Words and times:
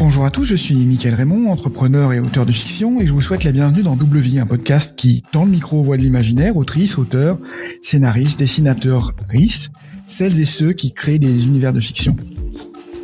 Bonjour 0.00 0.24
à 0.24 0.30
tous, 0.30 0.46
je 0.46 0.54
suis 0.54 0.76
Mickaël 0.76 1.14
Raymond, 1.14 1.50
entrepreneur 1.50 2.14
et 2.14 2.20
auteur 2.20 2.46
de 2.46 2.52
fiction, 2.52 3.02
et 3.02 3.06
je 3.06 3.12
vous 3.12 3.20
souhaite 3.20 3.44
la 3.44 3.52
bienvenue 3.52 3.82
dans 3.82 3.96
Double 3.96 4.16
Vie, 4.16 4.38
un 4.38 4.46
podcast 4.46 4.94
qui, 4.96 5.22
dans 5.30 5.44
le 5.44 5.50
micro, 5.50 5.82
voit 5.82 5.98
de 5.98 6.02
l'imaginaire, 6.02 6.56
autrice, 6.56 6.96
auteur, 6.96 7.38
scénariste, 7.82 8.38
dessinateur, 8.38 9.12
RIS, 9.28 9.68
celles 10.08 10.40
et 10.40 10.46
ceux 10.46 10.72
qui 10.72 10.92
créent 10.92 11.18
des 11.18 11.44
univers 11.44 11.74
de 11.74 11.82
fiction. 11.82 12.16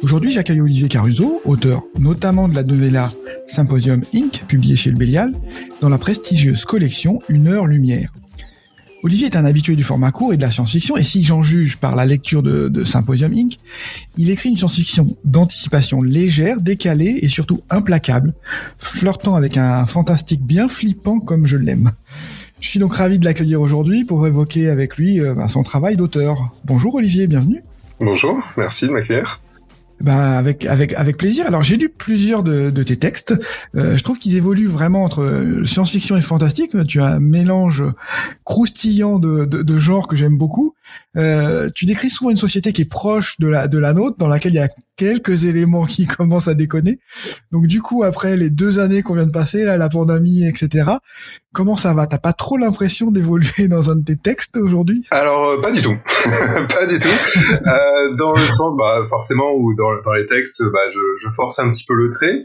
Aujourd'hui, 0.03 0.33
j'accueille 0.33 0.63
Olivier 0.63 0.89
Caruso, 0.89 1.43
auteur 1.45 1.83
notamment 1.99 2.49
de 2.49 2.55
la 2.55 2.63
novella 2.63 3.13
Symposium 3.47 4.03
Inc., 4.15 4.47
publiée 4.49 4.75
chez 4.75 4.91
le 4.91 4.97
Bélial, 4.97 5.35
dans 5.83 5.91
la 5.91 5.99
prestigieuse 5.99 6.65
collection 6.65 7.19
Une 7.29 7.49
heure 7.49 7.67
lumière. 7.67 8.11
Olivier 9.07 9.27
est 9.27 9.37
un 9.37 9.45
habitué 9.45 9.77
du 9.77 9.85
format 9.85 10.11
court 10.11 10.33
et 10.33 10.37
de 10.37 10.43
la 10.43 10.51
science-fiction, 10.51 10.97
et 10.97 11.05
si 11.05 11.23
j'en 11.23 11.41
juge 11.41 11.77
par 11.77 11.95
la 11.95 12.05
lecture 12.05 12.43
de, 12.43 12.85
Symposium 12.85 13.33
Inc., 13.33 13.55
il 14.17 14.31
écrit 14.31 14.49
une 14.49 14.57
science-fiction 14.57 15.07
d'anticipation 15.23 16.03
légère, 16.03 16.61
décalée 16.61 17.21
et 17.23 17.29
surtout 17.29 17.63
implacable, 17.71 18.35
flirtant 18.81 19.37
avec 19.37 19.59
un 19.59 19.87
fantastique 19.87 20.43
bien 20.43 20.67
flippant 20.67 21.21
comme 21.21 21.47
je 21.47 21.57
l'aime. 21.57 21.93
Je 22.59 22.69
suis 22.69 22.81
donc 22.81 22.97
ravi 22.97 23.21
de 23.21 23.25
l'accueillir 23.25 23.61
aujourd'hui 23.61 24.05
pour 24.05 24.27
évoquer 24.27 24.71
avec 24.71 24.97
lui 24.97 25.21
euh, 25.21 25.47
son 25.47 25.63
travail 25.63 25.97
d'auteur. 25.97 26.51
Bonjour 26.65 26.97
Olivier, 26.97 27.29
bienvenue. 27.29 27.63
Bonjour, 28.01 28.41
merci 28.57 28.89
de 28.89 28.91
m'accueillir. 28.91 29.41
Bah 30.01 30.37
avec 30.37 30.67
avec 30.67 30.93
avec 30.93 31.17
plaisir. 31.17 31.47
Alors 31.47 31.63
j'ai 31.63 31.79
lu 31.79 31.89
plusieurs 31.89 32.43
de, 32.43 32.69
de 32.71 32.83
tes 32.83 32.99
textes. 32.99 33.33
Euh, 33.75 33.97
je 33.97 34.03
trouve 34.03 34.19
qu'ils 34.19 34.37
évoluent 34.37 34.67
vraiment 34.67 35.05
entre 35.05 35.23
euh, 35.23 35.65
science-fiction 35.65 36.17
et 36.19 36.23
fantastique. 36.23 36.73
Tu 36.87 37.01
as 37.01 37.15
un 37.15 37.21
mélange 37.21 37.83
croustillant 38.45 39.19
de, 39.19 39.47
de, 39.47 39.63
de 39.63 39.79
genres 39.79 40.07
que 40.07 40.17
j'aime 40.17 40.37
beaucoup. 40.37 40.75
Euh, 41.17 41.71
tu 41.75 41.87
décris 41.87 42.11
souvent 42.11 42.31
une 42.31 42.37
société 42.37 42.73
qui 42.73 42.83
est 42.83 42.91
proche 42.91 43.39
de 43.39 43.47
la 43.47 43.69
de 43.69 43.79
la 43.79 43.95
nôtre, 43.95 44.19
dans 44.19 44.29
laquelle 44.29 44.53
il 44.53 44.57
y 44.57 44.61
a 44.61 44.69
quelques 44.97 45.45
éléments 45.45 45.85
qui 45.85 46.07
commencent 46.19 46.49
à 46.49 46.55
déconner. 46.55 46.99
Donc 47.53 47.67
du 47.67 47.83
coup, 47.83 48.03
après 48.03 48.37
les 48.37 48.51
deux 48.51 48.79
années 48.79 49.03
qu'on 49.03 49.15
vient 49.15 49.27
de 49.27 49.33
passer, 49.33 49.65
là, 49.65 49.77
la 49.77 49.89
pandémie, 49.89 50.47
etc., 50.47 50.91
comment 51.53 51.77
ça 51.77 51.95
va? 51.95 52.07
T'as 52.07 52.19
pas 52.19 52.33
trop 52.33 52.57
l'impression 52.57 53.11
d'évoluer 53.11 53.69
dans 53.69 53.91
un 53.91 53.97
de 53.97 54.05
tes 54.05 54.17
textes 54.17 54.57
aujourd'hui? 54.57 55.07
Alors 55.11 55.51
euh, 55.51 55.61
pas 55.61 55.73
du 55.73 55.83
tout, 55.83 55.97
pas 56.69 56.87
du 56.87 56.99
tout. 56.99 57.09
euh, 57.67 58.17
dans 58.17 58.33
le 58.33 58.43
sens, 58.43 58.77
bah, 58.77 59.07
forcément, 59.09 59.53
ou 59.55 59.75
dans, 59.75 59.91
les 60.13 60.27
textes, 60.27 60.63
bah, 60.73 60.81
je, 60.93 61.29
force 61.35 61.59
un 61.59 61.71
petit 61.71 61.85
peu 61.85 61.95
le 61.95 62.11
trait. 62.13 62.43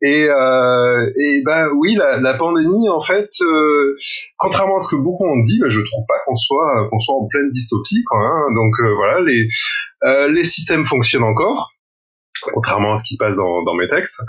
Et, 0.00 0.26
euh, 0.28 1.10
et 1.16 1.42
bah 1.44 1.68
oui, 1.76 1.96
la, 1.96 2.34
pandémie, 2.34 2.88
en 2.88 3.02
fait, 3.02 3.28
euh, 3.42 3.94
contrairement 4.38 4.76
à 4.76 4.80
ce 4.80 4.88
que 4.88 4.96
beaucoup 4.96 5.24
ont 5.24 5.40
dit, 5.40 5.58
bah, 5.60 5.68
je 5.68 5.80
trouve 5.80 6.04
pas 6.08 6.14
qu'on 6.26 6.36
soit 6.36 6.88
soit 7.00 7.14
en 7.14 7.26
pleine 7.26 7.50
dystopie. 7.50 8.02
Quoi, 8.06 8.18
hein. 8.20 8.54
Donc 8.54 8.74
euh, 8.80 8.94
voilà, 8.94 9.20
les 9.20 9.48
les 10.30 10.44
systèmes 10.44 10.84
fonctionnent 10.84 11.22
encore 11.22 11.72
contrairement 12.54 12.94
à 12.94 12.96
ce 12.96 13.04
qui 13.04 13.14
se 13.14 13.18
passe 13.18 13.36
dans, 13.36 13.62
dans 13.62 13.74
mes 13.74 13.88
textes. 13.88 14.20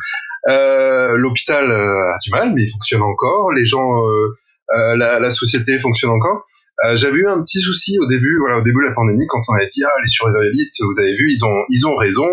Euh, 0.49 1.15
L'hôpital 1.17 1.69
euh, 1.69 2.13
a 2.13 2.17
du 2.23 2.31
mal, 2.31 2.53
mais 2.53 2.63
il 2.63 2.71
fonctionne 2.71 3.01
encore. 3.01 3.51
Les 3.51 3.65
gens, 3.65 4.05
euh, 4.05 4.33
euh 4.75 4.95
la, 4.97 5.19
la, 5.19 5.29
société 5.29 5.79
fonctionne 5.79 6.11
encore. 6.11 6.45
Euh, 6.85 6.95
J'avais 6.95 7.17
eu 7.17 7.27
un 7.27 7.41
petit 7.41 7.59
souci 7.59 7.97
au 7.99 8.07
début, 8.07 8.37
voilà, 8.39 8.57
au 8.57 8.61
début 8.61 8.83
de 8.83 8.89
la 8.89 8.93
pandémie, 8.93 9.25
quand 9.27 9.41
on 9.47 9.55
avait 9.55 9.67
dit 9.67 9.83
ah 9.85 10.01
les 10.01 10.07
survivalistes, 10.07 10.81
vous 10.83 10.99
avez 10.99 11.15
vu, 11.15 11.31
ils 11.31 11.45
ont 11.45 11.63
ils 11.69 11.87
ont 11.87 11.95
raison. 11.95 12.27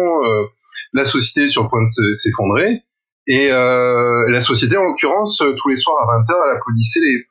la 0.92 1.04
société 1.04 1.44
est 1.44 1.48
sur 1.48 1.64
le 1.64 1.68
point 1.68 1.82
de 1.82 2.12
s'effondrer. 2.12 2.82
Et 3.26 3.48
la 3.50 4.40
société, 4.40 4.76
en 4.76 4.84
l'occurrence, 4.84 5.42
tous 5.56 5.68
les 5.68 5.76
soirs 5.76 6.08
à 6.08 6.18
20h, 6.18 6.34
elle 6.46 6.56
applaudissait 6.56 7.00
les, 7.00 7.26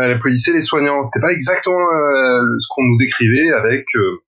elle 0.00 0.12
applaudissait 0.12 0.52
les 0.52 0.60
soignants. 0.60 1.02
C'était 1.02 1.20
pas 1.20 1.32
exactement 1.32 1.78
ce 2.58 2.66
qu'on 2.68 2.84
nous 2.84 2.98
décrivait 2.98 3.50
avec 3.52 3.86
euh, 3.96 4.22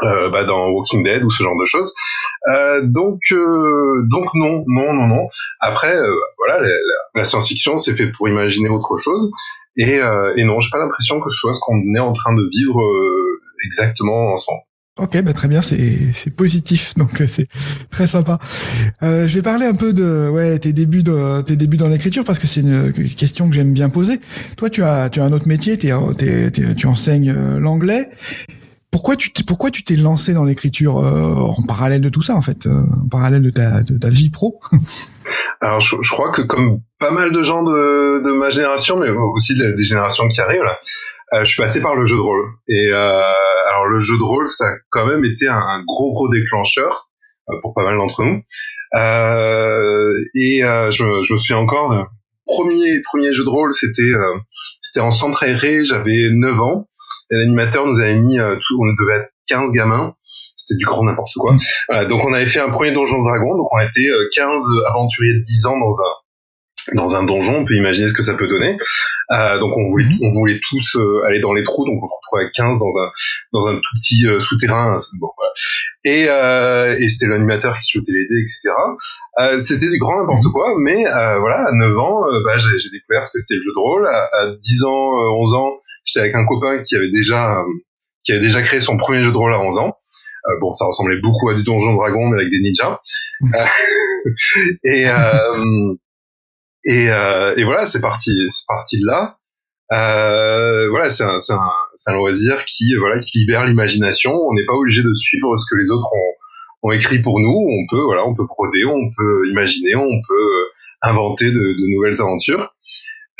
bah, 0.00 0.44
dans 0.44 0.68
Walking 0.68 1.02
Dead 1.04 1.22
ou 1.24 1.30
ce 1.30 1.42
genre 1.42 1.58
de 1.58 1.66
choses. 1.66 1.92
Euh, 2.48 2.82
donc, 2.84 3.20
euh, 3.32 4.02
donc 4.10 4.34
non, 4.34 4.64
non, 4.66 4.92
non, 4.92 5.06
non. 5.06 5.28
Après, 5.60 5.96
euh, 5.96 6.14
voilà, 6.38 6.68
la, 7.14 7.24
science-fiction, 7.24 7.78
c'est 7.78 7.96
fait 7.96 8.06
pour 8.06 8.28
imaginer 8.28 8.68
autre 8.68 8.98
chose. 8.98 9.30
Et, 9.76 10.00
euh, 10.00 10.34
et 10.36 10.44
non, 10.44 10.60
j'ai 10.60 10.70
pas 10.70 10.78
l'impression 10.78 11.20
que 11.20 11.30
ce 11.30 11.36
soit 11.36 11.54
ce 11.54 11.60
qu'on 11.60 11.80
est 11.94 12.00
en 12.00 12.12
train 12.12 12.34
de 12.34 12.48
vivre 12.52 12.80
exactement 13.64 14.32
en 14.32 14.36
ce 14.36 14.50
moment. 14.50 14.64
Ok, 14.98 15.22
bah 15.22 15.32
très 15.32 15.48
bien, 15.48 15.62
c'est 15.62 16.30
positif, 16.36 16.92
donc 16.98 17.10
c'est 17.26 17.48
très 17.90 18.06
sympa. 18.06 18.38
Euh, 19.02 19.26
je 19.26 19.34
vais 19.36 19.42
parler 19.42 19.64
un 19.64 19.74
peu 19.74 19.94
de 19.94 20.28
ouais 20.28 20.58
tes 20.58 20.74
débuts 20.74 21.02
de 21.02 21.40
tes 21.40 21.56
débuts 21.56 21.78
dans 21.78 21.88
l'écriture 21.88 22.24
parce 22.24 22.38
que 22.38 22.46
c'est 22.46 22.60
une 22.60 22.92
question 22.92 23.48
que 23.48 23.54
j'aime 23.54 23.72
bien 23.72 23.88
poser. 23.88 24.20
Toi, 24.58 24.68
tu 24.68 24.82
as 24.82 25.08
tu 25.08 25.20
as 25.20 25.24
un 25.24 25.32
autre 25.32 25.48
métier, 25.48 25.78
tu 25.78 26.86
enseignes 26.86 27.32
l'anglais. 27.58 28.10
Pourquoi 28.92 29.16
tu 29.16 29.32
t'es, 29.32 29.42
pourquoi 29.42 29.70
tu 29.70 29.84
t'es 29.84 29.96
lancé 29.96 30.34
dans 30.34 30.44
l'écriture 30.44 30.98
euh, 30.98 31.34
en 31.34 31.66
parallèle 31.66 32.02
de 32.02 32.10
tout 32.10 32.20
ça 32.22 32.36
en 32.36 32.42
fait, 32.42 32.66
euh, 32.66 32.82
en 33.02 33.08
parallèle 33.08 33.42
de 33.42 33.50
ta, 33.50 33.80
de 33.80 33.98
ta 33.98 34.10
vie 34.10 34.28
pro? 34.28 34.60
Alors 35.62 35.80
je, 35.80 35.96
je, 36.02 36.10
crois 36.10 36.30
que 36.30 36.42
comme 36.42 36.80
pas 36.98 37.10
mal 37.10 37.32
de 37.32 37.42
gens 37.42 37.62
de, 37.62 38.22
de 38.22 38.32
ma 38.32 38.50
génération, 38.50 38.98
mais 38.98 39.08
aussi 39.08 39.56
des 39.56 39.82
générations 39.84 40.28
qui 40.28 40.40
arrivent 40.40 40.62
là, 40.62 40.78
euh, 41.32 41.44
je 41.44 41.52
suis 41.52 41.62
passé 41.62 41.80
par 41.80 41.94
le 41.94 42.04
jeu 42.04 42.16
de 42.16 42.20
rôle. 42.20 42.44
Et 42.68 42.88
euh, 42.92 43.20
alors 43.70 43.86
le 43.86 44.00
jeu 44.00 44.18
de 44.18 44.22
rôle, 44.22 44.48
ça 44.48 44.66
a 44.66 44.72
quand 44.90 45.06
même 45.06 45.24
été 45.24 45.48
un, 45.48 45.82
gros 45.86 46.12
gros 46.12 46.28
déclencheur 46.28 47.08
euh, 47.48 47.54
pour 47.62 47.74
pas 47.74 47.84
mal 47.84 47.96
d'entre 47.96 48.22
nous. 48.22 48.42
et 50.34 50.60
je, 50.90 51.22
je 51.26 51.32
me 51.32 51.38
souviens 51.38 51.58
encore, 51.58 52.08
premier 52.44 53.00
premier 53.06 53.32
jeu 53.32 53.44
de 53.44 53.48
rôle, 53.48 53.72
c'était 53.72 54.12
c'était 54.82 55.00
en 55.00 55.10
centre 55.10 55.44
aéré, 55.44 55.84
j'avais 55.84 56.28
9 56.30 56.60
ans 56.60 56.88
l'animateur 57.30 57.86
nous 57.86 58.00
avait 58.00 58.16
mis, 58.16 58.38
euh, 58.38 58.56
tout, 58.56 58.78
on 58.80 58.86
devait 59.04 59.20
être 59.20 59.32
15 59.48 59.72
gamins, 59.72 60.14
c'était 60.56 60.78
du 60.78 60.84
grand 60.84 61.04
n'importe 61.04 61.34
quoi. 61.36 61.54
Voilà, 61.88 62.04
donc 62.06 62.24
on 62.24 62.32
avait 62.32 62.46
fait 62.46 62.60
un 62.60 62.70
premier 62.70 62.92
Donjon 62.92 63.22
Dragon, 63.22 63.56
donc 63.56 63.68
on 63.72 63.76
a 63.76 63.84
été 63.84 64.10
15 64.34 64.62
euh, 64.62 64.88
aventuriers 64.88 65.34
de 65.34 65.42
10 65.42 65.66
ans 65.66 65.78
dans 65.78 66.00
un 66.00 66.12
dans 66.94 67.14
un 67.14 67.22
donjon, 67.22 67.58
on 67.58 67.64
peut 67.64 67.74
imaginer 67.74 68.08
ce 68.08 68.14
que 68.14 68.22
ça 68.22 68.34
peut 68.34 68.48
donner. 68.48 68.76
Euh, 69.30 69.58
donc 69.60 69.72
on 69.76 69.88
voulait, 69.88 70.04
mhm. 70.04 70.18
on 70.20 70.32
voulait 70.32 70.60
tous 70.68 70.96
euh, 70.96 71.22
aller 71.26 71.38
dans 71.38 71.52
les 71.52 71.62
trous, 71.62 71.84
donc 71.84 72.02
on 72.02 72.08
se 72.08 72.12
retrouvait 72.12 72.50
15 72.52 72.78
dans 72.80 73.02
un 73.02 73.10
dans 73.52 73.68
un 73.68 73.76
tout 73.76 73.98
petit 74.00 74.24
souterrain. 74.40 74.96
Bon, 75.20 75.30
voilà. 75.36 75.52
Et, 76.04 76.26
euh, 76.28 76.96
et 76.98 77.08
c'était 77.08 77.26
l'animateur 77.26 77.74
qui 77.74 77.98
jetait 77.98 78.10
les 78.12 78.26
dés, 78.28 78.40
etc. 78.40 78.70
Euh, 79.38 79.60
c'était 79.60 79.88
du 79.88 79.98
grand 79.98 80.20
n'importe 80.20 80.44
mhm. 80.44 80.52
quoi, 80.52 80.74
mais 80.78 81.04
voilà, 81.04 81.68
à 81.68 81.72
9 81.72 81.98
ans, 81.98 82.22
bah, 82.44 82.58
j'ai 82.58 82.90
découvert 82.90 83.24
ce 83.24 83.32
que 83.32 83.38
c'était 83.38 83.54
le 83.54 83.62
jeu 83.62 83.72
de 83.74 83.80
rôle. 83.80 84.06
À, 84.08 84.28
à 84.32 84.46
10 84.60 84.84
ans, 84.84 85.10
11 85.38 85.54
ans, 85.54 85.70
J'étais 86.04 86.20
avec 86.20 86.34
un 86.34 86.44
copain 86.44 86.82
qui 86.82 86.96
avait 86.96 87.10
déjà 87.10 87.58
euh, 87.58 87.64
qui 88.24 88.32
avait 88.32 88.40
déjà 88.40 88.62
créé 88.62 88.80
son 88.80 88.96
premier 88.96 89.22
jeu 89.22 89.32
de 89.32 89.36
rôle 89.36 89.52
à 89.52 89.60
11 89.60 89.78
ans. 89.78 89.96
Euh, 90.48 90.58
bon, 90.60 90.72
ça 90.72 90.84
ressemblait 90.84 91.20
beaucoup 91.20 91.48
à 91.50 91.54
du 91.54 91.62
Donjon 91.62 91.94
Dragon 91.94 92.28
mais 92.28 92.40
avec 92.40 92.50
des 92.50 92.60
ninjas. 92.60 93.00
Euh, 94.24 94.68
et 94.84 95.08
euh, 95.08 95.94
et, 96.84 97.60
et 97.60 97.64
voilà, 97.64 97.86
c'est 97.86 98.00
parti, 98.00 98.30
c'est 98.50 98.66
parti 98.68 99.00
de 99.00 99.06
là. 99.06 99.36
voilà, 99.90 101.10
c'est 101.10 101.24
un, 101.24 101.38
un, 101.38 101.72
un, 102.06 102.14
loisir 102.14 102.64
qui 102.64 102.94
voilà 102.98 103.18
qui 103.20 103.38
libère 103.38 103.66
l'imagination. 103.66 104.32
On 104.32 104.52
n'est 104.54 104.66
pas 104.66 104.74
obligé 104.74 105.02
de 105.02 105.14
suivre 105.14 105.56
ce 105.56 105.64
que 105.70 105.78
les 105.78 105.90
autres 105.90 106.08
ont, 106.12 106.88
ont 106.88 106.92
écrit 106.92 107.20
pour 107.20 107.40
nous. 107.40 107.66
On 107.68 107.86
peut 107.90 108.02
voilà, 108.02 108.26
on 108.26 108.34
peut 108.34 108.44
broder, 108.44 108.84
on 108.84 109.10
peut 109.16 109.48
imaginer, 109.50 109.94
on 109.94 110.20
peut 110.26 110.66
inventer 111.02 111.50
de, 111.50 111.58
de 111.58 111.94
nouvelles 111.94 112.20
aventures. 112.20 112.74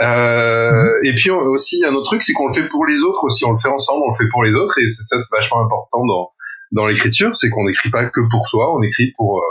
Euh, 0.01 0.99
et 1.05 1.15
puis 1.15 1.31
aussi, 1.31 1.77
il 1.77 1.81
y 1.83 1.85
a 1.85 1.91
un 1.91 1.95
autre 1.95 2.07
truc, 2.07 2.23
c'est 2.23 2.33
qu'on 2.33 2.49
le 2.49 2.53
fait 2.53 2.67
pour 2.69 2.87
les 2.87 3.03
autres 3.03 3.25
aussi. 3.25 3.45
On 3.45 3.53
le 3.53 3.59
fait 3.61 3.69
ensemble, 3.69 4.03
on 4.07 4.11
le 4.11 4.17
fait 4.17 4.29
pour 4.31 4.43
les 4.43 4.55
autres, 4.55 4.79
et 4.79 4.89
ça, 4.89 5.19
c'est 5.19 5.35
vachement 5.35 5.65
important 5.65 6.05
dans 6.07 6.31
dans 6.73 6.87
l'écriture, 6.87 7.37
c'est 7.37 7.51
qu'on 7.51 7.65
n'écrit 7.67 7.91
pas 7.91 8.07
que 8.07 8.21
pour 8.31 8.49
soi, 8.49 8.75
on 8.75 8.83
écrit 8.83 9.13
pour 9.17 9.39
euh, 9.39 9.43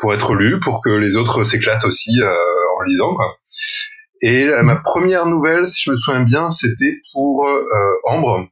pour 0.00 0.12
être 0.12 0.34
lu, 0.34 0.58
pour 0.60 0.82
que 0.82 0.90
les 0.90 1.16
autres 1.16 1.44
s'éclatent 1.44 1.84
aussi 1.84 2.20
euh, 2.20 2.34
en 2.78 2.82
lisant. 2.82 3.16
Et 4.22 4.44
ma 4.44 4.74
mhm. 4.74 4.82
première 4.82 5.26
nouvelle, 5.26 5.66
si 5.66 5.82
je 5.84 5.90
me 5.92 5.96
souviens 5.96 6.22
bien, 6.22 6.50
c'était 6.50 7.00
pour 7.12 7.48
euh, 7.48 7.64
Ambre. 8.04 8.48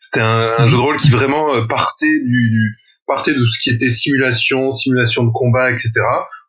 C'était 0.00 0.20
un, 0.20 0.54
un, 0.58 0.68
jeu 0.68 0.76
de 0.76 0.82
rôle 0.82 0.96
qui 0.96 1.10
vraiment 1.10 1.66
partait 1.66 2.20
du, 2.20 2.50
du, 2.50 2.76
partait 3.06 3.32
de 3.32 3.38
tout 3.38 3.50
ce 3.50 3.58
qui 3.60 3.70
était 3.70 3.88
simulation, 3.88 4.70
simulation 4.70 5.24
de 5.24 5.30
combat, 5.30 5.70
etc. 5.70 5.92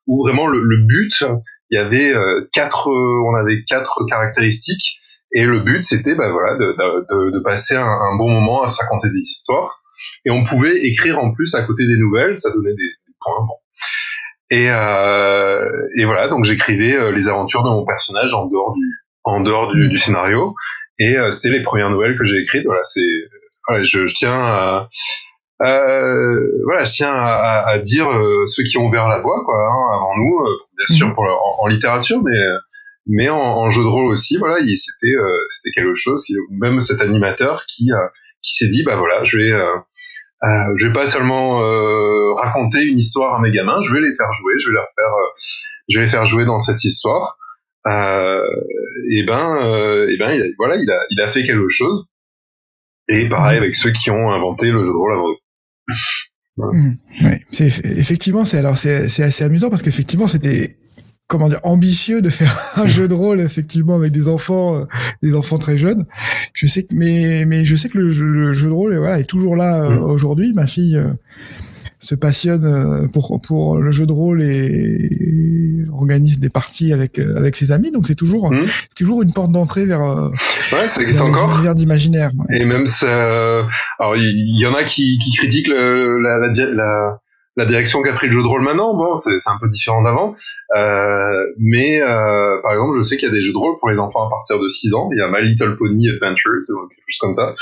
Où 0.08 0.26
vraiment 0.26 0.48
le, 0.48 0.64
le 0.64 0.78
but, 0.78 1.24
il 1.70 1.78
y 1.78 1.82
avait 1.82 2.14
euh, 2.14 2.48
quatre, 2.54 2.90
euh, 2.90 3.22
on 3.26 3.36
avait 3.36 3.64
quatre 3.68 4.06
caractéristiques 4.06 5.00
et 5.36 5.46
le 5.46 5.62
but 5.62 5.84
c'était 5.84 6.14
bah 6.14 6.30
voilà 6.30 6.56
de, 6.58 6.76
de, 6.78 7.32
de 7.32 7.40
passer 7.40 7.76
un, 7.76 7.88
un, 7.88 8.16
bon 8.18 8.30
moment 8.30 8.62
à 8.62 8.68
se 8.68 8.78
raconter 8.78 9.10
des 9.10 9.22
histoires 9.22 9.82
et 10.26 10.30
on 10.30 10.44
pouvait 10.44 10.86
écrire 10.86 11.18
en 11.18 11.34
plus 11.34 11.56
à 11.56 11.64
côté 11.64 11.88
des 11.88 11.98
nouvelles, 11.98 12.38
ça 12.38 12.52
donnait 12.52 12.76
des, 12.76 12.84
des 13.08 13.14
points. 13.20 13.46
Bon. 13.48 13.56
Et, 14.54 14.68
euh, 14.70 15.68
et 15.98 16.06
voilà, 16.06 16.28
donc 16.28 16.46
j'écrivais 16.46 16.96
euh, 16.96 17.12
les 17.12 17.28
aventures 17.28 17.64
de 17.64 17.70
mon 17.70 17.86
personnage 17.86 18.36
en 18.36 18.46
dehors 18.46 18.76
du, 18.76 18.86
en 19.24 19.40
dehors 19.40 19.74
du, 19.74 19.90
du 19.90 19.98
scénario. 19.98 20.54
Et 21.00 21.18
euh, 21.18 21.32
c'était 21.32 21.50
les 21.58 21.64
premières 21.64 21.90
nouvelles 21.90 22.16
que 22.20 22.26
j'ai 22.26 22.38
écrites. 22.38 22.64
Voilà, 22.66 22.84
c'est, 22.84 23.02
voilà, 23.68 23.84
je, 23.84 24.06
je, 24.06 24.14
tiens 24.14 24.32
à, 24.32 24.90
euh, 25.64 26.40
voilà, 26.66 26.84
je 26.84 26.92
tiens 26.92 27.12
à, 27.12 27.64
à 27.66 27.80
dire 27.80 28.08
euh, 28.08 28.46
ceux 28.46 28.62
qui 28.62 28.78
ont 28.78 28.86
ouvert 28.86 29.08
la 29.08 29.22
voie, 29.22 29.42
quoi, 29.44 29.58
hein, 29.58 29.96
avant 29.96 30.16
nous, 30.18 30.38
euh, 30.46 30.56
bien 30.78 30.96
sûr 30.96 31.08
mhm. 31.08 31.14
pour, 31.14 31.24
en, 31.24 31.64
en, 31.64 31.68
littérature, 31.68 32.22
mais 32.24 32.38
mais 33.08 33.30
en, 33.30 33.40
en, 33.40 33.72
jeu 33.72 33.82
de 33.82 33.88
rôle 33.88 34.06
aussi, 34.06 34.38
voilà, 34.38 34.58
c'était 34.76 35.16
c'était 35.50 35.72
quelque 35.72 35.96
chose, 35.96 36.24
qui, 36.26 36.36
même 36.52 36.80
cet 36.82 37.02
animateur 37.02 37.66
qui 37.66 37.90
qui 38.44 38.54
s'est 38.54 38.68
dit, 38.68 38.84
bah 38.84 38.98
voilà, 38.98 39.24
je 39.24 39.38
vais 39.38 39.52
Euh, 40.44 40.76
je 40.76 40.88
vais 40.88 40.94
pas 40.94 41.06
seulement 41.06 41.64
euh, 41.64 42.34
raconter 42.34 42.84
une 42.84 42.98
histoire 42.98 43.36
à 43.36 43.40
mes 43.40 43.52
gamins, 43.52 43.82
je 43.82 43.94
vais 43.94 44.02
les 44.02 44.16
faire 44.16 44.34
jouer, 44.34 44.54
je 44.60 44.70
vais 44.70 44.74
leur 44.74 44.88
faire, 44.96 45.06
euh, 45.06 45.32
je 45.88 46.00
vais 46.00 46.06
les 46.06 46.12
faire 46.12 46.26
jouer 46.26 46.46
dans 46.46 46.60
cette 46.60 46.84
histoire. 46.84 47.38
Euh, 47.88 48.44
et 49.12 49.24
ben, 49.26 49.58
euh, 49.62 50.10
et 50.10 50.18
ben, 50.18 50.42
voilà, 50.58 50.76
il 50.76 50.90
a, 50.90 51.00
il 51.10 51.22
a 51.22 51.28
fait 51.28 51.44
quelque 51.44 51.70
chose. 51.70 52.08
Et 53.08 53.28
pareil 53.28 53.58
avec 53.58 53.76
ceux 53.76 53.92
qui 53.92 54.12
ont 54.12 54.32
inventé 54.32 54.70
le 54.70 54.80
jeu 54.80 54.86
de 54.86 54.98
rôle 54.98 55.14
avant 55.14 55.30
eux. 55.32 55.38
Ouais, 56.58 57.42
c'est 57.48 57.68
effectivement 57.86 58.46
c'est 58.46 58.60
alors 58.60 58.78
c'est 58.78 59.24
assez 59.24 59.44
amusant 59.44 59.70
parce 59.70 59.82
qu'effectivement 59.82 60.28
c'était 60.28 60.78
comment 61.28 61.50
dire 61.50 61.60
ambitieux 61.64 62.22
de 62.22 62.30
faire 62.30 62.72
un 62.76 62.88
jeu 62.88 63.08
de 63.08 63.14
rôle 63.14 63.42
effectivement 63.42 63.96
avec 63.96 64.12
des 64.12 64.28
enfants 64.28 64.76
euh, 64.76 64.86
des 65.22 65.36
enfants 65.36 65.58
très 65.58 65.78
jeunes. 65.78 66.06
Je 66.54 66.68
sais 66.68 66.84
que 66.84 66.94
mais 66.94 67.46
mais 67.46 67.66
je 67.66 67.76
sais 67.76 67.90
que 67.90 67.98
le 67.98 68.12
jeu, 68.12 68.26
le 68.26 68.54
jeu 68.54 68.68
de 68.68 68.74
rôle 68.74 68.96
voilà 68.98 69.20
est 69.20 69.30
toujours 69.30 69.56
là 69.56 69.84
euh, 69.86 69.90
mmh. 69.92 70.04
aujourd'hui. 70.04 70.54
Ma 70.54 70.68
fille 70.68 70.98
euh, 70.98 71.14
se 72.00 72.16
passionne 72.16 73.10
pour 73.14 73.42
pour 73.42 73.78
le 73.78 73.92
jeu 73.94 74.06
de 74.06 74.12
rôle 74.12 74.44
et 74.44 75.86
organise 75.94 76.40
des 76.40 76.50
parties 76.50 76.92
avec 76.92 77.18
avec 77.18 77.56
ses 77.56 77.72
amis. 77.72 77.92
Donc 77.92 78.08
c'est 78.08 78.16
toujours 78.16 78.54
mmh. 78.54 78.66
toujours 78.96 79.24
une 79.24 79.32
porte 79.32 79.52
d'entrée 79.52 79.86
vers 79.86 80.02
ouais 80.74 80.88
ça 80.88 81.02
existe 81.02 81.22
encore. 81.22 81.50
vers 81.62 81.76
d'imaginaire 81.76 82.32
et 82.52 82.66
même 82.66 82.86
ça 82.86 83.66
alors 84.00 84.18
il 84.18 84.60
y, 84.60 84.66
en 84.66 84.74
a 84.74 84.84
qui 84.84 85.18
qui 85.20 85.32
critiquent 85.32 85.70
le, 85.70 86.20
la, 86.20 86.40
la, 86.40 86.74
la 86.74 87.23
la 87.56 87.66
direction 87.66 88.02
qu'a 88.02 88.14
pris 88.14 88.28
le 88.28 88.34
jeu 88.34 88.42
de 88.42 88.48
rôle 88.48 88.64
maintenant, 88.64 88.96
bon, 88.96 89.16
c'est 89.16 89.32
un 89.46 89.58
peu 89.60 89.70
différent 89.70 90.02
d'avant. 90.02 90.36
Euh, 90.76 91.54
mais 91.60 92.02
euh, 92.02 92.62
par 92.64 92.74
exemple, 92.74 92.98
je 92.98 93.04
sais 93.04 93.18
qu'il 93.18 93.30
y 93.30 93.32
a 93.32 93.34
des 93.34 93.42
jeux 93.42 93.52
de 93.52 93.58
rôle 93.58 93.78
pour 93.80 93.90
les 93.90 94.00
enfants 94.00 94.26
à 94.26 94.30
partir 94.30 94.60
de 94.60 94.68
6 94.68 94.96
ans. 94.96 95.10
Il 95.12 95.20
y 95.20 95.22
a 95.22 95.28
My 95.30 95.48
Little 95.48 95.78
Pony 95.78 96.10
Adventures, 96.10 96.60
quelque 96.90 97.06
chose 97.08 97.20
comme 97.20 97.34
ça. 97.34 97.54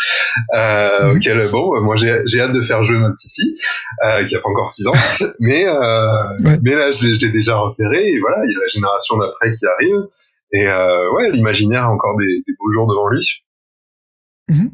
Euh, 0.56 1.10
mhm. 1.10 1.18
auquel, 1.18 1.48
bon, 1.52 1.82
moi 1.82 1.96
j'ai 1.98 2.40
hâte 2.40 2.54
de 2.54 2.62
faire 2.62 2.84
jouer 2.84 2.98
ma 2.98 3.10
petite 3.12 3.34
fille, 3.34 3.54
euh, 4.06 4.24
qui 4.26 4.36
a 4.36 4.40
pas 4.40 4.50
encore 4.50 4.72
6 4.72 4.88
ans. 4.88 4.94
mais, 5.40 5.66
euh, 5.68 6.58
mais 6.64 6.76
là, 6.76 6.92
je 6.92 7.08
l'ai 7.08 7.30
déjà 7.30 7.58
repéré. 7.58 8.12
Et 8.12 8.20
voilà, 8.20 8.38
il 8.46 8.52
y 8.52 8.56
a 8.56 8.60
la 8.60 8.68
génération 8.68 9.18
d'après 9.18 9.52
qui 9.52 9.66
arrive. 9.66 10.08
Et 10.54 10.68
euh, 10.68 11.12
ouais, 11.14 11.32
l'imaginaire 11.32 11.86
a 11.86 11.90
encore 11.90 12.18
des, 12.18 12.44
des, 12.48 12.54
beaux 12.60 12.72
jours 12.72 12.88
devant 12.88 13.08
lui. 13.08 13.44
Mhm. 14.50 14.72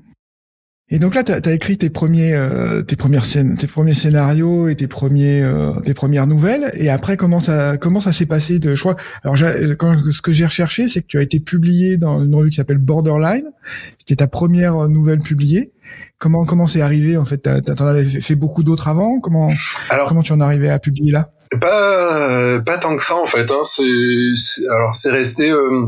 Et 0.89 1.00
donc 1.00 1.16
là, 1.16 1.24
tu 1.25 1.34
as, 1.34 1.54
écrit 1.54 1.78
tes 1.78 1.89
premiers, 1.89 2.34
euh, 2.34 2.81
tes 2.81 2.95
premières 2.95 3.25
scènes, 3.25 3.57
tes 3.57 3.68
premiers 3.68 3.94
scénarios 3.94 4.69
et 4.69 4.75
tes 4.75 4.88
premiers, 4.88 5.44
euh, 5.44 5.72
tes 5.84 5.94
premières 5.94 6.28
nouvelles. 6.28 6.72
Et 6.75 6.89
après, 6.89 7.18
comment 7.18 7.42
ça, 7.42 7.75
comment 7.75 8.00
ça 8.00 8.13
s'est 8.13 8.25
passé 8.25 8.57
de, 8.60 8.74
je 8.74 8.80
crois, 8.80 8.95
alors 9.24 9.36
quand, 9.78 9.98
ce 10.13 10.22
que 10.22 10.31
j'ai 10.31 10.45
recherché, 10.45 10.88
c'est 10.88 11.01
que 11.01 11.07
tu 11.07 11.18
as 11.18 11.22
été 11.22 11.42
publié 11.42 11.98
dans 11.98 12.24
une 12.24 12.34
revue 12.34 12.51
qui 12.51 12.56
s'appelle 12.56 12.78
Borderline. 12.78 13.51
C'était 14.00 14.16
ta 14.16 14.28
première 14.28 14.88
nouvelle 14.88 15.19
publiée. 15.19 15.74
Comment, 16.19 16.45
comment 16.45 16.68
c'est 16.68 16.81
arrivé 16.81 17.18
en 17.18 17.25
fait? 17.25 17.40
T'en 17.40 17.86
avais 17.86 18.06
fait 18.06 18.36
beaucoup 18.36 18.63
d'autres 18.63 18.88
avant? 18.88 19.19
Comment, 19.19 19.51
alors, 19.90 20.07
comment 20.07 20.24
tu 20.24 20.31
en 20.31 20.40
arrivé 20.40 20.69
à 20.69 20.80
publier 20.80 21.12
là? 21.12 21.31
Pas, 21.60 22.62
pas 22.62 22.78
tant 22.78 22.95
que 22.95 23.04
ça 23.04 23.16
en 23.16 23.25
fait. 23.25 23.51
Hein. 23.51 23.62
C'est, 23.63 23.83
alors 24.69 24.95
c'est 24.95 25.12
resté. 25.12 25.51
Euh 25.51 25.88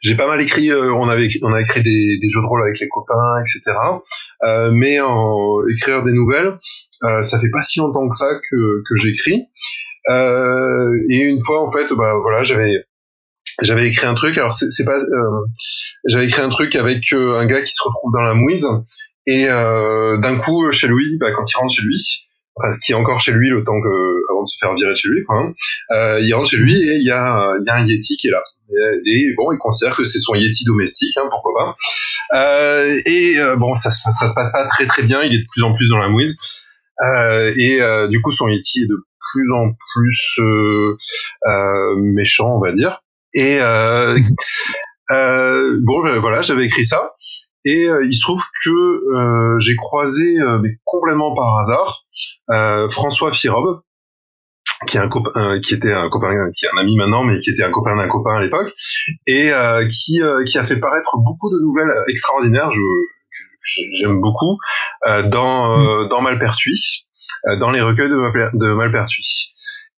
j'ai 0.00 0.14
pas 0.14 0.26
mal 0.26 0.40
écrit, 0.40 0.70
euh, 0.70 0.92
on 0.94 1.08
avait 1.08 1.28
on 1.42 1.52
a 1.52 1.60
écrit 1.60 1.82
des, 1.82 2.18
des, 2.20 2.30
jeux 2.30 2.40
de 2.40 2.46
rôle 2.46 2.62
avec 2.62 2.78
les 2.80 2.88
copains, 2.88 3.40
etc. 3.40 3.76
Euh, 4.42 4.70
mais 4.72 5.00
en 5.00 5.58
écrire 5.68 6.02
des 6.02 6.12
nouvelles, 6.12 6.58
euh, 7.04 7.22
ça 7.22 7.38
fait 7.40 7.50
pas 7.50 7.62
si 7.62 7.78
longtemps 7.78 8.08
que 8.08 8.16
ça 8.16 8.28
que, 8.50 8.82
que 8.88 8.96
j'écris. 8.96 9.46
Euh, 10.08 10.90
et 11.10 11.18
une 11.18 11.40
fois 11.40 11.62
en 11.62 11.70
fait, 11.70 11.92
bah 11.94 12.14
voilà, 12.20 12.42
j'avais 12.42 12.84
j'avais 13.62 13.86
écrit 13.88 14.06
un 14.06 14.14
truc. 14.14 14.36
Alors 14.38 14.54
c'est 14.54 14.84
pas, 14.84 14.98
euh, 14.98 15.46
j'avais 16.06 16.26
écrit 16.26 16.42
un 16.42 16.50
truc 16.50 16.74
avec 16.76 17.12
un 17.12 17.46
gars 17.46 17.62
qui 17.62 17.72
se 17.72 17.82
retrouve 17.82 18.12
dans 18.12 18.22
la 18.22 18.34
mouise 18.34 18.68
et 19.26 19.46
d'un 19.46 20.38
coup 20.38 20.70
chez 20.70 20.88
lui, 20.88 21.16
bah, 21.18 21.28
quand 21.36 21.50
il 21.50 21.56
rentre 21.56 21.74
chez 21.74 21.82
lui, 21.82 22.29
ce 22.72 22.80
qui 22.80 22.92
est 22.92 22.94
encore 22.94 23.20
chez 23.20 23.32
lui 23.32 23.48
le 23.50 23.64
temps 23.64 23.80
que 23.80 24.30
avant 24.30 24.42
de 24.42 24.48
se 24.48 24.56
faire 24.58 24.74
virer 24.74 24.90
de 24.90 24.96
chez 24.96 25.08
lui, 25.08 25.24
quoi, 25.24 25.38
hein, 25.38 25.52
euh, 25.90 26.20
il 26.20 26.32
rentre 26.34 26.50
chez 26.50 26.56
lui 26.56 26.74
et 26.74 26.96
il 26.96 27.06
y 27.06 27.10
a, 27.10 27.54
il 27.60 27.66
y 27.66 27.70
a 27.70 27.74
un 27.74 27.86
Yeti 27.86 28.16
qui 28.16 28.28
est 28.28 28.30
là. 28.30 28.42
Et, 29.06 29.34
bon, 29.36 29.52
il 29.52 29.58
considère 29.58 29.96
que 29.96 30.04
c'est 30.04 30.18
son 30.18 30.34
Yeti 30.34 30.64
domestique, 30.64 31.16
hein, 31.16 31.26
pourquoi 31.30 31.52
pas. 31.58 31.76
Euh, 32.34 33.00
et 33.04 33.38
euh, 33.38 33.56
bon, 33.56 33.74
ça, 33.74 33.90
ça 33.90 34.26
se 34.26 34.34
passe 34.34 34.52
pas 34.52 34.66
très 34.68 34.86
très 34.86 35.02
bien. 35.02 35.22
Il 35.22 35.34
est 35.34 35.40
de 35.40 35.46
plus 35.52 35.62
en 35.62 35.74
plus 35.74 35.88
dans 35.88 35.98
la 35.98 36.08
mouise. 36.08 36.36
Euh, 37.02 37.52
et 37.56 37.80
euh, 37.80 38.08
du 38.08 38.20
coup, 38.20 38.32
son 38.32 38.48
Yeti 38.48 38.82
est 38.82 38.86
de 38.86 38.96
plus 39.32 39.52
en 39.52 39.72
plus 39.94 40.40
méchant, 41.96 42.56
on 42.56 42.60
va 42.60 42.72
dire. 42.72 43.02
Et 43.34 43.58
bon, 45.08 46.20
voilà, 46.20 46.42
j'avais 46.42 46.66
écrit 46.66 46.84
ça. 46.84 47.12
Et 47.64 47.86
euh, 47.86 48.04
il 48.06 48.14
se 48.14 48.20
trouve 48.22 48.42
que 48.64 48.70
euh, 48.70 49.58
j'ai 49.58 49.76
croisé, 49.76 50.38
euh, 50.38 50.58
mais 50.58 50.78
complètement 50.84 51.34
par 51.34 51.58
hasard, 51.58 52.02
François 52.90 53.32
Firob, 53.32 53.82
qui 54.88 54.96
est 54.96 55.00
un 55.00 55.08
copain, 55.08 55.60
qui 55.60 55.74
était 55.74 55.92
un 55.92 56.08
copain, 56.08 56.50
qui 56.56 56.64
est 56.64 56.68
un 56.74 56.78
ami 56.80 56.96
maintenant, 56.96 57.22
mais 57.22 57.38
qui 57.38 57.50
était 57.50 57.62
un 57.62 57.70
copain 57.70 57.96
d'un 57.96 58.08
copain 58.08 58.36
à 58.36 58.40
l'époque, 58.40 58.72
et 59.26 59.50
qui 59.90 60.20
qui 60.46 60.58
a 60.58 60.64
fait 60.64 60.80
paraître 60.80 61.18
beaucoup 61.18 61.50
de 61.50 61.60
nouvelles 61.60 61.92
extraordinaires. 62.08 62.70
Je, 62.72 62.80
j'aime 64.00 64.20
beaucoup 64.20 64.58
dans 65.06 65.76
mm. 65.76 66.08
dans 66.08 66.22
Malpertuis, 66.22 67.06
dans 67.60 67.70
les 67.70 67.82
recueils 67.82 68.08
de, 68.08 68.58
de 68.58 68.72
Malpertuis. 68.72 69.52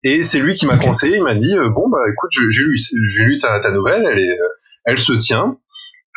Et 0.04 0.24
c'est 0.24 0.40
lui 0.40 0.52
qui 0.52 0.66
m'a 0.66 0.76
conseillé. 0.76 1.16
Il 1.16 1.22
m'a 1.22 1.36
dit 1.36 1.54
bon 1.70 1.88
bah 1.88 2.00
écoute, 2.10 2.30
j'ai 2.32 2.62
lu 2.62 2.76
j'ai 2.76 3.24
lu 3.24 3.38
ta, 3.38 3.60
ta 3.60 3.70
nouvelle, 3.70 4.04
elle 4.10 4.18
est 4.18 4.38
elle 4.84 4.98
se 4.98 5.12
tient 5.12 5.44
euh, 5.46 5.61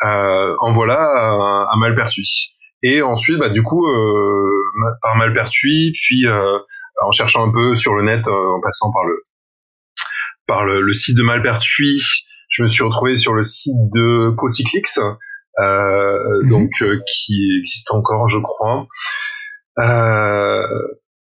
en 0.02 0.72
voilà 0.72 1.00
un, 1.00 1.66
un 1.72 1.76
Malpertuis. 1.78 2.56
Et 2.82 3.02
ensuite, 3.02 3.38
bah, 3.38 3.48
du 3.48 3.62
coup, 3.62 3.86
euh, 3.86 4.64
par 5.02 5.16
Malpertuis, 5.16 5.92
puis 5.92 6.26
euh, 6.26 6.58
en 7.02 7.10
cherchant 7.10 7.48
un 7.48 7.52
peu 7.52 7.74
sur 7.74 7.94
le 7.94 8.04
net, 8.04 8.26
en 8.28 8.60
passant 8.62 8.92
par 8.92 9.04
le 9.04 9.22
par 10.46 10.64
le, 10.64 10.92
site 10.92 11.16
de 11.16 11.22
Malpertuis, 11.22 12.24
je 12.48 12.62
me 12.62 12.68
suis 12.68 12.84
retrouvé 12.84 13.16
sur 13.16 13.34
le 13.34 13.42
site 13.42 13.74
de 13.92 14.30
Cocyclix, 14.36 15.00
euh, 15.58 16.18
mhm. 16.42 16.48
donc 16.48 16.70
qui 17.12 17.58
existe 17.58 17.90
encore, 17.90 18.28
je 18.28 18.38
crois. 18.38 18.86
Euh, 19.78 20.66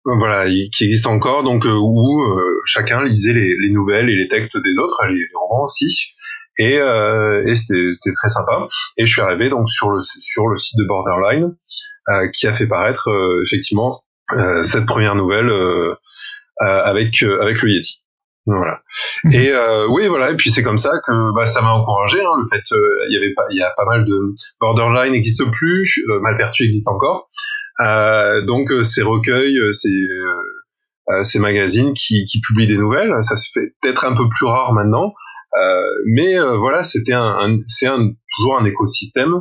voilà, 0.04 0.46
qui 0.46 0.84
existe 0.84 1.06
encore, 1.06 1.44
donc 1.44 1.64
où 1.64 2.22
chacun 2.66 3.02
lisait 3.02 3.32
les, 3.32 3.56
les, 3.58 3.70
nouvelles 3.70 4.10
et 4.10 4.14
les 4.14 4.28
textes 4.28 4.58
des 4.58 4.78
autres, 4.78 5.02
les, 5.06 5.14
les 5.14 5.28
romans 5.34 5.64
aussi 5.64 6.14
et, 6.58 6.78
euh, 6.78 7.44
et 7.46 7.54
c'était 7.54 8.12
très 8.16 8.28
sympa. 8.28 8.68
Et 8.96 9.06
je 9.06 9.12
suis 9.12 9.20
arrivé 9.20 9.48
donc 9.50 9.70
sur 9.70 9.90
le 9.90 10.00
sur 10.02 10.46
le 10.48 10.56
site 10.56 10.78
de 10.78 10.84
Borderline 10.84 11.56
euh, 12.10 12.28
qui 12.28 12.46
a 12.46 12.52
fait 12.52 12.66
paraître 12.66 13.10
euh, 13.10 13.42
effectivement 13.46 14.02
euh, 14.32 14.62
cette 14.62 14.86
première 14.86 15.14
nouvelle 15.14 15.48
euh, 15.48 15.94
avec 16.60 17.22
avec 17.22 17.62
le 17.62 17.70
Yeti. 17.70 18.02
Voilà. 18.46 18.82
Et 19.32 19.52
oui, 19.88 20.06
voilà. 20.06 20.30
Et 20.30 20.36
puis 20.36 20.50
c'est 20.50 20.62
comme 20.62 20.76
ça 20.76 20.90
que 21.06 21.34
bah, 21.34 21.46
ça 21.46 21.62
m'a 21.62 21.70
encouragé. 21.70 22.20
Hein, 22.20 22.36
le 22.42 22.48
fait, 22.54 22.64
il 23.08 23.14
y 23.14 23.16
avait 23.16 23.32
pas, 23.32 23.44
il 23.50 23.56
y 23.56 23.62
a 23.62 23.72
pas 23.76 23.86
mal 23.86 24.04
de 24.04 24.34
Borderline 24.60 25.12
n'existe 25.12 25.44
plus, 25.50 26.02
Malpertu 26.20 26.64
existe 26.64 26.88
encore. 26.88 27.30
donc 28.46 28.70
ces 28.84 29.02
recueils, 29.02 29.58
ces 29.72 30.08
ces 31.22 31.38
magazines 31.38 31.92
qui, 31.94 32.24
qui 32.24 32.40
publient 32.40 32.66
des 32.66 32.78
nouvelles, 32.78 33.12
ça 33.22 33.36
se 33.36 33.50
fait 33.52 33.74
peut-être 33.80 34.04
un 34.04 34.14
peu 34.14 34.28
plus 34.28 34.46
rare 34.46 34.72
maintenant, 34.72 35.12
euh, 35.12 35.33
mais 36.06 36.38
euh, 36.38 36.56
voilà, 36.58 36.82
c'était 36.84 37.12
un, 37.12 37.60
c'est 37.66 37.86
un, 37.86 38.10
toujours 38.36 38.58
un 38.58 38.64
écosystème 38.64 39.34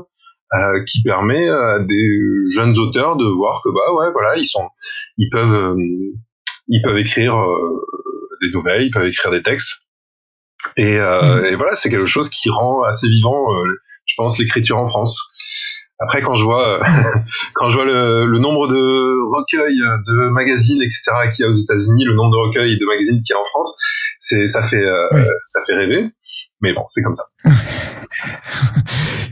euh, 0.54 0.84
qui 0.86 1.02
permet 1.02 1.50
à 1.50 1.80
des 1.80 2.20
jeunes 2.54 2.78
auteurs 2.78 3.18
de 3.18 3.26
voir 3.26 3.62
que 3.64 3.70
bah 3.70 3.94
ouais, 3.94 4.12
voilà, 4.12 4.38
ils 4.38 4.46
sont, 4.46 4.68
ils 5.18 5.30
peuvent, 5.30 5.76
ils 6.68 6.82
peuvent 6.84 6.98
écrire 6.98 7.36
des 8.42 8.52
nouvelles, 8.52 8.84
ils 8.84 8.92
peuvent 8.92 9.08
écrire 9.08 9.32
des 9.32 9.44
textes. 9.44 9.80
Et, 10.78 10.98
mmh. 10.98 11.46
et 11.46 11.56
voilà, 11.56 11.76
c'est 11.76 11.90
quelque 11.90 12.06
chose 12.06 12.30
qui 12.30 12.50
rend 12.50 12.84
assez 12.84 13.08
vivant, 13.08 13.48
je 14.06 14.14
pense, 14.16 14.38
l'écriture 14.40 14.78
en 14.78 14.88
France. 14.88 15.28
Après, 16.00 16.22
quand 16.22 16.36
je 16.36 16.44
vois, 16.44 16.82
quand 17.54 17.70
je 17.70 17.76
vois 17.76 17.86
le, 17.86 18.26
le, 18.26 18.40
nombre 18.40 18.68
de 18.68 19.36
recueils 19.36 19.80
de 19.80 20.30
magazines, 20.30 20.82
etc., 20.82 21.02
qu'il 21.34 21.44
y 21.44 21.46
a 21.46 21.50
aux 21.50 21.54
États-Unis, 21.54 22.06
le 22.06 22.16
nombre 22.16 22.32
de 22.32 22.48
recueils 22.48 22.80
de 22.80 22.86
magazines 22.86 23.22
qu'il 23.22 23.34
y 23.34 23.38
a 23.38 23.42
en 23.42 23.46
France, 23.46 24.03
c'est, 24.24 24.48
ça 24.48 24.64
fait, 24.64 24.84
euh, 24.84 25.08
ça 25.12 25.62
fait 25.68 25.76
rêver. 25.76 26.10
Mais 26.62 26.74
bon, 26.74 26.84
c'est 26.88 27.02
comme 27.02 27.14
ça. 27.14 27.26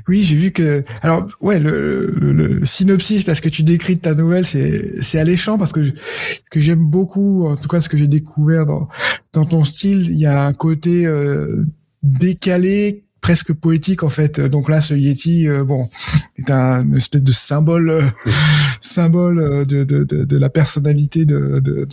oui, 0.09 0.23
j'ai 0.23 0.35
vu 0.35 0.51
que, 0.51 0.83
alors, 1.01 1.25
ouais, 1.39 1.59
le, 1.59 2.07
le, 2.19 2.65
synopsis, 2.65 3.25
là, 3.25 3.33
ce 3.33 3.41
que 3.41 3.47
tu 3.47 3.63
décris 3.63 3.95
de 3.95 4.01
ta 4.01 4.15
nouvelle, 4.15 4.45
c'est, 4.45 5.01
c'est 5.01 5.17
alléchant 5.17 5.57
parce 5.57 5.71
que, 5.71 5.83
ce 5.85 5.91
que 6.51 6.59
j'aime 6.59 6.85
beaucoup, 6.85 7.45
en 7.45 7.55
tout 7.55 7.69
cas, 7.69 7.79
ce 7.79 7.87
que 7.87 7.97
j'ai 7.97 8.07
découvert 8.07 8.65
dans, 8.65 8.89
dans 9.31 9.45
ton 9.45 9.63
style, 9.63 10.01
il 10.09 10.19
y 10.19 10.25
a 10.25 10.45
un 10.45 10.53
côté, 10.53 11.05
euh, 11.05 11.63
décalé 12.03 13.05
presque 13.21 13.53
poétique 13.53 14.03
en 14.03 14.09
fait. 14.09 14.39
Donc 14.39 14.69
là, 14.69 14.81
ce 14.81 14.93
Yeti, 14.93 15.47
euh, 15.47 15.63
bon, 15.63 15.89
est 16.37 16.51
un 16.51 16.91
espèce 16.93 17.23
de 17.23 17.31
symbole, 17.31 17.89
euh, 17.89 18.01
symbole 18.81 19.39
euh, 19.39 19.65
de, 19.65 19.83
de, 19.83 20.03
de, 20.03 20.23
de, 20.23 20.37
la 20.37 20.49
personnalité 20.49 21.25
de, 21.25 21.59
de, 21.59 21.87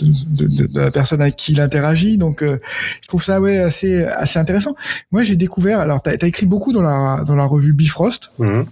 la 0.75 0.91
personne 0.91 1.21
avec 1.21 1.37
qui 1.37 1.53
il 1.53 1.61
interagit. 1.61 2.19
Donc, 2.19 2.43
je 2.43 3.09
trouve 3.09 3.23
ça 3.23 3.41
ouais 3.41 3.59
assez 3.59 4.05
assez 4.05 4.39
intéressant. 4.39 4.75
Moi, 5.13 5.23
j'ai 5.23 5.37
découvert. 5.37 5.81
Alors, 5.81 6.03
t'as 6.03 6.13
as 6.21 6.27
écrit 6.27 6.47
beaucoup 6.47 6.73
dans 6.73 6.83
la 6.83 7.25
dans 7.27 7.37
la 7.37 7.45
revue 7.45 7.73
Bifrost. 7.73 8.31
Mmh. 8.39 8.63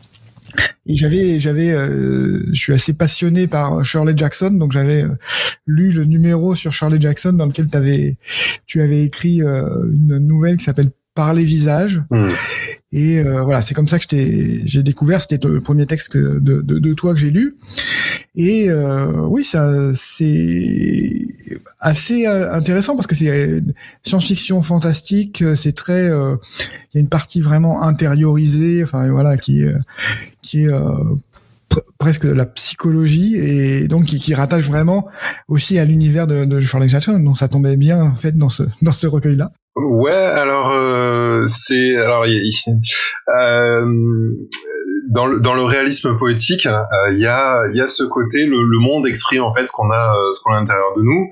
Et 0.87 0.97
j'avais, 0.97 1.41
j'avais, 1.41 1.73
euh, 1.73 2.45
je 2.53 2.59
suis 2.59 2.73
assez 2.73 2.95
passionné 2.95 3.47
par 3.47 3.85
Shirley 3.85 4.15
Jackson, 4.17 4.51
donc 4.51 4.73
j'avais 4.73 5.03
euh, 5.03 5.17
lu 5.67 5.93
le 5.93 6.05
numéro 6.05 6.55
sur 6.55 6.73
Shirley 6.73 7.01
Jackson 7.01 7.33
dans 7.33 7.47
lequel 7.47 7.67
avais, 7.73 8.17
tu 8.67 8.81
avais 8.81 9.03
écrit 9.03 9.43
euh, 9.43 9.91
une 9.93 10.19
nouvelle 10.19 10.57
qui 10.57 10.65
s'appelle 10.65 10.91
Par 11.17 11.35
les 11.35 11.45
visages. 11.45 12.03
Hmm. 12.11 12.29
Et 12.93 13.21
voilà, 13.23 13.61
c'est 13.63 13.75
comme 13.75 13.89
ça 13.89 13.99
que 13.99 14.07
j'ai 14.09 14.83
découvert. 14.83 15.21
C'était 15.21 15.45
le 15.47 15.61
premier 15.61 15.87
texte 15.87 16.09
que, 16.09 16.39
de, 16.39 16.61
de, 16.63 16.79
de, 16.79 16.95
toi 16.95 17.13
que 17.15 17.21
j'ai 17.21 17.31
lu. 17.31 17.57
Et 18.37 18.71
oui, 19.29 19.45
ça, 19.45 19.93
c'est 19.95 21.27
assez 21.81 22.27
intéressant 22.27 22.95
parce 22.95 23.09
que 23.09 23.17
c'est 23.17 23.61
science-fiction 24.05 24.63
fantastique. 24.63 25.43
C'est 25.57 25.75
très, 25.75 26.07
il 26.07 26.95
y 26.95 26.99
a 26.99 27.01
une 27.01 27.09
partie 27.09 27.41
vraiment 27.41 27.83
intériorisée. 27.83 28.85
Enfin 28.85 29.11
voilà, 29.11 29.37
qui 29.37 29.65
qui 30.47 30.63
est 30.63 30.69
euh, 30.69 30.95
presque 31.99 32.25
la 32.25 32.47
psychologie 32.47 33.37
et 33.37 33.89
donc 33.89 34.05
qui, 34.05 34.35
rattache 34.35 34.67
vraiment 34.67 35.09
aussi 35.49 35.79
à 35.79 35.85
l'univers 35.85 36.27
de, 36.27 36.45
de 36.45 36.61
Charles 36.61 36.89
Jackson. 36.89 37.19
Donc 37.19 37.39
ça 37.39 37.49
tombait 37.49 37.77
bien 37.77 38.03
en 38.03 38.15
fait 38.15 38.37
dans 38.37 38.51
ce 38.51 38.63
dans 38.83 38.93
ce 38.93 39.07
recueil 39.07 39.37
là. 39.37 39.51
Ouais, 39.77 40.11
alors 40.11 40.71
euh, 40.71 41.45
c'est 41.49 41.97
alors 41.97 42.25
euh, 42.25 43.85
dans 45.11 45.27
le 45.27 45.41
dans 45.41 45.55
le 45.55 45.65
réalisme 45.65 46.17
poétique, 46.17 46.65
euh, 46.67 47.13
il 47.13 47.21
y 47.21 47.27
a 47.27 47.63
il 47.71 47.77
y 47.77 47.83
a 47.83 47.87
ce 47.87 48.05
côté 48.05 48.47
le, 48.47 48.79
monde 48.79 49.07
exprime 49.07 49.43
en 49.43 49.53
fait 49.53 49.67
ce 49.67 49.73
qu'on 49.73 49.91
a 49.91 50.15
ce 50.33 50.41
qu'on 50.43 50.53
a 50.53 50.57
à 50.57 50.61
l'intérieur 50.61 50.95
de 50.97 51.03
nous 51.03 51.31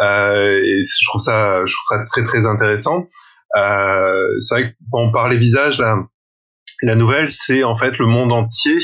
et 0.00 0.80
je 0.82 1.06
trouve 1.06 1.20
ça 1.20 1.62
je 1.66 1.74
trouve 1.74 1.98
ça 1.98 2.04
très 2.10 2.24
très 2.24 2.46
intéressant. 2.46 3.08
c'est 3.54 4.54
vrai 4.54 4.70
que 4.70 4.76
bon, 4.90 5.12
par 5.12 5.28
les 5.28 5.36
visages 5.36 5.82
la 6.82 6.94
nouvelle, 6.96 7.30
c'est 7.30 7.62
en 7.62 7.76
fait 7.76 7.98
le 7.98 8.06
monde 8.06 8.32
entier. 8.32 8.78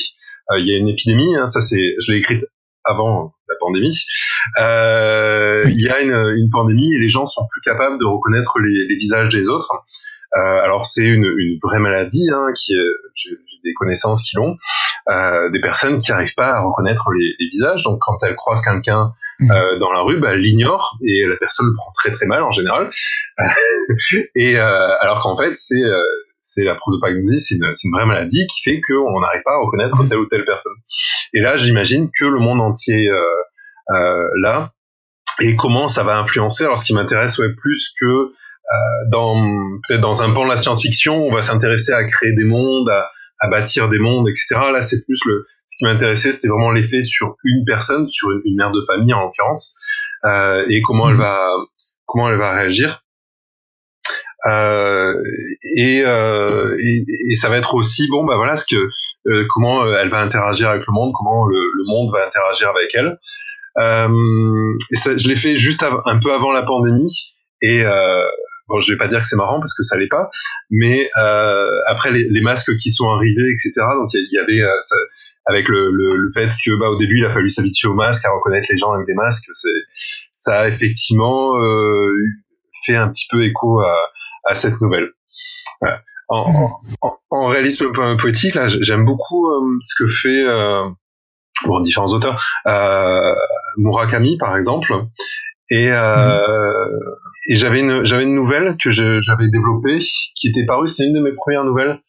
Euh, 0.50 0.58
il 0.58 0.66
y 0.66 0.74
a 0.74 0.78
une 0.78 0.88
épidémie, 0.88 1.36
hein, 1.36 1.46
ça 1.46 1.60
c'est, 1.60 1.94
je 2.00 2.12
l'ai 2.12 2.18
écrite 2.18 2.44
avant 2.84 3.34
la 3.48 3.54
pandémie. 3.60 3.96
Euh, 4.60 5.62
il 5.66 5.80
y 5.80 5.88
a 5.88 6.00
une, 6.00 6.38
une, 6.38 6.50
pandémie 6.50 6.94
et 6.94 6.98
les 6.98 7.08
gens 7.08 7.26
sont 7.26 7.46
plus 7.50 7.60
capables 7.60 7.98
de 7.98 8.04
reconnaître 8.04 8.58
les, 8.60 8.86
les 8.88 8.96
visages 8.96 9.32
des 9.32 9.48
autres. 9.48 9.72
Euh, 10.36 10.62
alors 10.62 10.86
c'est 10.86 11.04
une, 11.04 11.24
une, 11.24 11.58
vraie 11.62 11.78
maladie, 11.78 12.28
hein, 12.30 12.48
qui 12.54 12.74
j'ai 13.14 13.30
des 13.64 13.72
connaissances 13.74 14.22
qui 14.22 14.36
l'ont, 14.36 14.56
euh, 15.08 15.50
des 15.50 15.60
personnes 15.60 16.00
qui 16.00 16.10
n'arrivent 16.10 16.34
pas 16.36 16.50
à 16.50 16.60
reconnaître 16.60 17.10
les, 17.18 17.34
les, 17.38 17.48
visages. 17.50 17.82
Donc 17.84 17.98
quand 18.00 18.22
elles 18.22 18.36
croisent 18.36 18.60
quelqu'un 18.60 19.12
mmh. 19.40 19.50
euh, 19.50 19.78
dans 19.78 19.90
la 19.90 20.02
rue, 20.02 20.18
bah, 20.18 20.32
elles 20.32 20.40
l'ignorent 20.40 20.98
et 21.02 21.24
la 21.26 21.36
personne 21.36 21.66
le 21.66 21.74
prend 21.74 21.90
très 21.92 22.12
très 22.12 22.26
mal 22.26 22.42
en 22.42 22.52
général. 22.52 22.90
et 24.34 24.58
alors 24.58 25.22
qu'en 25.22 25.36
fait 25.38 25.56
c'est 25.56 25.80
c'est 26.48 26.64
la 26.64 26.74
prosopagnosie, 26.74 27.40
c'est 27.40 27.54
une, 27.56 27.64
une, 27.64 27.92
vraie 27.92 28.06
maladie 28.06 28.46
qui 28.46 28.62
fait 28.62 28.80
qu'on 28.80 29.20
n'arrive 29.20 29.42
pas 29.44 29.52
à 29.52 29.58
reconnaître 29.58 30.08
telle 30.08 30.18
ou 30.18 30.26
telle 30.26 30.44
personne. 30.44 30.72
Et 31.34 31.40
là, 31.40 31.56
j'imagine 31.56 32.10
que 32.18 32.24
le 32.24 32.38
monde 32.38 32.60
entier 32.60 33.08
euh, 33.08 33.20
euh, 33.94 34.28
là 34.40 34.72
et 35.40 35.56
comment 35.56 35.88
ça 35.88 36.02
va 36.02 36.18
influencer. 36.18 36.64
Alors, 36.64 36.78
ce 36.78 36.84
qui 36.84 36.94
m'intéresse 36.94 37.38
ouais, 37.38 37.54
plus 37.56 37.94
que 38.00 38.06
euh, 38.06 38.74
dans 39.10 39.40
peut-être 39.86 40.00
dans 40.00 40.22
un 40.22 40.32
pan 40.32 40.44
de 40.44 40.50
la 40.50 40.56
science-fiction, 40.56 41.26
on 41.26 41.32
va 41.32 41.42
s'intéresser 41.42 41.92
à 41.92 42.04
créer 42.04 42.32
des 42.32 42.44
mondes, 42.44 42.88
à, 42.88 43.10
à, 43.40 43.48
bâtir 43.48 43.88
des 43.88 43.98
mondes, 43.98 44.28
etc. 44.28 44.56
Là, 44.72 44.82
c'est 44.82 45.04
plus 45.04 45.20
le 45.26 45.46
ce 45.68 45.76
qui 45.78 45.84
m'intéressait, 45.84 46.32
c'était 46.32 46.48
vraiment 46.48 46.70
l'effet 46.70 47.02
sur 47.02 47.36
une 47.44 47.64
personne, 47.64 48.08
sur 48.08 48.30
une, 48.30 48.56
mère 48.56 48.72
de 48.72 48.82
famille 48.86 49.12
en 49.12 49.20
l'occurrence, 49.20 49.74
euh, 50.24 50.64
et 50.68 50.80
comment 50.82 51.10
elle 51.10 51.16
va 51.16 51.38
comment 52.06 52.30
elle 52.30 52.38
va 52.38 52.52
réagir. 52.52 53.04
Euh, 54.46 55.14
et, 55.76 56.02
euh, 56.04 56.76
et, 56.80 57.04
et, 57.30 57.34
ça 57.34 57.48
va 57.48 57.56
être 57.56 57.74
aussi 57.74 58.06
bon 58.08 58.24
bah 58.24 58.36
voilà 58.36 58.56
ce 58.56 58.64
que 58.64 58.76
euh, 59.26 59.44
comment 59.48 59.84
euh, 59.84 59.98
elle 60.00 60.10
va 60.10 60.18
interagir 60.18 60.68
avec 60.68 60.84
le 60.86 60.92
monde 60.92 61.12
comment 61.12 61.44
le, 61.44 61.56
le 61.56 61.84
monde 61.86 62.12
va 62.12 62.24
interagir 62.24 62.68
avec 62.68 62.90
elle. 62.94 63.18
Et 63.80 64.96
ça, 64.96 65.16
je 65.16 65.28
l'ai 65.28 65.36
fait 65.36 65.56
juste 65.56 65.82
un 65.82 66.18
peu 66.18 66.32
avant 66.32 66.52
la 66.52 66.62
pandémie 66.62 67.34
et 67.62 67.82
bon 68.68 68.80
je 68.80 68.92
vais 68.92 68.98
pas 68.98 69.06
dire 69.06 69.20
que 69.20 69.26
c'est 69.26 69.36
marrant 69.36 69.60
parce 69.60 69.72
que 69.72 69.84
ça 69.84 69.96
l'est 69.96 70.08
pas 70.08 70.30
mais 70.70 71.10
après 71.86 72.10
les, 72.10 72.24
les, 72.28 72.40
masques 72.40 72.74
qui 72.74 72.90
sont 72.90 73.08
arrivés 73.08 73.52
etc 73.52 73.86
donc 73.96 74.08
il 74.14 74.26
y, 74.32 74.38
avait 74.38 74.68
ça, 74.82 74.96
avec 75.46 75.68
le, 75.68 75.92
le, 75.92 76.16
le, 76.16 76.32
fait 76.34 76.48
que 76.48 76.76
bah 76.76 76.88
au 76.88 76.98
début 76.98 77.18
il 77.18 77.24
a 77.24 77.30
fallu 77.30 77.48
s'habituer 77.48 77.88
aux 77.88 77.94
masques 77.94 78.24
à 78.24 78.32
reconnaître 78.32 78.66
les 78.68 78.78
gens 78.78 78.90
avec 78.90 79.06
des 79.06 79.14
masques 79.14 79.48
c'est 79.52 79.68
ça 80.32 80.62
a 80.62 80.68
effectivement 80.68 81.54
fait 82.88 82.96
un 82.96 83.10
petit 83.10 83.26
peu 83.30 83.44
écho 83.44 83.80
à 83.80 83.94
à 84.48 84.54
cette 84.54 84.80
nouvelle. 84.80 85.10
En, 86.30 86.80
en, 87.30 87.46
réalisme 87.46 87.86
poétique, 88.18 88.54
là, 88.54 88.68
j'aime 88.68 89.04
beaucoup 89.04 89.48
euh, 89.48 89.78
ce 89.82 89.94
que 89.94 90.10
fait 90.10 90.44
euh, 90.44 90.84
bon, 91.64 91.80
différents 91.80 92.12
auteurs, 92.12 92.44
euh, 92.66 93.34
Murakami 93.78 94.36
par 94.36 94.56
exemple, 94.56 94.92
et, 95.70 95.90
euh, 95.90 96.72
et 97.48 97.56
j'avais 97.56 97.80
une 97.80 98.04
j'avais 98.04 98.24
une 98.24 98.34
nouvelle 98.34 98.76
que 98.82 98.90
j'avais 98.90 99.48
développée 99.48 100.00
qui 100.34 100.48
était 100.48 100.66
parue, 100.66 100.88
c'est 100.88 101.04
une 101.04 101.14
de 101.14 101.20
mes 101.20 101.32
premières 101.32 101.64
nouvelles 101.64 102.00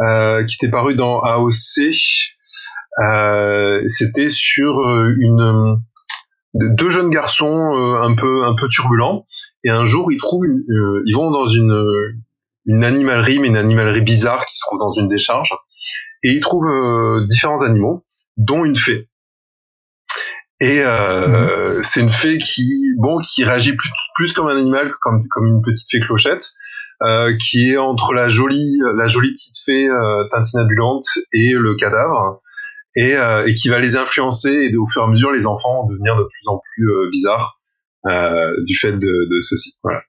euh, 0.00 0.44
qui 0.44 0.56
était 0.56 0.70
parue 0.70 0.94
dans 0.94 1.20
AOC. 1.20 1.92
C'était 3.86 4.30
sur 4.30 4.80
une 5.18 5.80
deux 6.54 6.90
jeunes 6.90 7.10
garçons 7.10 7.74
euh, 7.74 8.02
un 8.02 8.14
peu 8.14 8.44
un 8.44 8.54
peu 8.54 8.68
turbulents. 8.68 9.24
Et 9.64 9.70
un 9.70 9.84
jour 9.84 10.12
ils 10.12 10.18
trouvent 10.18 10.46
euh, 10.46 11.02
ils 11.06 11.14
vont 11.14 11.30
dans 11.30 11.48
une 11.48 11.84
une 12.66 12.84
animalerie 12.84 13.38
mais 13.38 13.48
une 13.48 13.56
animalerie 13.56 14.02
bizarre 14.02 14.44
qui 14.46 14.56
se 14.56 14.60
trouve 14.60 14.78
dans 14.78 14.92
une 14.92 15.08
décharge. 15.08 15.54
Et 16.22 16.32
ils 16.32 16.40
trouvent 16.40 16.68
euh, 16.68 17.26
différents 17.26 17.62
animaux 17.62 18.04
dont 18.36 18.64
une 18.64 18.76
fée. 18.76 19.08
Et 20.62 20.84
mhm. 20.84 21.82
c'est 21.82 22.02
une 22.02 22.12
fée 22.12 22.36
qui 22.36 22.70
bon 22.98 23.18
qui 23.20 23.44
réagit 23.44 23.74
plus, 23.74 23.88
plus 24.14 24.34
comme 24.34 24.46
un 24.48 24.58
animal 24.58 24.90
que 24.90 24.96
comme 25.00 25.26
comme 25.28 25.46
une 25.46 25.62
petite 25.62 25.90
fée 25.90 26.00
clochette 26.00 26.50
qui 27.40 27.70
est 27.70 27.78
entre 27.78 28.12
la 28.12 28.28
jolie 28.28 28.78
la 28.94 29.06
jolie 29.06 29.32
petite 29.32 29.56
fée 29.64 29.88
tintinabulante 30.30 31.06
et 31.32 31.52
le 31.52 31.76
cadavre 31.76 32.42
et, 32.96 33.14
euh, 33.16 33.46
et 33.46 33.54
qui 33.54 33.68
va 33.68 33.78
les 33.78 33.96
influencer 33.96 34.50
et 34.50 34.76
au 34.76 34.86
fur 34.86 35.02
et 35.02 35.04
à 35.04 35.08
mesure 35.08 35.32
les 35.32 35.46
enfants 35.46 35.82
vont 35.82 35.88
devenir 35.88 36.16
de 36.16 36.24
plus 36.24 36.48
en 36.48 36.58
plus 36.58 36.90
euh, 36.90 37.10
bizarres 37.10 37.60
euh, 38.06 38.54
du 38.64 38.76
fait 38.76 38.92
de, 38.92 38.98
de 38.98 39.40
ceci. 39.40 39.74
Voilà. 39.82 40.02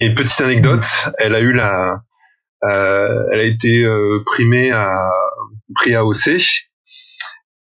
Et 0.00 0.14
petite 0.14 0.40
anecdote, 0.40 0.84
elle 1.18 1.34
a 1.34 1.40
eu 1.40 1.52
la, 1.52 2.02
euh, 2.64 3.24
elle 3.32 3.40
a 3.40 3.44
été 3.44 3.84
euh, 3.84 4.22
primée 4.24 4.70
à 4.70 5.10
prix 5.74 5.94
AOC 5.94 6.28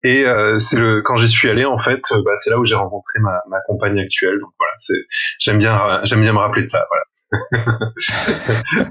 et 0.04 0.24
euh, 0.26 0.58
c'est 0.58 0.78
le 0.78 1.02
quand 1.02 1.16
j'y 1.16 1.28
suis 1.28 1.48
allé 1.48 1.64
en 1.64 1.78
fait, 1.78 2.00
bah, 2.10 2.32
c'est 2.36 2.50
là 2.50 2.58
où 2.58 2.64
j'ai 2.64 2.74
rencontré 2.74 3.18
ma, 3.20 3.40
ma 3.48 3.58
compagne 3.66 3.98
actuelle. 4.00 4.38
Donc 4.40 4.50
voilà, 4.58 4.72
c'est 4.78 4.98
j'aime 5.38 5.58
bien 5.58 6.00
j'aime 6.04 6.20
bien 6.20 6.32
me 6.32 6.38
rappeler 6.38 6.62
de 6.62 6.68
ça. 6.68 6.84
Voilà. 6.88 7.04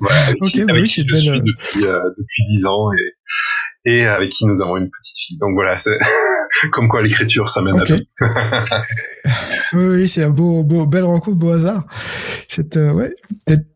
voilà, 0.01 0.22
avec, 0.27 0.41
okay, 0.41 0.62
avec 0.63 0.74
oui, 0.75 0.84
qui 0.84 1.06
je 1.08 1.15
suis 1.15 1.39
depuis 1.41 1.82
depuis 1.82 2.44
dix 2.46 2.65
ans 2.65 2.91
et 2.94 3.13
et 3.85 4.05
avec 4.05 4.29
qui 4.29 4.45
nous 4.45 4.61
avons 4.61 4.77
une 4.77 4.89
petite 4.89 5.17
fille. 5.17 5.38
Donc 5.38 5.53
voilà, 5.53 5.77
c'est 5.77 5.97
comme 6.71 6.88
quoi 6.88 7.01
l'écriture, 7.01 7.50
ça 7.50 7.61
mène 7.61 7.79
à 7.79 7.83
tout. 7.83 8.00
oui, 9.73 10.07
c'est 10.07 10.23
un 10.23 10.29
beau, 10.29 10.63
beau, 10.63 10.85
belle 10.85 11.03
rencontre, 11.03 11.38
beau 11.38 11.51
hasard. 11.51 11.85
Cette, 12.47 12.77
euh, 12.77 12.93
ouais, 12.93 13.13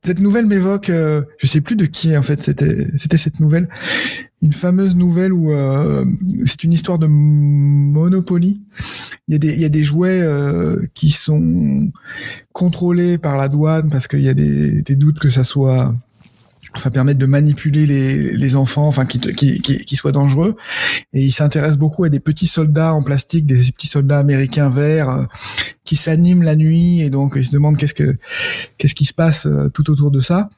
cette, 0.03 0.19
nouvelle 0.19 0.45
m'évoque, 0.45 0.89
euh, 0.89 1.24
je 1.39 1.47
sais 1.47 1.62
plus 1.62 1.75
de 1.75 1.85
qui 1.85 2.15
en 2.15 2.21
fait, 2.21 2.39
c'était, 2.39 2.85
c'était 2.97 3.17
cette 3.17 3.39
nouvelle, 3.39 3.69
une 4.41 4.53
fameuse 4.53 4.95
nouvelle 4.95 5.33
où 5.33 5.51
euh, 5.51 6.05
c'est 6.45 6.63
une 6.63 6.74
histoire 6.74 7.00
de 7.00 7.07
Monopoly. 7.07 8.62
Il 9.27 9.31
y 9.31 9.35
a 9.35 9.39
des, 9.39 9.53
il 9.53 9.59
y 9.59 9.65
a 9.65 9.69
des 9.69 9.83
jouets 9.83 10.21
euh, 10.21 10.77
qui 10.93 11.09
sont 11.09 11.89
contrôlés 12.53 13.17
par 13.17 13.38
la 13.38 13.47
douane 13.47 13.89
parce 13.89 14.07
qu'il 14.07 14.21
y 14.21 14.29
a 14.29 14.35
des, 14.35 14.83
des 14.83 14.95
doutes 14.95 15.19
que 15.19 15.31
ça 15.31 15.43
soit 15.43 15.95
ça 16.75 16.91
permet 16.91 17.13
de 17.13 17.25
manipuler 17.25 17.86
les, 17.86 18.32
les 18.32 18.55
enfants, 18.55 18.88
enfin 18.88 19.05
qui, 19.05 19.20
qui, 19.20 19.62
qui, 19.62 19.96
soient 19.96 20.12
dangereux. 20.12 20.55
Et 21.13 21.24
il 21.24 21.32
s'intéresse 21.32 21.77
beaucoup 21.77 22.03
à 22.03 22.10
des 22.10 22.20
petits 22.20 22.48
soldats 22.48 22.94
en 22.94 23.01
plastique, 23.01 23.46
des 23.46 23.72
petits 23.72 23.88
soldats 23.88 24.20
américains 24.20 24.70
verts 24.70 25.10
euh, 25.10 25.24
qui 25.84 25.96
s'animent 25.96 26.44
la 26.44 26.55
nuit 26.55 27.01
et 27.01 27.10
donc 27.10 27.34
il 27.36 27.46
se 27.46 27.51
demande 27.51 27.77
qu'est-ce 27.77 27.94
que 27.94 28.17
qu'est-ce 28.77 28.96
qui 28.96 29.05
se 29.05 29.13
passe 29.13 29.46
euh, 29.46 29.70
tout 29.70 29.89
autour 29.89 30.12
de 30.12 30.20
ça. 30.20 30.50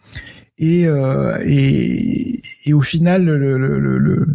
Et, 0.60 0.88
euh, 0.88 1.38
et, 1.46 2.42
et, 2.66 2.74
au 2.74 2.82
final, 2.82 3.26
le, 3.26 3.38
le, 3.38 3.78
le, 3.78 4.00
le, 4.00 4.28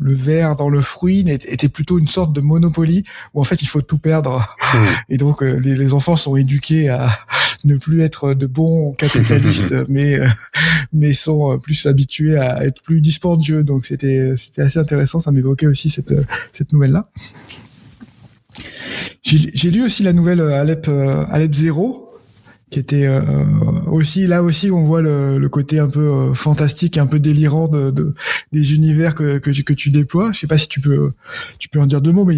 le 0.00 0.14
verre 0.14 0.54
dans 0.54 0.68
le 0.68 0.80
fruit 0.80 1.24
était 1.28 1.68
plutôt 1.68 1.98
une 1.98 2.06
sorte 2.06 2.32
de 2.32 2.40
monopoly 2.40 3.04
où 3.34 3.40
en 3.40 3.44
fait 3.44 3.62
il 3.62 3.66
faut 3.66 3.82
tout 3.82 3.98
perdre. 3.98 4.56
Mmh. 4.74 4.78
Et 5.08 5.16
donc 5.16 5.42
euh, 5.42 5.58
les, 5.58 5.74
les, 5.74 5.92
enfants 5.92 6.16
sont 6.16 6.36
éduqués 6.36 6.88
à 6.88 7.18
ne 7.64 7.76
plus 7.76 8.02
être 8.02 8.34
de 8.34 8.46
bons 8.46 8.92
capitalistes, 8.98 9.74
mais 9.88 10.18
euh, 10.18 10.26
mais 10.92 11.12
sont 11.12 11.58
plus 11.58 11.86
habitués 11.86 12.36
à 12.36 12.64
être 12.64 12.82
plus 12.82 13.00
dispendieux. 13.00 13.62
Donc 13.62 13.86
c'était 13.86 14.34
c'était 14.36 14.62
assez 14.62 14.78
intéressant. 14.78 15.20
Ça 15.20 15.32
m'évoquait 15.32 15.66
aussi 15.66 15.90
cette 15.90 16.14
cette 16.52 16.72
nouvelle 16.72 16.92
là. 16.92 17.10
J'ai 19.22 19.70
lu 19.70 19.82
aussi 19.82 20.02
la 20.02 20.12
nouvelle 20.12 20.40
Alep 20.40 20.88
Alep 20.88 21.54
0 21.54 22.12
qui 22.72 22.78
était 22.78 23.06
euh, 23.06 23.20
aussi 23.86 24.26
là 24.26 24.42
aussi 24.42 24.70
on 24.70 24.84
voit 24.84 25.02
le, 25.02 25.38
le, 25.38 25.48
côté 25.50 25.78
un 25.78 25.88
peu 25.88 26.08
euh, 26.08 26.34
fantastique 26.34 26.96
un 26.96 27.06
peu 27.06 27.20
délirant 27.20 27.68
de, 27.68 27.90
de, 27.90 28.14
des 28.50 28.74
univers 28.74 29.14
que, 29.14 29.38
que 29.38 29.50
tu 29.50 29.62
que 29.62 29.74
tu 29.74 29.90
déploies. 29.90 30.32
Je 30.32 30.40
sais 30.40 30.46
pas 30.46 30.58
si 30.58 30.68
tu 30.68 30.80
peux 30.80 31.12
tu 31.58 31.68
peux 31.68 31.80
en 31.80 31.86
dire 31.86 32.00
deux 32.00 32.12
mots, 32.12 32.24
mais 32.24 32.36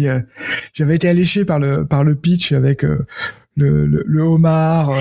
j'avais 0.73 0.95
été 0.95 1.07
alléché 1.07 1.45
par 1.45 1.57
le 1.57 1.85
par 1.85 2.03
le 2.03 2.15
pitch 2.15 2.51
avec 2.51 2.85
le, 3.55 3.85
le, 3.85 4.03
le 4.05 4.21
homard, 4.21 4.91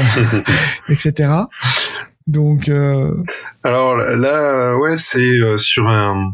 etc. 0.88 1.30
Donc 2.26 2.70
alors 3.62 3.96
là 3.96 4.76
ouais 4.76 4.96
c'est 4.96 5.40
sur 5.58 5.88
un 5.88 6.32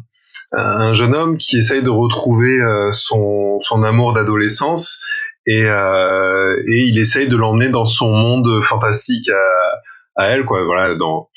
un 0.52 0.94
jeune 0.94 1.14
homme 1.14 1.36
qui 1.36 1.58
essaye 1.58 1.82
de 1.82 1.90
retrouver 1.90 2.58
son 2.92 3.58
son 3.62 3.82
amour 3.82 4.12
d'adolescence 4.12 5.00
et, 5.46 5.64
euh, 5.64 6.56
et 6.68 6.84
il 6.84 6.98
essaye 6.98 7.28
de 7.28 7.36
l'emmener 7.36 7.70
dans 7.70 7.86
son 7.86 8.10
monde 8.10 8.62
fantastique 8.64 9.28
à, 9.30 10.22
à 10.22 10.26
elle 10.28 10.44
quoi 10.44 10.64
voilà 10.64 10.94
dans 10.94 11.28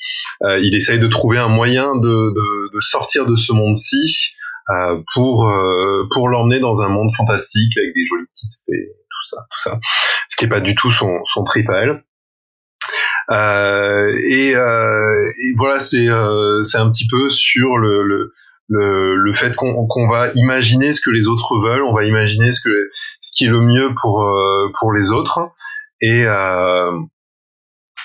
euh, 0.42 0.58
il 0.60 0.74
essaye 0.74 0.98
de 0.98 1.06
trouver 1.06 1.38
un 1.38 1.48
moyen 1.48 1.94
de, 1.96 2.08
de, 2.34 2.74
de 2.74 2.80
sortir 2.80 3.26
de 3.26 3.36
ce 3.36 3.52
monde-ci 3.52 4.32
euh, 4.70 5.00
pour 5.14 5.48
euh, 5.48 6.06
pour 6.12 6.28
l'emmener 6.28 6.60
dans 6.60 6.82
un 6.82 6.88
monde 6.88 7.10
fantastique 7.16 7.76
avec 7.78 7.94
des 7.94 8.06
jolies 8.06 8.26
petites 8.34 8.62
fées 8.66 8.92
tout 9.24 9.36
ça 9.36 9.46
tout 9.50 9.60
ça. 9.60 9.78
Ce 10.28 10.36
qui 10.36 10.44
est 10.44 10.48
pas 10.48 10.60
du 10.60 10.74
tout 10.74 10.92
son 10.92 11.18
son 11.32 11.44
trip 11.44 11.68
à 11.70 11.82
elle. 11.82 12.04
Euh, 13.30 14.14
et, 14.22 14.54
euh, 14.54 15.32
et, 15.38 15.54
voilà 15.56 15.78
c'est 15.78 16.06
c'est 16.62 16.78
un 16.78 16.90
petit 16.90 17.06
peu 17.08 17.30
sur 17.30 17.78
le, 17.78 18.02
le 18.02 18.32
le, 18.68 19.16
le 19.16 19.34
fait 19.34 19.54
qu'on 19.54 19.86
qu'on 19.86 20.08
va 20.08 20.30
imaginer 20.34 20.92
ce 20.92 21.00
que 21.00 21.10
les 21.10 21.28
autres 21.28 21.58
veulent, 21.58 21.82
on 21.82 21.94
va 21.94 22.04
imaginer 22.04 22.52
ce 22.52 22.60
que 22.60 22.90
ce 23.20 23.32
qui 23.34 23.44
est 23.44 23.50
le 23.50 23.60
mieux 23.60 23.90
pour 24.00 24.22
euh, 24.22 24.70
pour 24.78 24.92
les 24.92 25.12
autres. 25.12 25.40
Et 26.00 26.24
euh, 26.26 26.92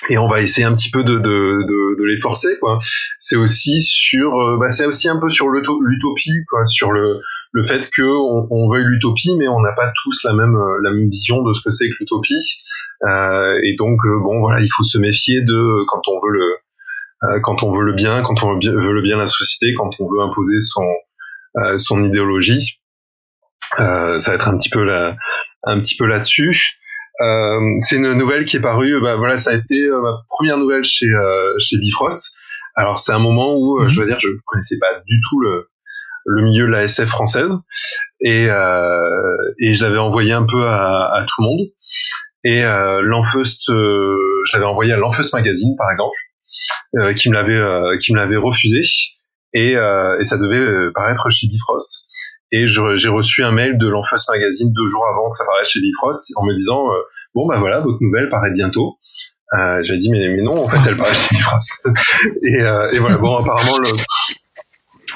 et 0.10 0.18
on 0.18 0.28
va 0.28 0.42
essayer 0.42 0.66
un 0.66 0.74
petit 0.74 0.92
peu 0.92 1.04
de, 1.04 1.18
de, 1.18 1.63
de, 1.68 2.00
de 2.00 2.04
les 2.04 2.20
forcer 2.20 2.58
quoi. 2.60 2.78
C'est 3.18 3.38
aussi 3.38 3.80
sur 3.80 4.39
euh, 4.39 4.58
bah, 4.58 4.70
c'est 4.70 4.86
aussi 4.86 5.10
un 5.10 5.20
peu 5.20 5.30
sur 5.30 5.48
l'utopie 5.50 6.44
quoi, 6.50 6.66
sur 6.66 6.92
le 6.92 7.22
le 7.51 7.68
fait 7.68 7.89
que 7.89 8.04
on, 8.04 8.48
on 8.50 8.70
veuille 8.70 8.86
l'utopie 8.86 9.36
mais 9.38 9.48
on 9.48 9.62
n'a 9.62 9.72
pas 9.74 9.92
tous 10.04 10.24
la 10.24 10.34
même 10.34 10.58
la 10.84 10.92
même 10.92 11.10
vision 11.10 11.42
de 11.44 11.54
ce 11.54 11.62
que 11.62 11.72
c'est 11.72 11.88
que 11.89 11.96
l'utopie 12.00 12.62
euh, 13.08 13.60
et 13.63 13.75
donc 13.78 14.00
euh, 14.06 14.20
bon 14.22 14.42
voilà 14.42 14.62
il 14.62 14.70
faut 14.75 14.84
se 14.84 14.98
méfier 14.98 15.42
de 15.42 15.86
quand 15.88 16.01
on 16.08 16.20
veut 16.20 16.32
le 16.32 16.56
euh, 17.24 17.39
quand 17.42 17.63
on 17.63 17.72
veut 17.72 17.84
le 17.84 17.94
bien, 17.94 18.22
quand 18.22 18.44
on 18.44 18.54
veut, 18.54 18.94
le 18.94 19.01
bien 19.01 19.18
la 19.18 19.28
société, 19.28 19.74
quand 19.74 19.89
on 20.00 20.10
veut 20.10 20.22
imposer 20.22 20.60
son 20.60 20.86
euh, 21.58 21.78
son 21.78 22.01
idéologie. 22.01 22.80
Euh, 23.80 24.20
ça 24.20 24.32
va 24.32 24.36
être 24.36 24.48
un 24.48 24.58
petit 24.58 24.70
peu 24.70 24.84
là, 24.84 25.16
un 25.63 25.80
petit 25.82 25.98
peu 25.98 26.06
là-dessus. 26.06 26.78
Euh, 27.22 27.60
c'est 27.80 27.98
une 27.98 28.14
nouvelle 28.14 28.46
qui 28.46 28.58
est 28.58 28.62
parue. 28.62 29.02
Bah, 29.02 29.16
voilà, 29.18 29.38
ça 29.38 29.52
a 29.52 29.54
été 29.56 29.90
ma 29.90 30.24
première 30.30 30.58
nouvelle 30.58 30.84
chez 30.84 31.12
chez 31.60 31.78
Bifrost. 31.78 32.36
Alors 32.76 33.00
c'est 33.00 33.12
un 33.12 33.20
moment 33.20 33.56
où 33.58 33.80
je 33.88 33.96
dois 33.96 34.06
dire, 34.06 34.20
je 34.20 34.30
connaissais 34.46 34.78
pas 34.80 35.02
du 35.06 35.20
tout 35.30 35.40
le 35.42 35.70
le 36.26 36.44
milieu 36.44 36.66
de 36.66 36.72
la 36.72 36.84
SF 36.84 37.10
française 37.10 37.58
et 38.22 38.46
et 38.46 39.74
je 39.74 39.84
l'avais 39.84 39.98
envoyé 39.98 40.34
un 40.34 40.46
peu 40.46 40.66
à, 40.66 41.12
à 41.14 41.26
tout 41.26 41.42
le 41.42 41.46
monde. 41.46 41.68
Et 42.46 42.64
euh, 42.64 43.02
l'Enfeust, 43.02 43.64
je 43.68 44.54
l'avais 44.54 44.66
envoyé 44.66 44.94
à 44.94 44.98
l'Enfeust 44.98 45.34
Magazine 45.34 45.76
par 45.78 45.90
exemple 45.90 46.16
euh, 46.96 47.14
qui 47.14 47.30
me 47.30 47.36
l'avait 47.36 47.54
euh, 47.54 47.98
qui 48.00 48.14
me 48.14 48.18
l'avait 48.18 48.36
refusé 48.36 48.82
et, 49.54 49.76
euh, 49.76 50.20
et 50.20 50.24
ça 50.24 50.38
devait 50.38 50.92
paraître 50.96 51.30
chez 51.30 51.48
Bifrost. 51.48 52.08
Et 52.51 52.68
j'ai 52.68 53.10
reçu 53.10 53.44
un 53.44 53.51
mail 53.51 53.77
de 53.77 53.88
l'Enfance 53.88 54.27
Magazine 54.29 54.72
deux 54.74 54.88
jours 54.88 55.06
avant 55.08 55.29
que 55.29 55.38
ça 55.38 55.46
paraisse 55.46 55.70
chez 55.70 55.82
Bifrost 55.82 56.32
en 56.36 56.46
me 56.46 56.56
disant 56.56 56.88
bon 57.36 57.48
bah 57.48 57.58
voilà 57.60 57.79
votre 57.79 58.00
nouvelle 58.01 58.29
paraît 58.29 58.51
bientôt. 58.51 58.98
Euh, 59.58 59.79
j'ai 59.84 59.98
dit 59.98 60.12
mais, 60.12 60.29
mais 60.29 60.41
non 60.41 60.65
en 60.65 60.68
fait 60.68 60.77
elle 60.88 60.98
paraît 60.98 61.15
chez 61.15 61.29
Bifrost. 61.32 61.86
et, 62.44 62.62
euh, 62.62 62.89
et 62.91 63.00
voilà 63.00 63.18
bon 63.18 63.38
apparemment 63.38 63.77
le, 63.77 63.89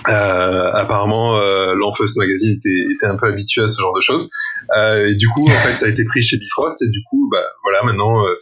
euh, 0.10 0.72
apparemment, 0.74 1.38
euh, 1.38 1.76
Magazine 2.18 2.56
était, 2.58 2.94
était, 2.94 3.06
un 3.06 3.16
peu 3.16 3.28
habitué 3.28 3.62
à 3.62 3.68
ce 3.68 3.80
genre 3.80 3.96
de 3.96 4.02
choses. 4.02 4.30
Euh, 4.76 5.10
et 5.10 5.16
du 5.16 5.28
coup, 5.28 5.46
en 5.46 5.60
fait, 5.60 5.78
ça 5.78 5.86
a 5.86 5.90
été 5.90 6.04
pris 6.04 6.22
chez 6.22 6.38
Bifrost. 6.38 6.82
Et 6.82 6.90
du 6.90 7.02
coup, 7.10 7.30
bah, 7.32 7.44
voilà, 7.64 7.84
maintenant, 7.84 8.26
euh, 8.26 8.34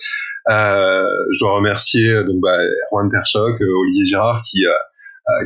euh 0.49 1.07
je 1.33 1.39
dois 1.39 1.55
remercier 1.55 2.09
euh, 2.09 2.23
donc 2.23 2.37
bah, 2.41 2.57
Erwan 2.91 3.09
Perchoc, 3.11 3.61
euh, 3.61 3.81
Olivier 3.83 4.05
Girard, 4.05 4.41
qui 4.43 4.63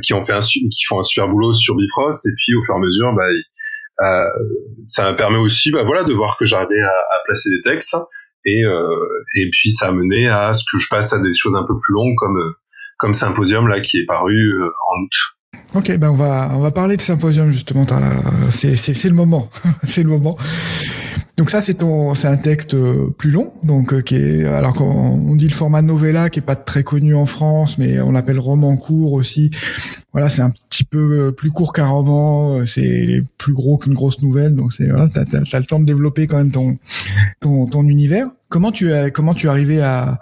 qui 0.04 0.14
ont 0.14 0.24
fait 0.24 0.34
un 0.34 0.40
qui 0.40 0.84
font 0.88 1.00
un 1.00 1.04
super 1.04 1.28
boulot 1.28 1.54
sur 1.54 1.76
Bifrost. 1.76 2.26
Et 2.26 2.32
puis, 2.36 2.56
au 2.56 2.64
fur 2.64 2.76
et 2.76 2.78
à 2.78 2.82
mesure, 2.82 3.14
bah, 3.14 4.26
ça 4.88 5.12
me 5.12 5.16
permet 5.16 5.38
aussi, 5.38 5.72
bah, 5.72 5.84
voilà, 5.84 6.04
de 6.04 6.14
voir 6.14 6.38
que 6.38 6.46
j'arrivais 6.46 6.82
à, 6.82 6.90
à, 6.90 7.20
placer 7.26 7.50
des 7.50 7.62
textes. 7.64 7.98
Et, 8.46 8.62
et 8.62 9.50
puis, 9.52 9.72
ça 9.72 9.88
a 9.88 9.92
mené 9.92 10.28
à 10.28 10.54
ce 10.54 10.64
que 10.72 10.80
je 10.80 10.88
passe 10.90 11.14
à 11.14 11.20
des 11.20 11.34
choses 11.34 11.56
un 11.56 11.66
peu 11.66 11.74
plus 11.80 11.94
longues, 11.94 12.16
comme 12.18 12.40
comme 12.98 13.14
Symposium 13.14 13.68
là, 13.68 13.82
qui 13.82 13.98
est 13.98 14.06
paru 14.06 14.34
en 14.62 15.02
août. 15.04 15.36
Ok, 15.74 15.98
ben 15.98 16.10
on 16.10 16.16
va 16.16 16.52
on 16.54 16.60
va 16.60 16.72
parler 16.72 16.96
de 16.96 17.02
symposium 17.02 17.52
justement. 17.52 17.86
C'est 18.52 19.06
le 19.06 19.14
moment, 19.14 19.50
c'est 19.84 20.04
le 20.04 20.10
moment. 20.10 20.38
Donc 21.38 21.50
ça 21.50 21.60
c'est 21.60 21.74
ton 21.76 22.14
c'est 22.14 22.30
un 22.30 22.38
texte 22.38 22.76
euh, 22.76 23.10
plus 23.18 23.30
long 23.30 23.52
donc 23.64 23.92
euh, 23.92 24.02
qui 24.02 24.16
est 24.16 24.46
alors 24.46 24.74
quand 24.74 24.86
on 24.86 25.36
dit 25.36 25.50
le 25.50 25.54
format 25.54 25.82
novella 25.82 26.30
qui 26.30 26.40
est 26.40 26.42
pas 26.42 26.56
très 26.56 26.84
connu 26.84 27.14
en 27.14 27.26
France 27.26 27.78
mais 27.78 28.00
on 28.00 28.12
l'appelle 28.12 28.40
roman 28.40 28.78
court 28.78 29.12
aussi. 29.14 29.52
Voilà, 30.14 30.30
c'est 30.30 30.42
un 30.42 30.52
petit 30.70 30.86
peu 30.86 31.28
euh, 31.28 31.32
plus 31.32 31.52
court 31.52 31.74
qu'un 31.74 31.88
roman, 31.88 32.66
c'est 32.66 33.22
plus 33.38 33.52
gros 33.52 33.78
qu'une 33.78 33.94
grosse 33.94 34.22
nouvelle 34.22 34.56
donc 34.56 34.72
c'est 34.72 34.88
voilà, 34.88 35.10
t'as 35.14 35.24
as, 35.24 35.60
le 35.60 35.66
temps 35.66 35.80
de 35.82 35.86
développer 35.86 36.26
quand 36.26 36.38
même 36.38 36.52
ton 36.52 36.78
ton 37.42 37.66
ton 37.66 37.84
univers. 37.84 38.28
Comment 38.48 38.72
tu 38.72 38.94
as 38.94 39.10
comment 39.10 39.34
tu 39.34 39.48
es 39.48 39.50
arrivé 39.50 39.82
à 39.82 40.20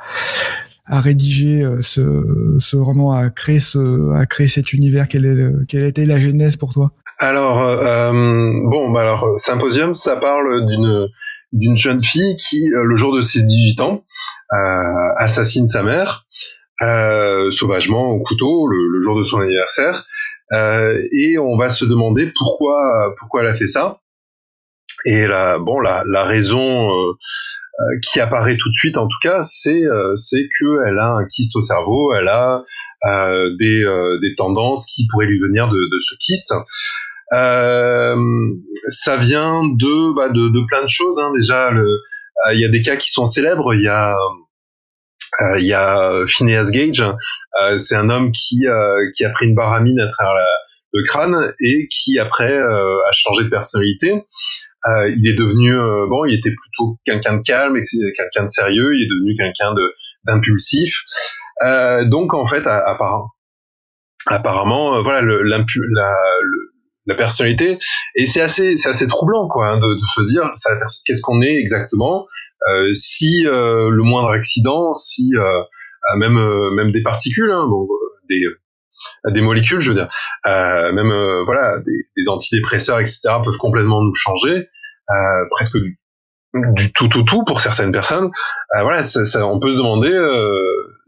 à 0.86 0.99
rédiger 0.99 1.65
ce, 1.80 2.58
ce 2.60 2.76
roman, 2.76 3.13
à 3.13 3.30
créer 3.30 3.62
ce, 3.62 4.12
à 4.13 4.26
créer 4.26 4.49
cet 4.49 4.73
univers? 4.73 5.08
Quelle, 5.08 5.26
est 5.26 5.34
le, 5.34 5.63
quelle 5.65 5.86
était 5.86 6.06
la 6.06 6.19
genèse 6.19 6.58
pour 6.58 6.73
toi? 6.73 6.91
Alors 7.23 7.62
euh, 7.62 8.02
bon, 8.13 8.91
bah 8.91 9.02
alors 9.02 9.39
Symposium, 9.39 9.93
ça 9.93 10.15
parle 10.15 10.65
d'une 11.52 11.78
jeune 11.78 12.02
fille 12.02 12.36
qui, 12.38 12.71
euh, 12.73 12.84
le 12.84 12.95
jour 12.95 13.15
de 13.15 13.21
ses 13.21 13.41
18 13.41 13.82
ans, 13.82 14.04
euh, 14.54 15.13
assassine 15.17 15.67
sa 15.67 15.84
mère 15.84 16.26
euh, 16.82 17.52
sauvagement 17.52 18.10
au 18.10 18.19
couteau 18.21 18.67
le, 18.67 19.02
jour 19.02 19.17
de 19.17 19.23
son 19.23 19.39
anniversaire, 19.39 20.06
euh, 20.52 21.02
et 21.12 21.38
on 21.38 21.58
va 21.58 21.69
se 21.69 21.86
demander 21.86 22.32
pourquoi 22.36 23.13
pourquoi 23.19 23.41
elle 23.41 23.47
a 23.47 23.56
fait 23.56 23.67
ça. 23.67 23.99
Et 25.06 25.28
la 25.28 25.60
bon 25.60 25.80
la, 25.80 26.23
raison 26.23 26.89
euh, 26.91 27.13
qui 28.02 28.19
apparaît 28.19 28.58
tout 28.58 28.69
de 28.69 28.76
suite 28.76 28.97
en 28.97 29.08
tout 29.08 29.19
cas, 29.21 29.41
c'est 29.41 29.84
euh, 29.84 30.15
c'est 30.15 30.47
que 30.60 30.88
elle 30.88 30.99
a 30.99 31.13
un 31.13 31.26
kyste 31.26 31.56
au 31.56 31.62
cerveau, 31.62 32.13
elle 32.13 32.28
a 32.28 32.63
euh, 33.06 33.56
des, 33.58 33.86
des 34.21 34.36
tendances 34.36 34.86
qui 34.86 35.08
pourraient 35.08 35.26
lui 35.26 35.39
venir 35.39 35.69
de 35.69 35.99
ce 35.99 36.15
kyste. 36.19 36.54
Ça 37.31 39.17
vient 39.17 39.63
de, 39.63 40.15
bah, 40.15 40.29
de, 40.29 40.33
de 40.33 40.67
plein 40.67 40.83
de 40.83 40.89
choses. 40.89 41.19
Hein. 41.19 41.31
Déjà, 41.36 41.71
il 42.53 42.59
y 42.59 42.65
a 42.65 42.69
des 42.69 42.81
cas 42.81 42.95
qui 42.95 43.09
sont 43.09 43.25
célèbres. 43.25 43.73
Il 43.73 43.81
y 43.81 43.88
a 43.88 44.15
il 45.57 45.65
y 45.65 45.73
a 45.73 46.27
Phineas 46.27 46.69
Gage, 46.71 47.03
c'est 47.77 47.95
un 47.95 48.09
homme 48.09 48.31
qui 48.31 48.65
qui 49.15 49.25
a 49.25 49.29
pris 49.31 49.47
une 49.47 49.55
baramine 49.55 49.99
à 49.99 50.09
travers 50.09 50.36
le 50.91 51.03
crâne 51.07 51.53
et 51.59 51.88
qui 51.88 52.19
après 52.19 52.55
a 52.55 53.12
changé 53.12 53.45
de 53.45 53.49
personnalité. 53.49 54.23
Euh, 54.86 55.09
il 55.15 55.29
est 55.29 55.38
devenu 55.38 55.73
euh, 55.73 56.07
bon, 56.07 56.25
il 56.25 56.38
était 56.38 56.51
plutôt 56.51 56.97
quelqu'un 57.05 57.38
de 57.38 57.41
calme, 57.41 57.79
quelqu'un 58.15 58.43
de 58.43 58.49
sérieux. 58.49 58.93
Il 58.95 59.03
est 59.03 59.07
devenu 59.07 59.36
quelqu'un 59.36 59.73
de 59.73 59.93
d'impulsif. 60.25 61.03
Euh, 61.63 62.05
donc 62.05 62.33
en 62.33 62.45
fait, 62.45 62.67
apparemment, 62.67 63.29
apparemment, 64.25 65.01
voilà, 65.01 65.21
le, 65.21 65.41
la, 65.43 65.63
la 67.05 67.15
personnalité 67.15 67.77
et 68.15 68.25
c'est 68.25 68.41
assez 68.41 68.75
c'est 68.77 68.89
assez 68.89 69.07
troublant 69.07 69.47
quoi 69.49 69.67
hein, 69.67 69.77
de, 69.77 69.87
de, 69.87 70.05
se 70.15 70.21
dire 70.27 70.51
qu'est-ce 71.05 71.21
qu'on 71.21 71.41
est 71.41 71.55
exactement 71.55 72.25
euh, 72.69 72.93
si 72.93 73.45
euh, 73.45 73.89
le 73.89 74.03
moindre 74.03 74.29
accident 74.29 74.93
si 74.93 75.31
euh, 75.35 75.61
même 76.17 76.39
même 76.75 76.91
des 76.91 77.03
particules 77.03 77.51
hein, 77.51 77.67
bon, 77.67 77.87
des 78.29 78.41
des 79.29 79.41
molécules, 79.41 79.79
je 79.79 79.89
veux 79.89 79.95
dire, 79.95 80.07
euh, 80.45 80.91
même 80.91 81.11
euh, 81.11 81.43
voilà, 81.45 81.77
des, 81.79 82.07
des, 82.15 82.29
antidépresseurs, 82.29 82.99
etc., 82.99 83.19
peuvent 83.43 83.57
complètement 83.59 84.01
nous 84.01 84.13
changer, 84.13 84.69
euh, 85.09 85.45
presque 85.49 85.77
du, 85.77 85.99
du, 86.53 86.93
tout, 86.93 87.07
tout, 87.07 87.23
tout 87.23 87.43
pour 87.43 87.61
certaines 87.61 87.91
personnes. 87.91 88.31
Euh, 88.75 88.83
voilà, 88.83 89.03
ça, 89.03 89.23
ça, 89.23 89.45
on 89.45 89.59
peut 89.59 89.71
se 89.71 89.77
demander 89.77 90.11
euh, 90.11 90.53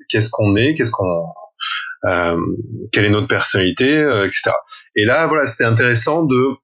qu'est-ce 0.10 0.30
qu'on 0.30 0.56
est, 0.56 0.74
qu'est-ce 0.74 0.92
qu'on, 0.92 1.26
quelle 2.04 3.06
est 3.06 3.10
notre 3.10 3.28
personnalité, 3.28 4.00
etc. 4.26 4.52
Et 4.96 5.06
là, 5.06 5.28
voilà, 5.28 5.46
c'était 5.46 5.66
intéressant 5.66 6.24
de 6.24 6.56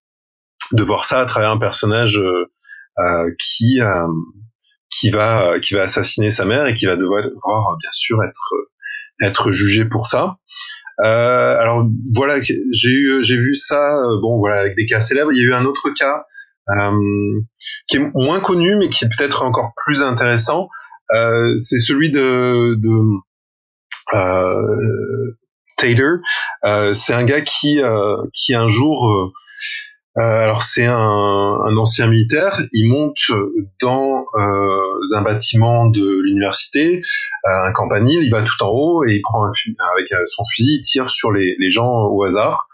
de 0.74 0.84
voir 0.84 1.06
ça 1.06 1.20
à 1.20 1.26
travers 1.26 1.50
un 1.50 1.58
personnage 1.58 2.22
qui 3.40 3.80
qui 4.90 5.10
va 5.10 5.60
qui 5.60 5.74
va 5.74 5.84
assassiner 5.84 6.30
sa 6.30 6.46
mère 6.46 6.68
et 6.68 6.74
qui 6.74 6.86
va 6.86 6.96
devoir, 6.96 7.24
bien 7.24 7.92
sûr 7.92 8.24
être 8.24 8.54
être 9.24 9.52
jugé 9.52 9.86
pour 9.86 10.08
ça. 10.08 10.38
Euh, 11.04 11.58
alors 11.58 11.88
voilà, 12.16 12.40
j'ai 12.42 12.90
eu, 12.90 13.24
j'ai 13.24 13.38
vu 13.38 13.56
ça, 13.56 13.96
euh, 13.96 14.20
bon 14.22 14.38
voilà, 14.38 14.60
avec 14.60 14.76
des 14.76 14.86
cas 14.86 15.00
célèbres. 15.00 15.32
Il 15.32 15.38
y 15.40 15.42
a 15.42 15.50
eu 15.50 15.54
un 15.54 15.66
autre 15.66 15.90
cas 15.98 16.26
euh, 16.70 17.42
qui 17.88 17.98
est 17.98 18.12
moins 18.14 18.40
connu, 18.40 18.76
mais 18.78 18.90
qui 18.90 19.06
est 19.06 19.08
peut-être 19.08 19.44
encore 19.44 19.74
plus 19.86 20.04
intéressant. 20.04 20.68
Euh, 21.14 21.58
c'est 21.58 21.80
celui 21.80 22.12
de, 22.12 22.76
de 22.76 22.90
Taylor. 25.78 26.18
c'est 26.94 27.14
un 27.14 27.24
gars 27.24 27.42
qui 27.42 27.80
qui 28.34 28.54
un 28.54 28.68
jour 28.68 29.32
alors 30.16 30.62
c'est 30.62 30.86
un, 30.86 31.78
ancien 31.78 32.08
militaire, 32.08 32.62
il 32.74 32.90
monte 32.90 33.32
dans 33.82 34.26
un 34.36 35.22
bâtiment 35.22 35.88
de 35.88 36.22
l'université, 36.24 37.00
un 37.46 37.72
campanile, 37.72 38.22
il 38.22 38.30
va 38.30 38.44
tout 38.44 38.62
en 38.62 38.70
haut 38.70 39.06
et 39.06 39.16
il 39.16 39.22
prend 39.22 39.46
un, 39.46 39.52
avec 39.94 40.14
son 40.28 40.44
fusil, 40.54 40.76
il 40.76 40.82
tire 40.82 41.10
sur 41.10 41.32
les, 41.32 41.72
gens 41.72 42.08
au 42.08 42.24
hasard 42.26 42.68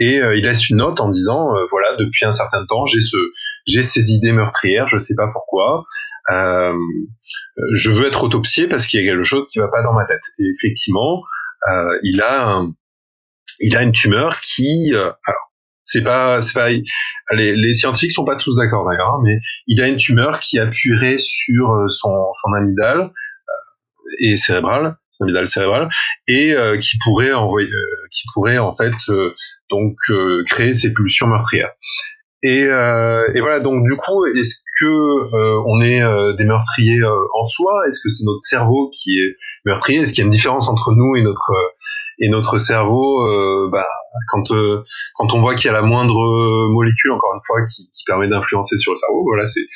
et 0.00 0.20
euh, 0.20 0.34
il 0.34 0.44
laisse 0.44 0.68
une 0.70 0.78
note 0.78 0.98
en 1.00 1.10
disant 1.10 1.54
euh, 1.54 1.66
voilà 1.70 1.94
depuis 1.96 2.24
un 2.24 2.30
certain 2.30 2.64
temps 2.66 2.86
j'ai 2.86 3.00
ce 3.00 3.18
j'ai 3.66 3.82
ces 3.82 4.12
idées 4.12 4.32
meurtrières 4.32 4.88
je 4.88 4.98
sais 4.98 5.14
pas 5.16 5.28
pourquoi 5.32 5.84
euh, 6.30 6.72
je 7.74 7.90
veux 7.90 8.06
être 8.06 8.24
autopsié 8.24 8.68
parce 8.68 8.86
qu'il 8.86 9.00
y 9.00 9.08
a 9.08 9.10
quelque 9.10 9.24
chose 9.24 9.48
qui 9.48 9.58
va 9.58 9.68
pas 9.68 9.82
dans 9.82 9.92
ma 9.92 10.04
tête 10.06 10.22
et 10.38 10.44
effectivement 10.56 11.22
euh, 11.68 11.98
il 12.02 12.20
a 12.22 12.48
un, 12.48 12.74
il 13.60 13.76
a 13.76 13.82
une 13.82 13.92
tumeur 13.92 14.40
qui 14.40 14.92
alors 14.94 15.52
c'est 15.82 16.02
pas 16.02 16.40
c'est 16.40 16.54
pas 16.54 16.68
les, 16.70 17.56
les 17.56 17.72
scientifiques 17.72 18.12
sont 18.12 18.24
pas 18.24 18.36
tous 18.36 18.56
d'accord 18.56 18.88
d'ailleurs 18.88 19.14
hein, 19.14 19.20
mais 19.24 19.38
il 19.66 19.82
a 19.82 19.88
une 19.88 19.96
tumeur 19.96 20.40
qui 20.40 20.58
appuierait 20.58 21.18
sur 21.18 21.86
son 21.88 22.10
son 22.42 22.52
amygdale 22.54 23.10
et 24.20 24.36
cérébrale 24.36 24.96
amygdale 25.20 25.48
cérébrale 25.48 25.88
et 26.26 26.52
euh, 26.52 26.78
qui 26.78 26.96
pourrait 27.04 27.32
envoyer, 27.32 27.68
euh, 27.68 28.08
qui 28.10 28.22
pourrait 28.32 28.58
en 28.58 28.74
fait 28.74 28.94
euh, 29.10 29.32
donc 29.70 29.96
créer 30.46 30.74
ces 30.74 30.92
pulsions 30.92 31.26
meurtrières. 31.26 31.72
Et, 32.42 32.62
et, 32.62 33.40
voilà, 33.40 33.60
donc 33.60 33.84
du 33.84 33.96
coup, 33.96 34.24
est-ce 34.26 34.60
que 34.80 35.62
on 35.66 35.80
est 35.82 36.00
des 36.36 36.44
meurtriers 36.44 37.04
en 37.04 37.44
soi? 37.44 37.82
Est-ce 37.86 38.00
que 38.02 38.08
c'est 38.08 38.24
notre 38.24 38.40
cerveau 38.40 38.90
qui 38.94 39.18
est 39.18 39.36
meurtrier? 39.66 40.00
Est-ce 40.00 40.12
qu'il 40.12 40.20
y 40.20 40.22
a 40.22 40.24
une 40.24 40.30
différence 40.30 40.68
entre 40.68 40.92
nous 40.92 41.16
et 41.16 41.22
notre 41.22 41.52
et 42.18 42.28
notre 42.30 42.56
cerveau 42.56 43.68
bah, 43.70 43.84
quand 44.30 44.54
quand 45.16 45.34
on 45.34 45.40
voit 45.40 45.54
qu'il 45.54 45.66
y 45.66 45.68
a 45.68 45.74
la 45.74 45.82
moindre 45.82 46.70
molécule, 46.70 47.12
encore 47.12 47.34
une 47.34 47.42
fois, 47.46 47.66
qui, 47.66 47.90
qui 47.90 48.04
permet 48.06 48.28
d'influencer 48.28 48.76
sur 48.76 48.92
le 48.92 48.96
cerveau, 48.96 49.22
voilà, 49.24 49.44
c'est 49.44 49.66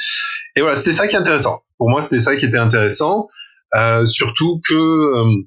et 0.57 0.61
voilà, 0.61 0.77
c'était 0.77 0.92
ça 0.92 1.07
qui 1.07 1.16
est 1.16 1.18
intéressant. 1.18 1.62
Pour 1.79 1.90
moi, 1.90 2.00
c'était 2.00 2.20
ça 2.20 2.37
qui 2.37 2.46
était 2.46 2.59
intéressant. 2.59 3.29
Euh, 3.74 4.07
surtout 4.07 4.61
que 4.68 4.74
euh, 4.74 5.46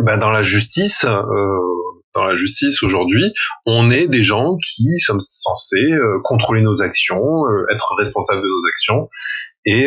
bah, 0.00 0.18
dans 0.18 0.30
la 0.30 0.42
justice, 0.42 1.04
euh, 1.04 1.58
dans 2.18 2.26
la 2.26 2.36
justice 2.36 2.82
aujourd'hui, 2.82 3.32
on 3.66 3.90
est 3.90 4.06
des 4.08 4.22
gens 4.22 4.56
qui 4.56 4.98
sommes 4.98 5.20
censés 5.20 5.90
contrôler 6.24 6.62
nos 6.62 6.82
actions, 6.82 7.44
être 7.72 7.94
responsables 7.98 8.42
de 8.42 8.48
nos 8.48 8.68
actions, 8.68 9.08
et 9.64 9.86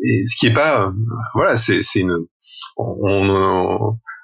et, 0.00 0.26
ce 0.26 0.36
qui 0.38 0.46
est 0.46 0.52
pas, 0.52 0.92
voilà, 1.34 1.56
c'est 1.56 1.82
c'est 1.82 2.00
une, 2.00 2.26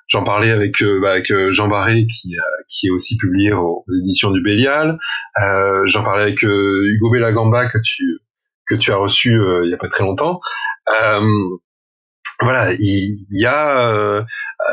J'en 0.07 0.23
parlais 0.23 0.51
avec, 0.51 0.83
bah, 1.01 1.13
avec 1.13 1.33
Jean 1.51 1.67
Barré 1.67 2.07
qui, 2.07 2.37
qui 2.69 2.87
est 2.87 2.91
aussi 2.91 3.17
publié 3.17 3.53
aux, 3.53 3.85
éditions 4.01 4.31
du 4.31 4.43
Bélial. 4.43 4.99
Euh, 5.43 5.83
J'en 5.87 6.05
parlais 6.05 6.23
avec 6.23 6.43
Hugo 6.43 7.11
Bellagamba 7.11 7.69
que 7.69 7.79
tu 7.83 8.21
que 8.67 8.75
tu 8.75 8.93
as 8.93 8.97
reçu 8.97 9.33
euh, 9.33 9.63
il 9.65 9.71
y 9.71 9.75
a 9.75 9.79
pas 9.79 9.89
très 9.89 10.05
longtemps. 10.05 10.41
Euh, 10.89 11.21
voilà, 12.41 12.73
il, 12.79 13.27
y 13.31 13.47
a 13.47 13.91
euh, 13.91 14.23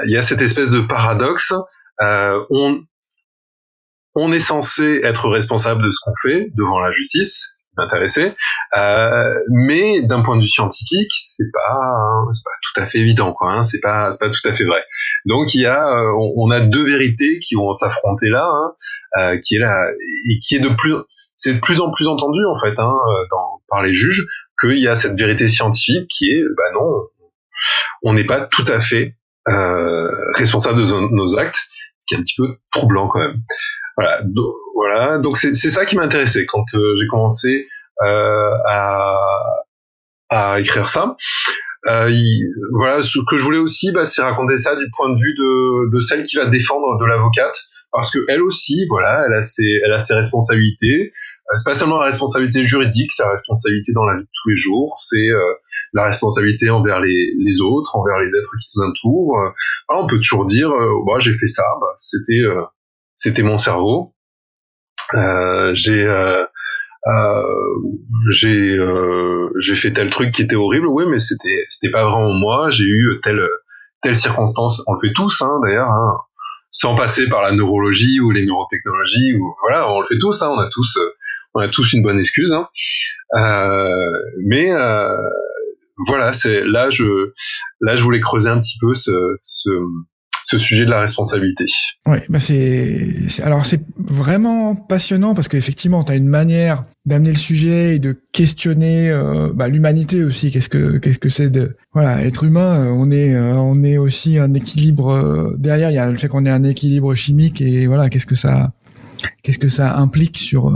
il 0.05 0.11
y 0.11 0.17
a 0.17 0.21
cette 0.21 0.41
espèce 0.41 0.71
de 0.71 0.81
paradoxe. 0.81 1.53
on 1.99 2.83
on 4.15 4.31
est 4.31 4.39
censé 4.39 5.01
être 5.03 5.29
responsable 5.29 5.83
de 5.83 5.91
ce 5.91 5.97
qu'on 6.03 6.13
fait 6.21 6.49
devant 6.57 6.79
la 6.79 6.91
justice, 6.91 7.53
intéressé, 7.77 8.33
euh, 8.77 9.33
mais 9.49 10.01
d'un 10.01 10.21
point 10.21 10.35
de 10.35 10.41
vue 10.41 10.47
scientifique, 10.47 11.11
c'est 11.13 11.49
pas 11.53 12.25
c'est 12.33 12.43
pas 12.43 12.51
tout 12.61 12.81
à 12.81 12.87
fait 12.87 12.99
évident 12.99 13.33
quoi. 13.33 13.51
Hein, 13.51 13.63
c'est 13.63 13.79
pas 13.79 14.11
c'est 14.11 14.19
pas 14.19 14.31
tout 14.31 14.47
à 14.47 14.53
fait 14.53 14.65
vrai. 14.65 14.83
Donc 15.25 15.53
il 15.53 15.61
y 15.61 15.65
a 15.65 15.87
on, 16.17 16.51
a 16.51 16.59
deux 16.59 16.83
vérités 16.83 17.39
qui 17.39 17.55
vont 17.55 17.71
s'affronter 17.71 18.27
là, 18.27 18.45
hein, 18.45 18.73
euh, 19.17 19.39
qui 19.41 19.55
est 19.55 19.59
là 19.59 19.73
et 20.29 20.39
qui 20.39 20.55
est 20.55 20.59
de 20.59 20.69
plus 20.69 20.95
c'est 21.37 21.55
de 21.55 21.59
plus 21.59 21.81
en 21.81 21.91
plus 21.91 22.07
entendu 22.07 22.39
en 22.45 22.59
fait 22.59 22.77
hein, 22.77 22.93
euh, 22.93 23.35
par 23.69 23.81
les 23.81 23.93
juges 23.93 24.27
qu'il 24.59 24.79
y 24.79 24.87
a 24.87 24.95
cette 24.95 25.17
vérité 25.17 25.47
scientifique 25.47 26.07
qui 26.09 26.25
est 26.25 26.43
bah 26.57 26.71
non, 26.73 26.89
on 28.03 28.13
n'est 28.13 28.25
pas 28.25 28.41
tout 28.41 28.65
à 28.67 28.81
fait 28.81 29.05
euh, 29.05 29.20
responsable 30.35 30.79
de 30.79 31.15
nos 31.15 31.37
actes, 31.37 31.57
ce 31.57 32.05
qui 32.07 32.15
est 32.15 32.17
un 32.17 32.21
petit 32.21 32.35
peu 32.37 32.57
troublant 32.71 33.07
quand 33.07 33.19
même. 33.19 33.37
Voilà, 33.97 34.21
voilà. 34.75 35.17
Donc 35.19 35.37
c'est 35.37 35.53
ça 35.53 35.85
qui 35.85 35.95
m'intéressait 35.95 36.45
quand 36.45 36.63
euh, 36.73 36.95
j'ai 36.99 37.07
commencé 37.07 37.67
euh, 38.01 38.51
à, 38.67 39.15
à 40.29 40.59
écrire 40.59 40.87
ça. 40.87 41.15
Euh, 41.87 42.11
voilà, 42.73 43.01
ce 43.01 43.19
que 43.27 43.37
je 43.37 43.43
voulais 43.43 43.57
aussi, 43.57 43.91
bah, 43.91 44.05
c'est 44.05 44.21
raconter 44.21 44.57
ça 44.57 44.75
du 44.75 44.85
point 44.95 45.09
de 45.09 45.15
vue 45.19 45.33
de, 45.35 45.91
de 45.95 45.99
celle 45.99 46.23
qui 46.23 46.37
va 46.37 46.45
défendre 46.45 46.97
de 46.99 47.05
l'avocate, 47.05 47.59
parce 47.91 48.09
que 48.11 48.19
elle 48.29 48.41
aussi, 48.41 48.85
voilà, 48.89 49.25
elle 49.27 49.33
a 49.33 49.41
ses, 49.41 49.79
elle 49.83 49.91
a 49.91 49.99
ses 49.99 50.13
responsabilités. 50.13 51.11
Euh, 51.11 51.57
c'est 51.57 51.69
pas 51.69 51.75
seulement 51.75 51.97
la 51.97 52.05
responsabilité 52.05 52.63
juridique, 52.63 53.11
c'est 53.11 53.23
la 53.23 53.31
responsabilité 53.31 53.91
dans 53.93 54.05
la 54.05 54.15
vie 54.17 54.23
de 54.23 54.29
tous 54.43 54.49
les 54.49 54.55
jours, 54.55 54.93
c'est 54.97 55.17
euh, 55.17 55.53
la 55.93 56.05
responsabilité 56.05 56.69
envers 56.69 57.01
les, 57.01 57.33
les, 57.37 57.61
autres, 57.61 57.95
envers 57.97 58.17
les 58.19 58.35
êtres 58.35 58.55
qui 58.59 58.69
nous 58.77 58.85
entourent. 58.87 59.39
Euh, 59.39 59.49
on 59.89 60.07
peut 60.07 60.17
toujours 60.17 60.45
dire, 60.45 60.69
bah, 61.05 61.19
j'ai 61.19 61.33
fait 61.33 61.47
ça, 61.47 61.63
bah, 61.81 61.93
c'était, 61.97 62.41
c'était 63.15 63.43
mon 63.43 63.57
cerveau. 63.57 64.13
j'ai 65.73 66.07
j'ai 68.31 68.77
j'ai 69.59 69.75
fait 69.75 69.91
tel 69.91 70.09
truc 70.09 70.31
qui 70.31 70.43
était 70.43 70.55
horrible 70.55 70.87
oui 70.87 71.03
mais 71.09 71.19
c'était 71.19 71.65
c'était 71.69 71.91
pas 71.91 72.03
vraiment 72.09 72.31
moi 72.31 72.69
j'ai 72.69 72.85
eu 72.85 73.19
telle 73.23 73.41
telle 74.03 74.15
circonstance 74.15 74.83
on 74.85 74.93
le 74.93 74.99
fait 74.99 75.13
tous 75.13 75.41
hein, 75.41 75.59
d'ailleurs 75.63 75.89
hein 75.89 76.19
sans 76.71 76.95
passer 76.95 77.27
par 77.27 77.41
la 77.41 77.51
neurologie 77.51 78.19
ou 78.21 78.31
les 78.31 78.45
neurotechnologies 78.45 79.33
ou 79.33 79.53
voilà 79.61 79.91
on 79.91 79.99
le 79.99 80.05
fait 80.05 80.17
tous 80.17 80.41
hein, 80.41 80.49
on 80.49 80.57
a 80.57 80.69
tous 80.71 80.97
euh, 80.97 81.11
on 81.53 81.59
a 81.59 81.67
tous 81.67 81.93
une 81.93 82.01
bonne 82.01 82.17
excuse 82.17 82.53
hein. 82.53 82.67
euh, 83.35 84.11
mais 84.45 84.71
euh, 84.71 85.15
voilà 86.07 86.33
c'est 86.33 86.63
là 86.63 86.89
je 86.89 87.31
là 87.81 87.95
je 87.95 88.03
voulais 88.03 88.21
creuser 88.21 88.49
un 88.49 88.59
petit 88.59 88.77
peu 88.79 88.93
ce, 88.93 89.11
ce 89.43 89.69
ce 90.43 90.57
sujet 90.57 90.85
de 90.85 90.89
la 90.89 90.99
responsabilité. 90.99 91.65
Oui, 92.05 92.17
bah 92.29 92.39
c'est 92.39 93.13
alors 93.43 93.65
c'est 93.65 93.81
vraiment 93.97 94.75
passionnant 94.75 95.35
parce 95.35 95.47
qu'effectivement, 95.47 96.03
tu 96.03 96.11
as 96.11 96.15
une 96.15 96.27
manière 96.27 96.83
d'amener 97.05 97.31
le 97.31 97.37
sujet 97.37 97.95
et 97.95 97.99
de 97.99 98.15
questionner 98.31 99.09
euh, 99.09 99.51
bah, 99.53 99.67
l'humanité 99.67 100.23
aussi. 100.23 100.51
Qu'est-ce 100.51 100.69
que 100.69 100.97
qu'est-ce 100.97 101.19
que 101.19 101.29
c'est 101.29 101.49
de 101.49 101.75
voilà 101.93 102.23
être 102.23 102.43
humain? 102.43 102.85
Euh, 102.85 102.91
On 102.91 103.11
est 103.11 103.35
euh, 103.35 103.53
on 103.55 103.83
est 103.83 103.97
aussi 103.97 104.37
un 104.37 104.53
équilibre 104.53 105.55
derrière. 105.57 105.91
Il 105.91 105.95
y 105.95 105.99
a 105.99 106.09
le 106.09 106.17
fait 106.17 106.27
qu'on 106.27 106.45
ait 106.45 106.51
un 106.51 106.63
équilibre 106.63 107.15
chimique 107.15 107.61
et 107.61 107.87
voilà 107.87 108.09
qu'est-ce 108.09 108.27
que 108.27 108.35
ça 108.35 108.73
qu'est-ce 109.43 109.59
que 109.59 109.69
ça 109.69 109.97
implique 109.97 110.37
sur 110.37 110.71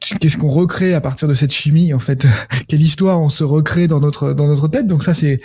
qu'est-ce 0.00 0.36
qu'on 0.36 0.48
recrée 0.48 0.94
à 0.94 1.00
partir 1.00 1.28
de 1.28 1.34
cette 1.34 1.52
chimie 1.52 1.92
en 1.94 1.98
fait? 1.98 2.26
Quelle 2.68 2.82
histoire 2.82 3.20
on 3.20 3.28
se 3.28 3.44
recrée 3.44 3.88
dans 3.88 4.00
notre 4.00 4.32
dans 4.32 4.46
notre 4.46 4.68
tête? 4.68 4.86
Donc 4.86 5.04
ça 5.04 5.14
c'est 5.14 5.40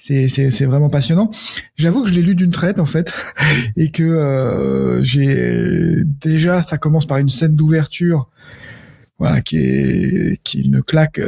c'est 0.00 0.28
c'est 0.28 0.64
vraiment 0.64 0.88
passionnant. 0.88 1.30
J'avoue 1.76 2.02
que 2.02 2.08
je 2.08 2.14
l'ai 2.14 2.22
lu 2.22 2.34
d'une 2.34 2.52
traite 2.52 2.78
en 2.78 2.86
fait 2.86 3.12
et 3.76 3.90
que 3.90 4.02
euh, 4.02 5.02
j'ai 5.04 6.04
déjà 6.04 6.62
ça 6.62 6.78
commence 6.78 7.06
par 7.06 7.18
une 7.18 7.28
scène 7.28 7.56
d'ouverture 7.56 8.28
voilà 9.18 9.40
qui 9.40 9.56
est 9.56 10.40
qui 10.42 10.60
une 10.60 10.82
claque 10.82 11.20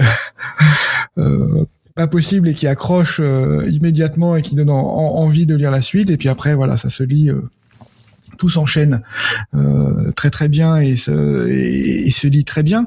euh, 1.18 1.64
pas 1.94 2.06
possible 2.06 2.48
et 2.48 2.54
qui 2.54 2.66
accroche 2.68 3.20
euh, 3.20 3.68
immédiatement 3.70 4.36
et 4.36 4.42
qui 4.42 4.54
donne 4.54 4.70
envie 4.70 5.46
de 5.46 5.56
lire 5.56 5.72
la 5.72 5.82
suite. 5.82 6.10
Et 6.10 6.16
puis 6.16 6.28
après 6.28 6.54
voilà 6.54 6.76
ça 6.76 6.90
se 6.90 7.02
lit 7.02 7.30
tout 8.38 8.48
s'enchaîne 8.48 9.02
euh, 9.54 10.12
très 10.16 10.30
très 10.30 10.48
bien 10.48 10.76
et 10.76 10.96
se, 10.96 11.46
et, 11.48 12.10
se 12.10 12.26
lit 12.26 12.44
très 12.44 12.62
bien. 12.62 12.86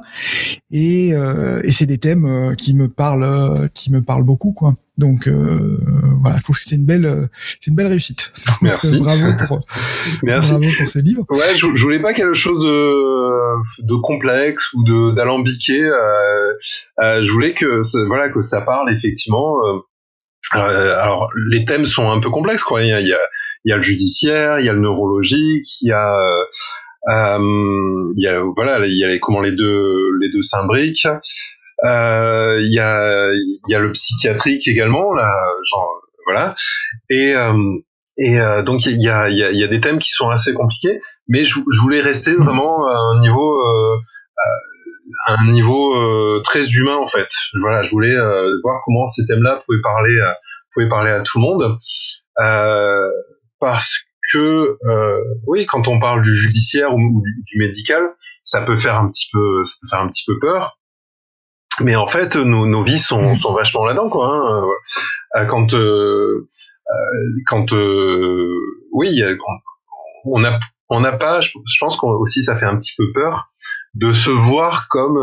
Et, 0.72 1.14
euh, 1.14 1.62
et 1.64 1.72
c'est 1.72 1.86
des 1.86 1.98
thèmes 1.98 2.26
euh, 2.26 2.56
qui 2.56 2.74
me 2.74 2.88
parlent 2.88 3.70
qui 3.74 3.92
me 3.92 4.02
parlent 4.02 4.24
beaucoup 4.24 4.54
quoi. 4.54 4.76
Donc 4.98 5.28
voilà 5.28 6.38
je 6.38 6.44
trouve 6.44 6.58
que 6.58 6.64
c'est 6.66 6.76
une 6.76 6.86
belle 6.86 7.30
c'est 7.60 7.70
une 7.70 7.76
belle 7.76 7.88
réussite. 7.88 8.32
Merci. 8.62 9.00
bravo 9.00 9.34
pour 9.48 9.66
merci. 10.24 10.52
bravo 10.52 10.68
pour 10.78 10.88
ce 10.88 11.00
livre. 11.00 11.26
Ouais 11.30 11.56
je, 11.56 11.68
je 11.74 11.84
voulais 11.84 12.00
pas 12.00 12.14
quelque 12.14 12.36
chose 12.36 12.64
de 12.64 13.84
de 13.86 14.02
complexe 14.02 14.74
ou 14.74 14.84
de 14.84 15.12
d'alambiqué 15.12 15.80
je 17.00 17.32
voulais 17.32 17.54
que 17.54 17.82
voilà 18.08 18.30
que 18.30 18.42
ça 18.42 18.62
parle 18.62 18.94
effectivement 18.94 19.56
alors 20.54 21.30
les 21.50 21.66
thèmes 21.66 21.86
sont 21.86 22.10
un 22.10 22.20
peu 22.20 22.30
complexes 22.30 22.64
quoi 22.64 22.82
il 22.82 22.90
y 22.90 22.94
a, 22.94 23.00
il 23.66 23.70
y 23.70 23.74
a 23.74 23.78
le 23.78 23.84
judiciaire, 23.84 24.60
il 24.60 24.66
y 24.66 24.70
a 24.70 24.74
le 24.74 24.80
neurologique, 24.80 25.82
il 25.82 25.90
y 25.90 25.92
a 25.92 26.16
euh, 26.16 26.44
euh 27.10 28.14
il 28.16 28.24
y 28.24 28.28
a 28.28 28.42
voilà, 28.56 28.86
il 28.86 28.98
y 28.98 29.04
a 29.04 29.08
les, 29.08 29.20
comment 29.20 29.42
les 29.42 29.52
deux 29.52 30.10
les 30.20 30.32
deux 30.32 30.42
s'imbriquent. 30.42 31.08
Euh, 31.84 32.60
il 32.62 32.74
y 32.74 32.80
a 32.80 33.32
il 33.34 33.72
y 33.72 33.76
a 33.76 33.80
le 33.80 33.92
psychiatrique 33.92 34.68
également 34.68 35.14
là, 35.14 35.34
genre 35.70 36.02
voilà. 36.26 36.56
Et 37.10 37.34
euh, 37.36 37.78
et 38.18 38.40
euh, 38.40 38.62
donc 38.62 38.86
il 38.86 39.02
y 39.02 39.10
a, 39.10 39.30
il 39.30 39.38
y, 39.38 39.44
a, 39.44 39.52
il 39.52 39.58
y 39.58 39.64
a 39.64 39.68
des 39.68 39.82
thèmes 39.82 40.00
qui 40.00 40.12
sont 40.12 40.30
assez 40.30 40.54
compliqués, 40.54 41.00
mais 41.28 41.44
je, 41.44 41.60
je 41.72 41.82
voulais 41.82 42.02
rester 42.02 42.34
vraiment 42.34 42.88
à 42.88 42.96
un 42.96 43.20
niveau 43.22 43.58
euh, 45.30 45.36
un 45.38 45.50
niveau 45.50 46.41
très 46.41 46.67
humain 46.69 46.97
en 46.97 47.10
fait. 47.10 47.30
Voilà, 47.60 47.84
je 47.84 47.91
voulais 47.91 48.15
voir 48.63 48.82
comment 48.86 49.06
ces 49.06 49.26
thèmes-là 49.26 49.62
pouvaient 49.65 49.82
parler 49.82 50.17
pouvez 50.74 50.89
parler 50.89 51.12
à 51.12 51.21
tout 51.21 51.39
le 51.39 51.41
monde 51.41 51.78
euh, 52.39 53.10
parce 53.60 54.00
que 54.32 54.78
euh, 54.88 55.17
oui, 55.45 55.65
quand 55.65 55.88
on 55.88 56.00
parle 56.00 56.21
du 56.21 56.34
judiciaire 56.34 56.93
ou, 56.93 57.21
du, 57.21 57.60
médical, 57.60 58.02
ça 58.43 58.62
peut 58.62 58.80
faire 58.80 58.95
un 58.95 59.10
petit 59.10 59.30
peu, 59.32 59.65
ça 59.65 59.74
peut 59.82 59.88
faire 59.89 60.00
un 60.00 60.08
petit 60.08 60.24
peu 60.26 60.39
peur. 60.39 60.80
Mais 61.82 61.95
en 61.95 62.08
fait, 62.08 62.36
nos, 62.36 62.65
nos 62.65 62.84
vies 62.84 63.00
sont, 63.00 63.36
sont 63.38 63.54
vachement 63.54 63.86
là-dedans, 63.86 64.10
quoi. 64.10 64.28
Hein. 64.28 64.63
Euh, 65.38 65.45
quand, 65.45 65.74
euh, 65.74 66.47
quand, 67.47 67.74
oui, 68.91 69.24
on 70.26 70.43
a, 70.43 70.60
on 70.89 71.00
n'a 71.00 71.13
pas, 71.13 71.39
je, 71.41 71.52
pense 71.80 71.97
qu'aussi 71.97 72.43
ça 72.43 72.56
fait 72.56 72.65
un 72.65 72.78
petit 72.78 72.93
peu 72.97 73.12
peur 73.13 73.51
de 73.94 74.14
se 74.14 74.30
voir 74.30 74.88
comme 74.90 75.18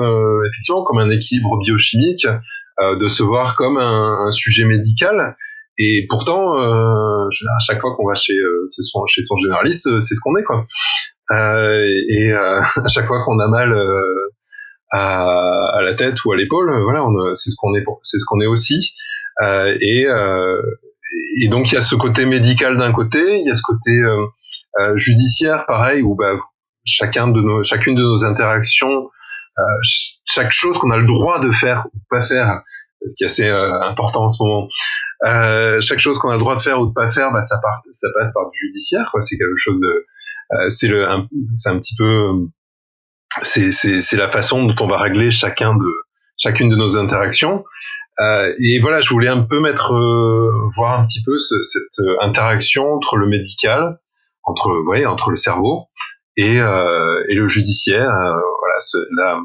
effectivement 0.47 0.83
comme 0.83 0.99
un 0.99 1.11
équilibre 1.11 1.59
biochimique, 1.59 2.27
de 2.81 3.09
se 3.09 3.23
voir 3.23 3.57
comme 3.57 3.79
un, 3.79 4.27
un 4.27 4.31
sujet 4.31 4.65
médical 4.65 5.37
et 5.79 6.07
pourtant, 6.09 6.61
euh, 6.61 7.29
à 7.29 7.59
chaque 7.61 7.81
fois 7.81 7.95
qu'on 7.95 8.07
va 8.07 8.15
chez, 8.15 8.37
euh, 8.37 8.67
son, 8.69 9.07
chez 9.07 9.23
son 9.23 9.37
généraliste, 9.37 9.87
euh, 9.87 10.01
c'est 10.01 10.15
ce 10.15 10.21
qu'on 10.21 10.37
est, 10.37 10.43
quoi. 10.43 10.67
Euh, 11.31 11.85
et 12.09 12.33
euh, 12.33 12.61
à 12.85 12.89
chaque 12.89 13.07
fois 13.07 13.23
qu'on 13.25 13.39
a 13.39 13.47
mal 13.47 13.73
à, 14.91 15.29
à, 15.75 15.83
la 15.83 15.95
tête 15.95 16.25
ou 16.25 16.33
à 16.33 16.37
l'épaule, 16.37 16.83
voilà, 16.83 17.05
c'est 17.35 17.51
ce 17.51 17.57
qu'on 17.57 17.75
est, 17.77 17.85
c'est 18.03 18.19
ce 18.19 18.25
qu'on 18.27 18.41
est 18.41 18.47
aussi. 18.47 18.93
et, 19.41 20.07
et 21.41 21.49
donc 21.49 21.71
il 21.71 21.75
y 21.75 21.79
a 21.79 21.81
ce 21.81 21.95
côté 21.95 22.27
médical 22.27 22.77
d'un 22.77 22.93
côté, 22.93 23.41
il 23.41 23.47
y 23.47 23.51
a 23.51 23.55
ce 23.55 23.63
côté 23.63 23.93
judiciaire, 24.97 25.65
pareil, 25.67 26.03
où 26.03 26.17
bah, 26.17 26.39
chacun 26.89 27.29
de 27.29 27.63
chacune 27.63 27.95
de 27.95 28.03
nos 28.03 28.25
interactions, 28.25 29.11
chaque 30.25 30.51
chose 30.51 30.79
qu'on 30.79 30.91
a 30.91 30.97
le 30.97 31.07
droit 31.07 31.41
de 31.41 31.51
faire 31.51 31.87
ou 31.93 31.99
pas 32.11 32.25
faire, 32.27 32.63
ce 33.07 33.15
qui 33.17 33.25
est 33.25 33.27
assez 33.27 33.49
important 33.49 34.25
en 34.25 34.29
ce 34.29 34.43
moment, 34.43 34.69
euh, 35.27 35.81
chaque 35.81 35.99
chose 35.99 36.19
qu'on 36.19 36.31
a 36.31 36.35
le 36.35 36.41
droit 36.41 36.57
de 36.57 36.61
faire 36.61 36.81
ou 36.81 36.87
de 36.87 36.93
pas 36.93 37.11
faire, 37.11 37.33
bah, 37.33 37.43
ça, 37.43 37.59
part, 37.59 37.83
ça 37.93 38.09
passe 38.17 38.33
par 38.33 38.51
du 38.51 38.59
judiciaire. 38.59 39.11
C'est 39.21 39.37
quelque 39.37 39.59
chose 39.59 39.81
de, 39.81 40.07
euh, 40.53 40.69
c'est 40.69 40.89
le, 40.89 41.07
c'est 41.55 41.71
un 41.71 41.79
petit 41.79 41.95
peu, 41.97 42.47
c'est, 43.43 43.73
c'est, 43.73 44.01
c'est 44.01 44.17
la 44.17 44.31
façon 44.31 44.65
dont 44.65 44.77
on 44.81 44.89
va 44.89 44.99
régler 44.99 45.31
chacun 45.31 45.75
de, 45.75 45.93
chacune 46.37 46.69
de 46.69 46.77
nos 46.77 46.97
interactions. 46.97 47.65
Euh, 48.21 48.53
et 48.59 48.81
voilà, 48.81 49.01
je 49.01 49.11
voulais 49.11 49.29
un 49.29 49.43
peu 49.43 49.61
mettre, 49.61 49.95
euh, 49.95 50.51
voir 50.77 51.01
un 51.01 51.05
petit 51.05 51.23
peu 51.23 51.39
ce, 51.39 51.61
cette 51.63 52.05
interaction 52.21 52.93
entre 52.93 53.17
le 53.17 53.29
médical, 53.29 53.99
entre, 54.45 54.73
ouais, 54.87 55.05
entre 55.05 55.31
le 55.31 55.37
cerveau 55.37 55.89
et, 56.39 56.61
euh, 56.61 57.23
et 57.29 57.35
le 57.35 57.47
judiciaire. 57.49 58.09
là, 58.09 59.41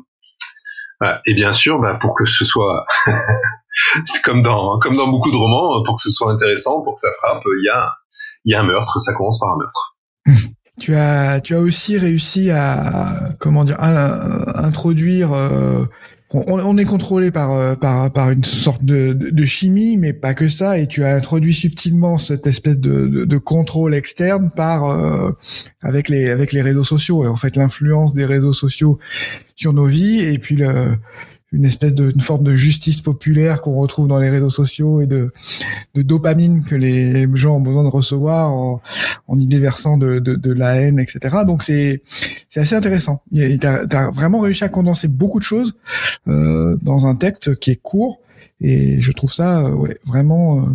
voilà. 1.01 1.21
Et 1.25 1.33
bien 1.33 1.51
sûr, 1.51 1.79
bah, 1.79 1.97
pour 1.99 2.15
que 2.15 2.25
ce 2.25 2.45
soit 2.45 2.85
comme 4.23 4.41
dans 4.41 4.79
comme 4.79 4.95
dans 4.95 5.07
beaucoup 5.07 5.31
de 5.31 5.35
romans, 5.35 5.83
pour 5.83 5.97
que 5.97 6.03
ce 6.03 6.11
soit 6.11 6.31
intéressant, 6.31 6.81
pour 6.81 6.93
que 6.93 7.01
ça 7.01 7.11
frappe, 7.17 7.43
il 7.45 7.65
y 7.65 7.69
a 7.69 7.91
y 8.45 8.53
a 8.53 8.61
un 8.61 8.63
meurtre, 8.63 8.99
ça 8.99 9.13
commence 9.13 9.39
par 9.39 9.49
un 9.49 9.57
meurtre. 9.57 9.97
tu 10.79 10.95
as 10.95 11.41
tu 11.41 11.55
as 11.55 11.59
aussi 11.59 11.97
réussi 11.97 12.51
à 12.51 13.31
comment 13.39 13.63
dire 13.63 13.77
à, 13.79 14.63
introduire 14.63 15.31
on, 16.33 16.77
est 16.77 16.85
contrôlé 16.85 17.31
par, 17.31 17.51
euh, 17.51 17.75
par, 17.75 18.31
une 18.31 18.43
sorte 18.43 18.83
de, 18.83 19.45
chimie, 19.45 19.97
mais 19.97 20.13
pas 20.13 20.33
que 20.33 20.49
ça. 20.49 20.79
Et 20.79 20.87
tu 20.87 21.03
as 21.03 21.15
introduit 21.15 21.53
subtilement 21.53 22.17
cette 22.17 22.47
espèce 22.47 22.77
de, 22.77 23.07
de, 23.07 23.25
de 23.25 23.37
contrôle 23.37 23.93
externe 23.93 24.51
par 24.55 24.85
euh, 24.89 25.31
avec 25.81 26.09
les 26.09 26.29
avec 26.29 26.51
les 26.51 26.61
réseaux 26.61 26.83
sociaux. 26.83 27.23
Et 27.23 27.27
en 27.27 27.35
fait, 27.35 27.55
l'influence 27.55 28.13
des 28.13 28.25
réseaux 28.25 28.53
sociaux 28.53 28.97
sur 29.55 29.73
nos 29.73 29.85
vies 29.85 30.21
et 30.21 30.39
puis 30.39 30.55
le 30.55 30.95
une 31.53 31.65
espèce 31.65 31.93
de 31.93 32.11
une 32.11 32.19
forme 32.19 32.43
de 32.43 32.55
justice 32.55 33.01
populaire 33.01 33.61
qu'on 33.61 33.75
retrouve 33.75 34.07
dans 34.07 34.19
les 34.19 34.29
réseaux 34.29 34.49
sociaux 34.49 35.01
et 35.01 35.07
de, 35.07 35.31
de 35.93 36.01
dopamine 36.01 36.63
que 36.65 36.75
les 36.75 37.27
gens 37.35 37.57
ont 37.57 37.61
besoin 37.61 37.83
de 37.83 37.89
recevoir 37.89 38.51
en, 38.51 38.81
en 39.27 39.39
y 39.39 39.45
déversant 39.45 39.97
de, 39.97 40.19
de, 40.19 40.35
de, 40.35 40.51
la 40.51 40.75
haine, 40.75 40.99
etc. 40.99 41.43
Donc 41.45 41.63
c'est 41.63 42.01
c'est 42.49 42.59
assez 42.59 42.75
intéressant. 42.75 43.21
Tu 43.33 43.59
as, 43.63 44.11
vraiment 44.11 44.39
réussi 44.39 44.63
à 44.63 44.69
condenser 44.69 45.07
beaucoup 45.07 45.39
de 45.39 45.43
choses 45.43 45.73
euh, 46.27 46.75
dans 46.81 47.05
un 47.05 47.15
texte 47.15 47.55
qui 47.59 47.71
est 47.71 47.81
court 47.81 48.19
et 48.59 49.01
je 49.01 49.11
trouve 49.11 49.31
ça 49.31 49.75
ouais, 49.75 49.97
vraiment 50.05 50.59
euh, 50.59 50.69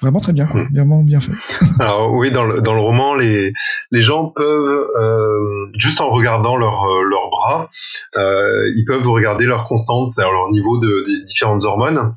vraiment 0.00 0.20
très 0.20 0.32
bien, 0.32 0.46
hmm. 0.46 0.68
vraiment 0.74 1.02
bien 1.02 1.20
fait. 1.20 1.32
Alors 1.80 2.12
oui, 2.12 2.30
dans 2.30 2.44
le, 2.44 2.60
dans 2.60 2.74
le 2.74 2.80
roman, 2.80 3.14
les, 3.14 3.52
les 3.90 4.02
gens 4.02 4.26
peuvent, 4.26 4.88
euh, 4.96 5.66
juste 5.74 6.00
en 6.00 6.10
regardant 6.10 6.56
euh, 6.56 7.02
leur 7.02 7.30
bras, 7.30 7.70
euh, 8.16 8.72
ils 8.76 8.84
peuvent 8.86 9.06
regarder 9.06 9.44
leur 9.44 9.66
constance, 9.66 10.14
c'est-à-dire 10.14 10.32
leur 10.32 10.50
niveau 10.50 10.78
de, 10.78 11.04
des 11.06 11.24
différentes 11.24 11.64
hormones. 11.64 12.14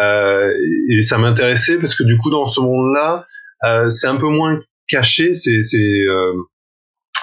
Euh, 0.00 0.52
et 0.90 1.02
ça 1.02 1.18
m'intéressait 1.18 1.78
parce 1.78 1.94
que 1.94 2.02
du 2.02 2.18
coup, 2.18 2.30
dans 2.30 2.46
ce 2.46 2.60
monde-là, 2.60 3.26
euh, 3.64 3.90
c'est 3.90 4.08
un 4.08 4.16
peu 4.16 4.28
moins 4.28 4.60
caché, 4.88 5.32
c'est 5.34 5.60
euh, 5.80 6.32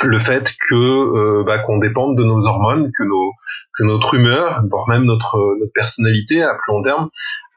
le 0.04 0.20
fait 0.20 0.54
que 0.68 1.44
bah, 1.44 1.60
qu'on 1.60 1.78
dépende 1.78 2.18
de 2.18 2.24
nos 2.24 2.44
hormones, 2.46 2.92
que 2.98 3.04
nos 3.04 3.34
que 3.78 3.84
notre 3.84 4.16
humeur, 4.16 4.62
voire 4.72 4.88
même 4.90 5.04
notre 5.04 5.58
notre 5.60 5.74
personnalité 5.74 6.42
à 6.42 6.56
plus 6.56 6.74
long 6.74 6.82
terme, 6.82 7.10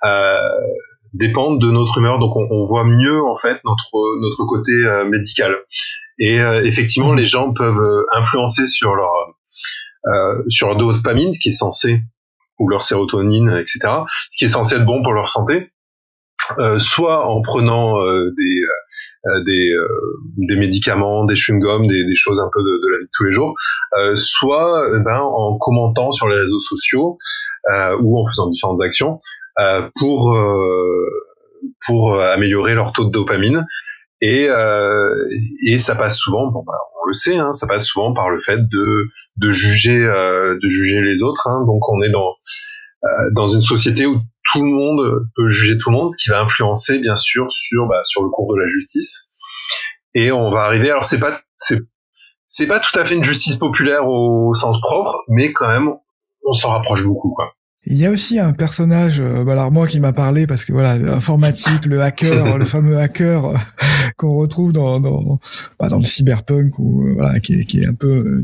euh, 0.04 0.40
dépendent 1.14 1.60
de 1.60 1.70
notre 1.70 1.98
humeur. 1.98 2.18
Donc 2.18 2.36
on, 2.36 2.46
on 2.50 2.64
voit 2.64 2.84
mieux 2.84 3.22
en 3.24 3.36
fait 3.36 3.60
notre 3.64 4.20
notre 4.20 4.44
côté 4.44 4.72
euh, 4.72 5.04
médical. 5.08 5.56
Et 6.18 6.40
euh, 6.40 6.62
effectivement, 6.64 7.14
les 7.14 7.26
gens 7.26 7.52
peuvent 7.52 7.78
euh, 7.78 8.04
influencer 8.14 8.66
sur 8.66 8.94
leur 8.94 9.10
sur 10.50 10.68
leur 10.68 10.76
dopamine, 10.76 11.32
ce 11.32 11.38
qui 11.38 11.48
est 11.48 11.52
censé 11.52 12.02
ou 12.58 12.68
leur 12.68 12.82
sérotonine, 12.82 13.50
etc. 13.58 13.78
Ce 14.28 14.36
qui 14.36 14.44
est 14.44 14.48
censé 14.48 14.74
être 14.74 14.84
bon 14.84 15.02
pour 15.02 15.14
leur 15.14 15.30
santé, 15.30 15.72
soit 16.78 17.26
en 17.26 17.40
prenant 17.40 18.04
des 18.04 18.60
des, 19.46 19.74
des 20.36 20.56
médicaments, 20.56 21.24
des 21.24 21.34
chewing-gums, 21.34 21.88
des, 21.88 22.04
des, 22.04 22.14
choses 22.14 22.38
un 22.40 22.50
peu 22.52 22.60
de, 22.60 22.80
de, 22.82 22.92
la 22.92 22.98
vie 22.98 23.04
de 23.04 23.10
tous 23.12 23.24
les 23.24 23.32
jours, 23.32 23.54
euh, 23.98 24.16
soit 24.16 24.86
ben, 25.04 25.20
en 25.20 25.56
commentant 25.58 26.12
sur 26.12 26.28
les 26.28 26.36
réseaux 26.36 26.60
sociaux 26.60 27.16
euh, 27.70 27.96
ou 28.02 28.20
en 28.20 28.26
faisant 28.26 28.48
différentes 28.48 28.82
actions 28.82 29.18
euh, 29.58 29.88
pour 29.96 30.34
euh, 30.34 31.08
pour 31.86 32.20
améliorer 32.20 32.74
leur 32.74 32.92
taux 32.92 33.06
de 33.06 33.10
dopamine. 33.10 33.64
Et, 34.20 34.48
et 35.66 35.78
ça 35.78 35.94
passe 35.96 36.16
souvent, 36.16 36.50
bon, 36.50 36.62
bah, 36.66 36.72
on 37.02 37.08
le 37.08 37.12
sait, 37.12 37.36
hein, 37.36 37.52
ça 37.52 37.66
passe 37.66 37.84
souvent 37.84 38.14
par 38.14 38.30
le 38.30 38.40
fait 38.40 38.56
de, 38.56 39.08
de 39.36 39.50
juger 39.50 39.98
de 39.98 40.68
juger 40.68 41.02
les 41.02 41.22
autres. 41.22 41.46
Hein. 41.48 41.64
donc 41.66 41.86
on 41.90 42.00
est 42.02 42.10
dans 42.10 42.34
dans 43.34 43.48
une 43.48 43.60
société 43.60 44.06
où 44.06 44.18
tout 44.54 44.62
le 44.62 44.70
monde 44.70 45.26
peut 45.34 45.48
juger 45.48 45.78
tout 45.78 45.90
le 45.90 45.96
monde, 45.96 46.10
ce 46.10 46.16
qui 46.16 46.30
va 46.30 46.40
influencer 46.40 46.98
bien 47.00 47.16
sûr 47.16 47.46
sur 47.50 47.86
bah, 47.86 48.00
sur 48.04 48.22
le 48.22 48.30
cours 48.30 48.54
de 48.54 48.60
la 48.60 48.68
justice. 48.68 49.28
Et 50.14 50.30
on 50.30 50.50
va 50.50 50.62
arriver. 50.62 50.90
Alors 50.90 51.04
c'est 51.04 51.18
pas 51.18 51.40
c'est 51.58 51.80
c'est 52.46 52.66
pas 52.66 52.78
tout 52.78 52.96
à 52.98 53.04
fait 53.04 53.16
une 53.16 53.24
justice 53.24 53.56
populaire 53.56 54.06
au 54.06 54.54
sens 54.54 54.80
propre, 54.80 55.24
mais 55.28 55.52
quand 55.52 55.68
même 55.68 55.92
on 56.46 56.52
s'en 56.52 56.70
rapproche 56.70 57.02
beaucoup 57.04 57.32
quoi. 57.34 57.54
Il 57.86 57.96
y 57.96 58.06
a 58.06 58.10
aussi 58.10 58.38
un 58.38 58.52
personnage, 58.52 59.20
euh, 59.20 59.44
bah 59.44 59.52
alors 59.52 59.70
moi 59.70 59.86
qui 59.86 60.00
m'a 60.00 60.14
parlé 60.14 60.46
parce 60.46 60.64
que 60.64 60.72
voilà, 60.72 60.96
l'informatique, 60.96 61.84
le 61.84 62.00
hacker, 62.00 62.56
le 62.58 62.64
fameux 62.64 62.96
hacker 62.96 63.44
euh, 63.44 63.56
qu'on 64.16 64.36
retrouve 64.36 64.72
dans 64.72 65.00
dans, 65.00 65.38
bah, 65.78 65.90
dans 65.90 65.98
le 65.98 66.04
cyberpunk 66.04 66.78
ou 66.78 67.06
euh, 67.06 67.12
voilà, 67.14 67.40
qui 67.40 67.60
est, 67.60 67.64
qui 67.64 67.80
est 67.80 67.86
un 67.86 67.92
peu 67.92 68.42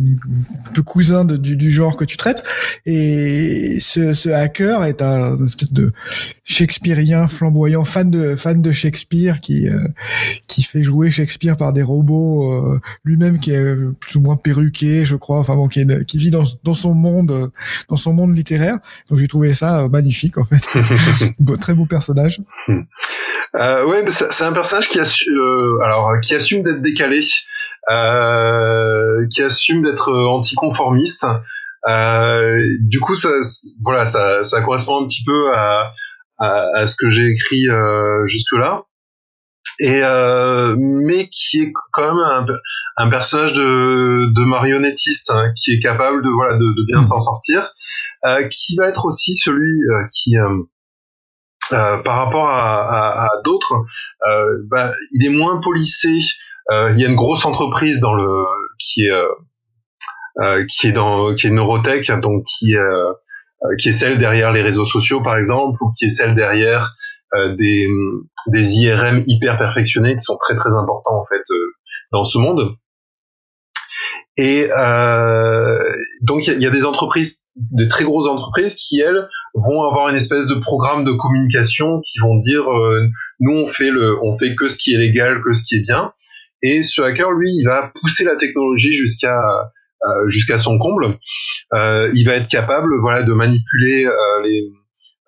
un 0.68 0.72
peu 0.72 0.82
cousin 0.82 1.24
de, 1.24 1.38
du, 1.38 1.56
du, 1.56 1.70
genre 1.70 1.96
que 1.96 2.04
tu 2.04 2.18
traites. 2.18 2.42
Et 2.84 3.78
ce, 3.80 4.12
ce 4.12 4.28
hacker 4.28 4.84
est 4.84 5.00
un 5.00 5.42
espèce 5.44 5.72
de 5.72 5.92
shakespearien 6.52 7.26
flamboyant, 7.28 7.84
fan 7.84 8.10
de 8.10 8.36
fan 8.36 8.60
de 8.60 8.72
Shakespeare, 8.72 9.40
qui 9.40 9.68
qui 10.46 10.62
fait 10.62 10.82
jouer 10.82 11.10
Shakespeare 11.10 11.56
par 11.56 11.72
des 11.72 11.82
robots, 11.82 12.78
lui-même 13.04 13.38
qui 13.40 13.52
est 13.52 13.76
plus 14.00 14.16
ou 14.16 14.20
moins 14.20 14.36
perruqué, 14.36 15.04
je 15.04 15.16
crois, 15.16 15.38
enfin 15.38 15.54
bon, 15.54 15.68
qui, 15.68 15.80
est, 15.80 16.04
qui 16.04 16.18
vit 16.18 16.30
dans, 16.30 16.44
dans 16.64 16.74
son 16.74 16.94
monde, 16.94 17.50
dans 17.88 17.96
son 17.96 18.12
monde 18.12 18.36
littéraire. 18.36 18.78
Donc 19.10 19.18
trouvé 19.30 19.54
ça 19.54 19.84
euh, 19.84 19.88
magnifique 19.88 20.36
en 20.36 20.44
fait. 20.44 20.60
très 21.60 21.74
beau 21.74 21.86
personnage. 21.86 22.40
Euh, 23.54 23.86
ouais, 23.86 24.04
c'est 24.10 24.44
un 24.44 24.52
personnage 24.52 24.88
qui, 24.90 25.00
assume, 25.00 25.34
euh, 25.34 25.82
alors, 25.82 26.12
qui 26.20 26.34
assume 26.34 26.62
d'être 26.62 26.82
décalé, 26.82 27.20
euh, 27.90 29.26
qui 29.30 29.42
assume 29.42 29.82
d'être 29.82 30.12
anticonformiste. 30.12 31.26
du 31.86 33.00
coup, 33.00 33.14
ça, 33.14 33.30
voilà, 33.82 34.04
ça, 34.04 34.42
ça 34.44 34.60
correspond 34.62 35.02
un 35.02 35.06
petit 35.06 35.24
peu 35.24 35.54
à, 35.54 35.92
à, 36.40 36.66
à 36.74 36.86
ce 36.86 36.96
que 36.96 37.08
j'ai 37.10 37.28
écrit 37.28 37.66
jusque 38.26 38.52
là 38.52 38.84
et 39.80 40.00
euh, 40.02 40.76
mais 40.78 41.28
qui 41.30 41.62
est 41.62 41.72
quand 41.92 42.14
même 42.14 42.18
un, 42.18 42.46
un 42.98 43.08
personnage 43.08 43.54
de, 43.54 44.32
de 44.32 44.44
marionnettiste 44.44 45.30
hein, 45.30 45.52
qui 45.56 45.72
est 45.72 45.80
capable 45.80 46.22
de 46.22 46.28
voilà 46.28 46.54
de, 46.58 46.64
de 46.64 46.86
bien 46.86 47.02
s'en 47.02 47.18
sortir, 47.18 47.72
euh, 48.26 48.46
qui 48.48 48.76
va 48.76 48.88
être 48.88 49.06
aussi 49.06 49.34
celui 49.34 49.80
euh, 49.88 50.06
qui 50.12 50.36
euh, 50.36 50.62
euh, 51.72 52.02
par 52.02 52.16
rapport 52.16 52.48
à, 52.50 52.82
à, 52.82 53.24
à 53.24 53.28
d'autres, 53.44 53.74
bah, 54.68 54.92
il 55.12 55.26
est 55.26 55.30
moins 55.30 55.60
policé. 55.60 56.18
il 56.70 57.00
y 57.00 57.04
a 57.04 57.08
une 57.08 57.14
grosse 57.16 57.46
entreprise 57.46 58.00
dans 58.00 58.14
le 58.14 58.44
qui 58.78 59.06
est 59.06 60.66
qui 60.68 60.88
est 60.88 60.92
dans 60.92 61.34
qui 61.34 61.46
est 61.46 61.50
Neurotech, 61.50 62.10
donc 62.20 62.44
qui 62.46 62.74
qui 63.78 63.90
est 63.90 63.92
celle 63.92 64.18
derrière 64.18 64.52
les 64.52 64.62
réseaux 64.62 64.86
sociaux 64.86 65.22
par 65.22 65.36
exemple, 65.36 65.78
ou 65.82 65.90
qui 65.96 66.06
est 66.06 66.08
celle 66.08 66.34
derrière 66.34 66.94
des 67.58 67.88
des 68.48 68.80
IRM 68.80 69.22
hyper 69.26 69.56
perfectionnés 69.58 70.14
qui 70.14 70.24
sont 70.24 70.36
très 70.36 70.56
très 70.56 70.70
importants 70.70 71.20
en 71.20 71.26
fait 71.26 71.42
dans 72.12 72.24
ce 72.24 72.38
monde. 72.38 72.76
Et 74.36 74.70
euh, 74.74 75.78
donc 76.22 76.46
il 76.46 76.58
y, 76.60 76.66
a 76.66 76.70
des 76.70 76.86
entreprises, 76.86 77.40
des 77.56 77.88
très 77.88 78.04
grosses 78.04 78.28
entreprises 78.28 78.74
qui 78.74 79.00
elles 79.00 79.28
vont 79.54 79.82
avoir 79.82 80.08
une 80.08 80.16
espèce 80.16 80.46
de 80.46 80.54
programme 80.54 81.04
de 81.04 81.12
communication 81.12 82.00
qui 82.00 82.20
vont 82.20 82.38
dire 82.38 82.62
euh, 82.70 83.06
nous 83.40 83.58
on 83.58 83.66
fait 83.66 83.90
le, 83.90 84.16
on 84.22 84.38
fait 84.38 84.54
que 84.54 84.68
ce 84.68 84.78
qui 84.78 84.94
est 84.94 84.98
légal, 84.98 85.42
que 85.42 85.52
ce 85.52 85.64
qui 85.64 85.76
est 85.76 85.82
bien. 85.82 86.12
Et 86.62 86.82
ce 86.82 87.02
hacker 87.02 87.32
lui 87.32 87.50
il 87.52 87.64
va 87.64 87.92
pousser 88.00 88.24
la 88.24 88.36
technologie 88.36 88.94
jusqu'à 88.94 89.36
euh, 89.36 89.62
jusqu'à 90.28 90.58
son 90.58 90.78
comble. 90.78 91.18
Euh, 91.74 92.10
il 92.14 92.24
va 92.24 92.34
être 92.34 92.48
capable 92.48 92.98
voilà 93.00 93.22
de 93.22 93.32
manipuler 93.32 94.06
euh, 94.06 94.42
les 94.42 94.62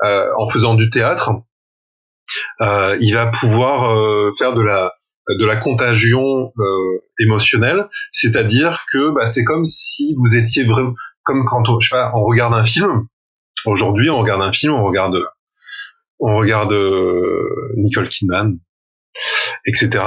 en 0.05 0.49
faisant 0.49 0.75
du 0.75 0.91
théâtre. 0.91 1.31
il 2.61 3.13
va 3.15 3.27
pouvoir 3.27 4.33
faire 4.39 4.55
de 4.55 4.63
la 4.63 4.93
de 5.29 5.47
la 5.47 5.57
contagion 5.57 6.53
euh, 6.59 6.99
émotionnelle, 7.19 7.89
c'est-à-dire 8.11 8.85
que 8.93 9.15
bah, 9.15 9.27
c'est 9.27 9.45
comme 9.45 9.65
si 9.65 10.15
vous 10.19 10.37
étiez 10.37 10.65
vraiment 10.65 10.95
comme 11.25 11.45
quand 11.49 11.69
on, 11.69 11.79
je 11.79 11.89
sais 11.89 11.95
pas, 11.95 12.11
on 12.15 12.25
regarde 12.25 12.55
un 12.55 12.65
film. 12.65 13.07
Aujourd'hui, 13.65 14.11
on 14.11 14.19
regarde 14.19 14.43
un 14.43 14.53
film, 14.53 14.75
on 14.75 14.85
regarde 14.85 15.17
on 16.19 16.37
regarde 16.37 16.73
euh, 16.73 17.73
Nicole 17.77 18.09
Kidman, 18.09 18.59
etc. 19.67 20.05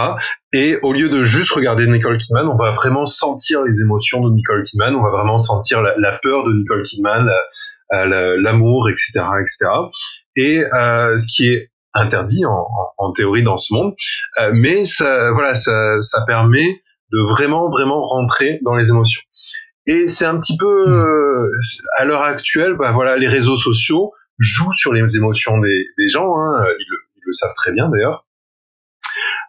Et 0.53 0.77
au 0.81 0.93
lieu 0.93 1.09
de 1.09 1.23
juste 1.25 1.51
regarder 1.51 1.87
Nicole 1.87 2.17
Kidman, 2.17 2.47
on 2.47 2.57
va 2.57 2.71
vraiment 2.71 3.05
sentir 3.05 3.63
les 3.63 3.81
émotions 3.81 4.21
de 4.21 4.33
Nicole 4.33 4.63
Kidman, 4.63 4.95
on 4.95 5.03
va 5.03 5.11
vraiment 5.11 5.37
sentir 5.37 5.81
la, 5.81 6.19
peur 6.23 6.45
de 6.45 6.53
Nicole 6.53 6.83
Kidman, 6.83 7.29
l'amour, 7.91 8.89
etc., 8.89 9.21
etc. 9.39 9.71
Et 10.35 10.63
euh, 10.73 11.17
ce 11.17 11.25
qui 11.27 11.47
est 11.47 11.71
interdit 11.93 12.43
en, 12.45 13.11
théorie 13.13 13.43
dans 13.43 13.57
ce 13.57 13.73
monde, 13.73 13.95
euh, 14.41 14.51
mais 14.53 14.83
ça, 14.83 15.31
voilà, 15.31 15.55
ça, 15.55 15.99
permet 16.27 16.81
de 17.11 17.19
vraiment, 17.19 17.69
vraiment 17.69 18.05
rentrer 18.05 18.59
dans 18.63 18.75
les 18.75 18.89
émotions. 18.89 19.21
Et 19.85 20.07
c'est 20.07 20.25
un 20.25 20.37
petit 20.37 20.57
peu, 20.57 20.89
euh, 20.89 21.49
à 21.97 22.05
l'heure 22.05 22.23
actuelle, 22.23 22.75
bah 22.77 22.91
voilà, 22.91 23.17
les 23.17 23.27
réseaux 23.27 23.57
sociaux 23.57 24.11
jouent 24.39 24.73
sur 24.73 24.91
les 24.91 25.15
émotions 25.15 25.59
des, 25.59 26.07
gens. 26.09 26.35
Hein, 26.37 26.65
ils, 26.79 26.85
le, 27.25 27.31
savent 27.31 27.53
très 27.55 27.71
bien 27.71 27.89
d'ailleurs. 27.89 28.24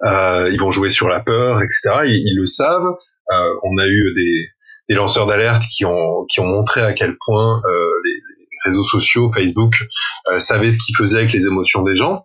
Euh, 0.05 0.51
ils 0.53 0.61
vont 0.61 0.71
jouer 0.71 0.89
sur 0.89 1.09
la 1.09 1.21
peur, 1.21 1.63
etc. 1.63 2.05
Ils, 2.05 2.37
le 2.37 2.47
savent. 2.47 2.95
Euh, 3.33 3.55
on 3.63 3.79
a 3.79 3.87
eu 3.87 4.13
des, 4.15 4.49
des 4.89 4.95
lanceurs 4.95 5.27
d'alerte 5.27 5.63
qui 5.65 5.85
ont 5.85 6.25
qui 6.31 6.41
ont 6.41 6.47
montré 6.47 6.83
à 6.83 6.93
quel 6.93 7.17
point 7.25 7.61
euh, 7.65 7.91
les, 8.05 8.13
réseaux 8.67 8.85
sociaux, 8.85 9.31
Facebook, 9.33 9.75
euh, 10.31 10.39
savaient 10.39 10.71
ce 10.71 10.79
qu'ils 10.85 10.97
faisaient 10.97 11.19
avec 11.19 11.33
les 11.33 11.47
émotions 11.47 11.83
des 11.83 11.97
gens. 11.97 12.25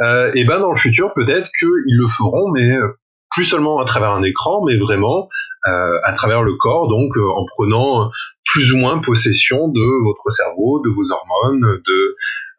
Euh, 0.00 0.30
et 0.34 0.44
ben 0.44 0.58
dans 0.58 0.72
le 0.72 0.78
futur, 0.78 1.12
peut-être 1.14 1.50
qu'ils 1.58 1.96
le 1.96 2.08
feront, 2.08 2.50
mais 2.50 2.76
euh, 2.76 2.88
plus 3.30 3.44
seulement 3.44 3.80
à 3.80 3.84
travers 3.84 4.10
un 4.10 4.22
écran, 4.22 4.64
mais 4.64 4.76
vraiment 4.76 5.28
euh, 5.68 5.98
à 6.04 6.12
travers 6.12 6.42
le 6.42 6.54
corps, 6.56 6.88
donc 6.88 7.16
euh, 7.16 7.28
en 7.36 7.44
prenant 7.46 8.10
plus 8.44 8.72
ou 8.72 8.78
moins 8.78 8.98
possession 8.98 9.68
de 9.68 10.04
votre 10.04 10.30
cerveau, 10.30 10.80
de 10.84 10.90
vos 10.90 11.10
hormones, 11.10 11.80
de 11.86 12.16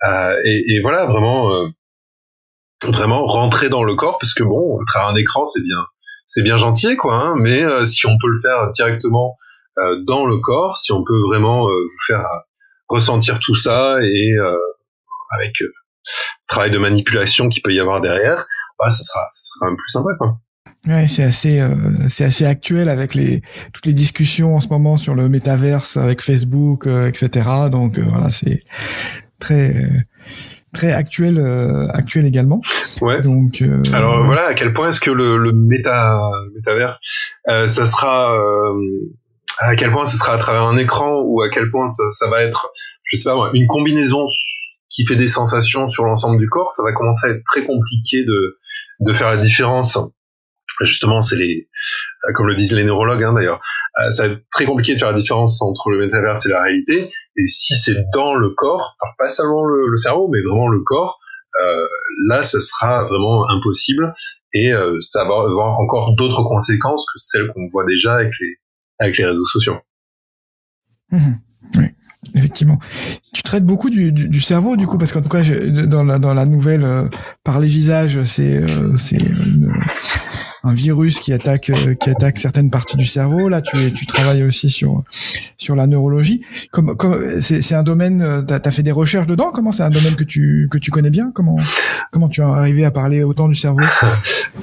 euh, 0.08 0.42
et, 0.46 0.76
et, 0.76 0.82
voilà 0.82 1.06
vraiment 1.06 1.52
vraiment 2.84 3.26
rentrer 3.26 3.70
dans 3.70 3.84
le 3.84 3.96
corps, 3.96 4.18
parce 4.20 4.34
que 4.34 4.44
bon, 4.44 4.80
à 4.82 4.84
travers 4.88 5.10
un 5.10 5.16
écran, 5.16 5.46
c'est 5.46 5.64
bien 5.64 5.86
c'est 6.26 6.42
bien 6.42 6.58
gentil 6.58 6.96
quoi, 6.96 7.16
hein, 7.16 7.36
mais 7.38 7.64
si 7.86 8.08
on 8.08 8.18
peut 8.20 8.30
le 8.30 8.40
faire 8.42 8.72
directement 8.72 9.38
dans 10.08 10.26
le 10.26 10.38
corps, 10.38 10.78
si 10.78 10.92
on 10.92 11.04
peut 11.04 11.20
vraiment 11.28 11.68
vous 11.68 12.06
faire 12.08 12.26
ressentir 12.88 13.40
tout 13.40 13.56
ça 13.56 13.98
et 14.02 14.34
euh, 14.38 14.56
avec 15.36 15.62
euh, 15.62 15.72
travail 16.48 16.72
de 16.72 16.78
manipulation 16.78 17.50
qui 17.50 17.62
peut 17.62 17.74
y 17.74 17.80
avoir 17.80 18.02
derrière, 18.02 18.46
bah 18.80 18.90
ça 18.90 19.04
sera 19.04 19.28
ça 19.32 19.44
sera 19.44 19.60
quand 19.60 19.68
même 19.68 19.78
plus 19.78 19.90
sympa 19.90 20.10
quoi. 20.18 20.38
Ouais, 20.86 21.08
c'est 21.08 21.24
assez 21.24 21.62
euh, 21.62 21.76
c'est 22.10 22.26
assez 22.26 22.46
actuel 22.46 22.90
avec 22.90 23.16
les 23.16 23.42
toutes 23.74 23.86
les 23.86 23.94
discussions 23.94 24.56
en 24.56 24.62
ce 24.62 24.68
moment 24.68 24.98
sur 24.98 25.16
le 25.16 25.30
métaverse 25.30 25.96
avec 25.96 26.22
Facebook, 26.22 26.88
euh, 26.88 27.08
etc. 27.08 27.70
Donc 27.72 27.98
euh, 27.98 28.04
voilà, 28.06 28.32
c'est 28.32 28.64
très 29.40 29.74
très 30.74 30.92
actuel 30.92 31.40
actuel 31.94 32.26
également. 32.26 32.62
Ouais. 33.02 33.22
Donc 33.22 33.64
alors 33.94 34.26
voilà 34.26 34.48
à 34.48 34.54
quel 34.54 34.74
point 34.74 34.90
est-ce 34.90 35.00
que 35.00 35.12
le, 35.12 35.38
le 35.38 35.52
méta 35.54 36.20
métaverse 36.56 37.00
ça 37.48 37.86
sera 37.86 38.36
à 39.60 39.76
quel 39.76 39.92
point 39.92 40.06
ce 40.06 40.18
sera 40.18 40.34
à 40.34 40.38
travers 40.38 40.64
un 40.64 40.78
écran 40.78 41.22
ou 41.24 41.42
à 41.42 41.50
quel 41.50 41.70
point 41.70 41.88
ça, 41.88 42.10
ça 42.10 42.30
va 42.30 42.44
être, 42.44 42.72
je 43.04 43.18
sais 43.18 43.30
pas 43.30 43.36
moi, 43.36 43.52
une 43.54 43.68
combinaison 43.68 44.26
qui 44.90 45.06
fait 45.06 45.16
des 45.16 45.28
sensations 45.28 45.90
sur 45.90 46.06
l'ensemble 46.06 46.38
du 46.38 46.48
corps, 46.50 46.72
ça 46.72 46.84
va 46.84 46.94
commencer 46.94 47.28
à 47.28 47.30
être 47.32 47.44
très 47.46 47.64
compliqué 47.64 48.24
de, 48.24 48.58
de 49.00 49.14
faire 49.14 49.30
la 49.30 49.38
différence. 49.38 50.00
Justement, 50.82 51.22
c'est 51.22 51.36
les, 51.36 51.70
euh, 52.28 52.34
comme 52.34 52.48
le 52.48 52.56
disent 52.56 52.74
les 52.74 52.84
neurologues 52.84 53.24
hein, 53.24 53.34
d'ailleurs, 53.34 53.62
euh, 54.00 54.10
ça 54.10 54.28
va 54.28 54.34
être 54.34 54.42
très 54.52 54.66
compliqué 54.66 54.94
de 54.96 55.00
faire 55.00 55.12
la 55.12 55.18
différence 55.18 55.62
entre 55.62 55.92
le 55.92 56.00
métaverse 56.00 56.46
et 56.48 56.50
la 56.50 56.62
réalité. 56.64 57.12
Et 57.36 57.48
si 57.48 57.76
c'est 57.76 57.98
dans 58.14 58.36
le 58.36 58.52
corps, 58.52 58.96
alors 59.02 59.16
pas 59.18 59.30
seulement 59.30 59.66
le, 59.66 59.88
le, 59.90 59.98
cerveau, 59.98 60.30
mais 60.32 60.40
vraiment 60.42 60.68
le 60.68 60.82
corps, 60.82 61.20
euh, 61.62 61.88
là, 62.28 62.44
ça 62.44 62.60
sera 62.60 63.06
vraiment 63.06 63.50
impossible 63.50 64.14
et 64.54 64.72
euh, 64.72 64.98
ça 65.02 65.24
va 65.24 65.36
avoir 65.36 65.80
encore 65.80 66.16
d'autres 66.16 66.44
conséquences 66.44 67.06
que 67.06 67.18
celles 67.18 67.48
qu'on 67.48 67.70
voit 67.70 67.86
déjà 67.86 68.16
avec 68.16 68.32
les, 68.40 68.56
avec 69.00 69.18
les 69.18 69.26
réseaux 69.26 69.46
sociaux. 69.46 69.78
Mhm. 71.12 71.40
oui, 71.76 71.86
effectivement. 72.36 72.80
Tu 73.34 73.44
traites 73.44 73.66
beaucoup 73.66 73.90
du, 73.90 74.12
du, 74.12 74.42
cerveau, 74.42 74.76
du 74.76 74.88
coup, 74.88 74.98
parce 74.98 75.12
qu'en 75.12 75.22
tout 75.22 75.30
cas, 75.30 75.44
dans 75.44 76.04
la, 76.04 76.20
dans 76.20 76.34
la 76.34 76.46
nouvelle 76.46 76.84
euh, 76.84 77.08
par 77.44 77.60
les 77.60 77.68
visages, 77.68 78.24
c'est 78.26 78.62
c'est 78.98 79.20
un 80.64 80.74
virus 80.74 81.20
qui 81.20 81.34
attaque 81.34 81.70
euh, 81.70 81.94
qui 81.94 82.10
attaque 82.10 82.38
certaines 82.38 82.72
parties 82.72 82.98
du 82.98 83.06
cerveau. 83.06 83.50
Là, 83.50 83.62
tu 83.62 83.92
tu 83.94 84.06
travailles 84.06 84.44
aussi 84.44 84.70
sur 84.70 85.04
sur 85.58 85.76
la 85.76 85.88
neurologie. 85.88 86.46
Comme, 86.72 86.96
comme 86.96 87.16
c'est 87.42 87.76
un 87.76 87.84
domaine, 87.84 88.46
t'as 88.48 88.60
as 88.64 88.72
fait 88.72 88.84
des 88.84 88.92
recherches 88.92 89.28
dedans? 89.28 89.52
Comment 89.54 89.72
c'est 89.72 89.84
un 89.84 89.90
domaine 89.90 90.16
que 90.16 90.24
tu 90.24 90.68
que 90.72 90.78
tu 90.78 90.92
connais 90.92 91.12
bien? 91.12 91.32
Comment 91.34 91.58
comment 92.12 92.30
tu 92.30 92.42
es 92.42 92.44
arrivé 92.44 92.86
à 92.86 92.92
parler 92.92 93.24
autant 93.24 93.48
du 93.48 93.56
cerveau? 93.56 93.82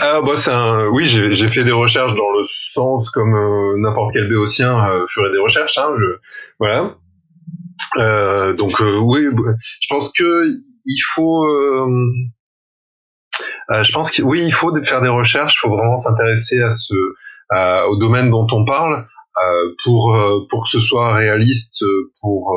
Ah 0.03 0.23
bah 0.25 0.33
c'est 0.37 0.53
un 0.53 0.89
oui, 0.89 1.05
j'ai 1.05 1.47
fait 1.49 1.65
des 1.65 1.73
recherches 1.73 2.15
dans 2.15 2.31
le 2.31 2.47
sens 2.51 3.11
comme 3.11 3.35
euh, 3.35 3.77
n'importe 3.79 4.13
quel 4.15 4.29
béotien 4.29 4.79
euh, 4.79 5.05
ferait 5.09 5.31
des 5.33 5.39
recherches. 5.39 5.77
Hein, 5.79 5.89
je, 5.99 6.05
voilà. 6.59 6.97
Euh, 7.99 8.55
donc 8.55 8.81
euh, 8.81 8.99
oui, 8.99 9.27
je 9.81 9.87
pense 9.89 10.13
que 10.13 10.47
il 10.85 11.01
faut. 11.15 11.47
Je 13.71 13.93
pense 13.93 14.11
que 14.11 14.23
oui, 14.23 14.43
il 14.45 14.55
faut 14.55 14.75
faire 14.85 15.03
des 15.03 15.09
recherches. 15.09 15.55
Il 15.57 15.61
faut 15.61 15.71
vraiment 15.71 15.97
s'intéresser 15.97 16.63
à 16.63 16.71
ce 16.71 16.95
au 17.89 17.97
domaine 17.97 18.31
dont 18.31 18.47
on 18.53 18.65
parle 18.65 19.05
pour 19.85 20.17
pour 20.49 20.65
que 20.65 20.71
ce 20.71 20.81
soit 20.81 21.15
réaliste 21.15 21.85
pour 22.21 22.55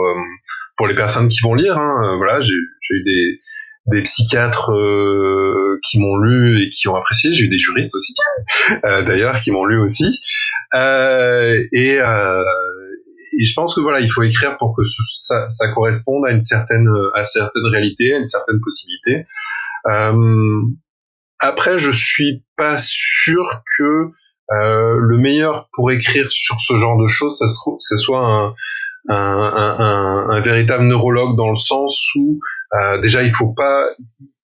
pour 0.77 0.87
les 0.87 0.95
personnes 0.95 1.29
qui 1.29 1.39
vont 1.41 1.53
lire. 1.53 1.77
Hein. 1.77 2.15
Voilà, 2.17 2.41
j'ai 2.41 2.55
eu 2.55 3.03
des 3.03 3.39
des 3.87 4.01
psychiatres 4.03 4.71
euh, 4.71 5.79
qui 5.83 5.99
m'ont 5.99 6.17
lu 6.17 6.63
et 6.63 6.69
qui 6.69 6.87
ont 6.87 6.95
apprécié. 6.95 7.33
J'ai 7.33 7.45
eu 7.45 7.49
des 7.49 7.57
juristes 7.57 7.93
aussi, 7.95 8.13
euh, 8.85 9.03
d'ailleurs, 9.03 9.41
qui 9.41 9.51
m'ont 9.51 9.65
lu 9.65 9.79
aussi. 9.79 10.19
Euh, 10.73 11.61
et, 11.73 11.99
euh, 11.99 12.43
et, 13.39 13.45
je 13.45 13.53
pense 13.53 13.75
que 13.75 13.81
voilà, 13.81 13.99
il 13.99 14.09
faut 14.09 14.23
écrire 14.23 14.57
pour 14.57 14.75
que 14.75 14.83
ça, 15.11 15.49
ça 15.49 15.71
corresponde 15.73 16.25
à 16.25 16.31
une 16.31 16.41
certaine, 16.41 16.87
à 17.15 17.23
certaine 17.23 17.65
réalité, 17.71 18.13
à 18.13 18.17
une 18.17 18.25
certaine 18.25 18.59
possibilité. 18.63 19.25
Euh, 21.43 21.47
après, 21.47 21.79
je 21.79 21.91
suis 21.91 22.43
pas 22.57 22.77
sûr 22.77 23.63
que 23.77 24.11
le 24.49 25.17
meilleur 25.17 25.69
pour 25.73 25.91
écrire 25.91 26.27
sur 26.27 26.57
ce 26.61 26.77
genre 26.77 26.97
de 26.97 27.07
choses, 27.07 27.39
ça, 27.39 27.47
ce 27.79 27.97
soit 27.97 28.19
un, 28.19 28.53
un, 29.09 29.15
un, 29.15 30.29
un, 30.29 30.41
véritable 30.41 30.85
neurologue 30.85 31.35
dans 31.35 31.49
le 31.49 31.57
sens 31.57 32.07
où 32.15 32.39
euh, 32.73 33.01
déjà 33.01 33.23
il 33.23 33.33
faut 33.33 33.53
pas, 33.53 33.87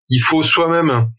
il 0.10 0.20
faut 0.20 0.44
soi-même 0.44 1.10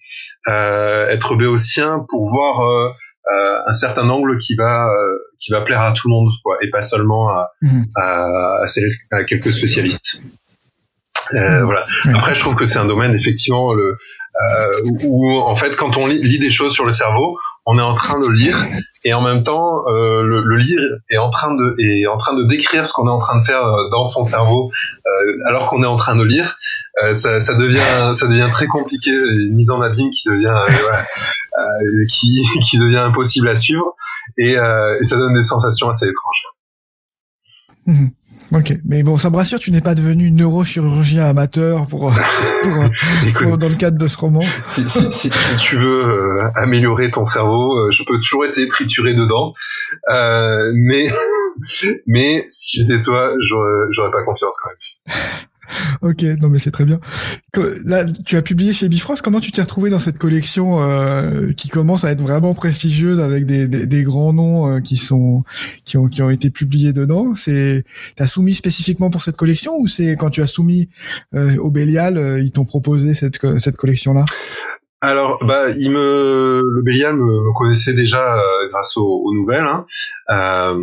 euh, 0.49 1.09
être 1.09 1.37
béotien 1.37 2.05
pour 2.09 2.29
voir 2.29 2.61
euh, 2.61 2.89
euh 3.33 3.57
un 3.67 3.73
certain 3.73 4.09
angle 4.09 4.39
qui 4.39 4.57
va 4.57 4.89
euh, 4.89 5.19
qui 5.39 5.53
va 5.53 5.61
plaire 5.61 5.83
à 5.83 5.93
tout 5.93 6.09
le 6.09 6.13
monde 6.13 6.31
quoi, 6.43 6.57
et 6.63 6.71
pas 6.71 6.83
seulement 6.83 7.29
à, 7.29 7.51
mmh. 7.63 7.83
à, 7.97 8.63
à, 9.13 9.25
quelques 9.25 9.53
spécialistes. 9.53 10.23
Euh, 11.35 11.65
voilà. 11.65 11.87
Après, 12.15 12.35
je 12.35 12.41
trouve 12.41 12.57
que 12.57 12.65
c'est 12.65 12.79
un 12.79 12.87
domaine 12.87 13.15
effectivement 13.15 13.73
le, 13.73 13.99
euh, 14.37 14.83
où, 15.03 15.31
en 15.39 15.57
fait, 15.57 15.77
quand 15.77 15.97
on 15.97 16.07
lit, 16.07 16.39
des 16.39 16.51
choses 16.51 16.73
sur 16.73 16.85
le 16.85 16.93
cerveau, 16.93 17.39
on 17.67 17.79
est 17.79 17.83
en 17.83 17.95
train 17.95 18.19
de 18.19 18.29
lire 18.29 18.57
et 19.05 19.13
en 19.13 19.21
même 19.21 19.45
temps 19.45 19.87
euh, 19.87 20.23
le, 20.23 20.43
le, 20.43 20.57
lire 20.57 20.81
est 21.11 21.19
en 21.19 21.31
train 21.31 21.55
de 21.55 21.75
est 21.79 22.07
en 22.07 22.17
train 22.17 22.35
de 22.35 22.45
décrire 22.45 22.87
ce 22.87 22.93
qu'on 22.93 23.07
est 23.07 23.11
en 23.11 23.19
train 23.19 23.39
de 23.39 23.45
faire 23.45 23.65
euh, 23.65 23.91
dans 23.91 24.07
son 24.07 24.25
cerveau 24.25 24.71
euh, 25.07 25.37
alors 25.47 25.69
qu'on 25.69 25.83
est 25.83 25.87
en 25.87 25.97
train 25.97 26.17
de 26.17 26.25
lire 26.25 26.57
euh, 27.03 27.13
ça, 27.13 27.39
ça, 27.39 27.55
devient 27.55 28.15
ça 28.15 28.27
devient 28.27 28.49
très 28.51 28.67
compliqué 28.67 29.11
une 29.11 29.55
mise 29.55 29.71
en 29.71 29.83
abîme 29.83 30.11
qui 30.11 30.29
devient 30.29 30.49
euh, 30.49 32.07
qui 32.09 32.43
qui 32.69 32.79
devient 32.79 32.97
impossible 32.97 33.49
à 33.49 33.57
suivre 33.57 33.95
et, 34.39 34.53
et, 34.53 35.05
ça 35.05 35.17
donne 35.17 35.35
des 35.35 35.43
sensations 35.43 35.91
assez 35.91 36.07
étranges 36.07 36.45
Mhm. 37.87 38.11
Ok, 38.53 38.73
mais 38.85 39.05
bon, 39.05 39.17
ça 39.17 39.31
me 39.31 39.37
rassure, 39.37 39.61
tu 39.61 39.71
n'es 39.71 39.81
pas 39.81 39.95
devenu 39.95 40.33
neurochirurgien 40.33 41.25
amateur 41.25 41.87
pour, 41.87 42.13
pour, 43.35 43.59
dans 43.59 43.69
le 43.69 43.77
cadre 43.77 43.97
de 43.97 44.09
ce 44.09 44.17
roman. 44.17 44.43
Si, 44.67 44.89
si, 44.89 45.13
si, 45.13 45.31
si 45.33 45.59
tu 45.59 45.77
veux 45.77 46.05
euh, 46.05 46.51
améliorer 46.57 47.13
ton 47.13 47.27
cerveau, 47.27 47.79
euh, 47.79 47.91
je 47.93 48.03
peux 48.03 48.17
toujours 48.17 48.45
essayer 48.45 48.67
de 48.67 48.71
triturer 48.71 49.15
dedans, 49.15 49.53
euh, 50.09 50.73
mais 50.75 51.11
mais 52.09 52.45
si 52.49 52.79
j'étais 52.79 53.01
toi, 53.03 53.35
j'aurais 53.41 54.11
pas 54.11 54.25
confiance 54.25 54.57
quand 54.61 54.71
même. 54.71 55.17
ok, 56.03 56.23
non 56.41 56.49
mais 56.49 56.59
c'est 56.59 56.71
très 56.71 56.85
bien. 56.85 57.01
Là, 57.85 58.05
tu 58.25 58.37
as 58.37 58.43
publié 58.43 58.73
chez 58.73 58.89
Bifrost. 58.89 59.23
Comment 59.23 59.41
tu 59.41 59.53
t'es 59.53 59.63
retrouvé 59.63 59.91
dans 59.91 59.99
cette 59.99 60.19
collection 60.19 60.83
euh, 60.83 61.53
qui 61.53 61.69
commence 61.69 62.05
à 62.05 62.11
être 62.11 62.21
vraiment 62.21 62.55
prestigieuse 62.55 63.21
avec 63.21 63.47
des, 63.47 63.67
des, 63.67 63.87
des 63.87 64.03
grands 64.03 64.33
noms 64.33 64.71
euh, 64.71 64.81
qui 64.81 64.97
sont 64.97 65.43
qui 65.85 65.97
ont 65.97 66.07
qui 66.07 66.23
ont 66.23 66.31
été 66.31 66.51
publiés 66.51 66.93
dedans? 66.93 67.35
C'est 67.35 67.85
t'as 68.17 68.27
soumis 68.27 68.55
spécifiquement 68.55 69.11
pour 69.11 69.23
cette 69.23 69.37
collection 69.37 69.77
ou 69.79 69.89
c'est 69.89 70.17
quand 70.17 70.31
tu 70.31 70.43
as 70.43 70.47
soumis 70.47 70.89
euh, 71.35 71.57
au 71.59 71.71
Bélial, 71.71 72.17
euh, 72.17 72.41
ils 72.41 72.53
t'ont 72.53 72.65
proposé 72.65 73.15
cette 73.15 73.39
cette 73.59 73.77
collection 73.77 74.13
là 74.15 74.25
alors, 75.03 75.43
bah, 75.43 75.71
il 75.71 75.91
me, 75.91 76.61
le 76.63 76.83
Bélial 76.83 77.17
me, 77.17 77.55
connaissait 77.55 77.95
déjà 77.95 78.39
grâce 78.69 78.99
aux, 78.99 79.23
aux 79.25 79.33
nouvelles. 79.33 79.65
Hein. 79.65 79.87
Euh, 80.29 80.79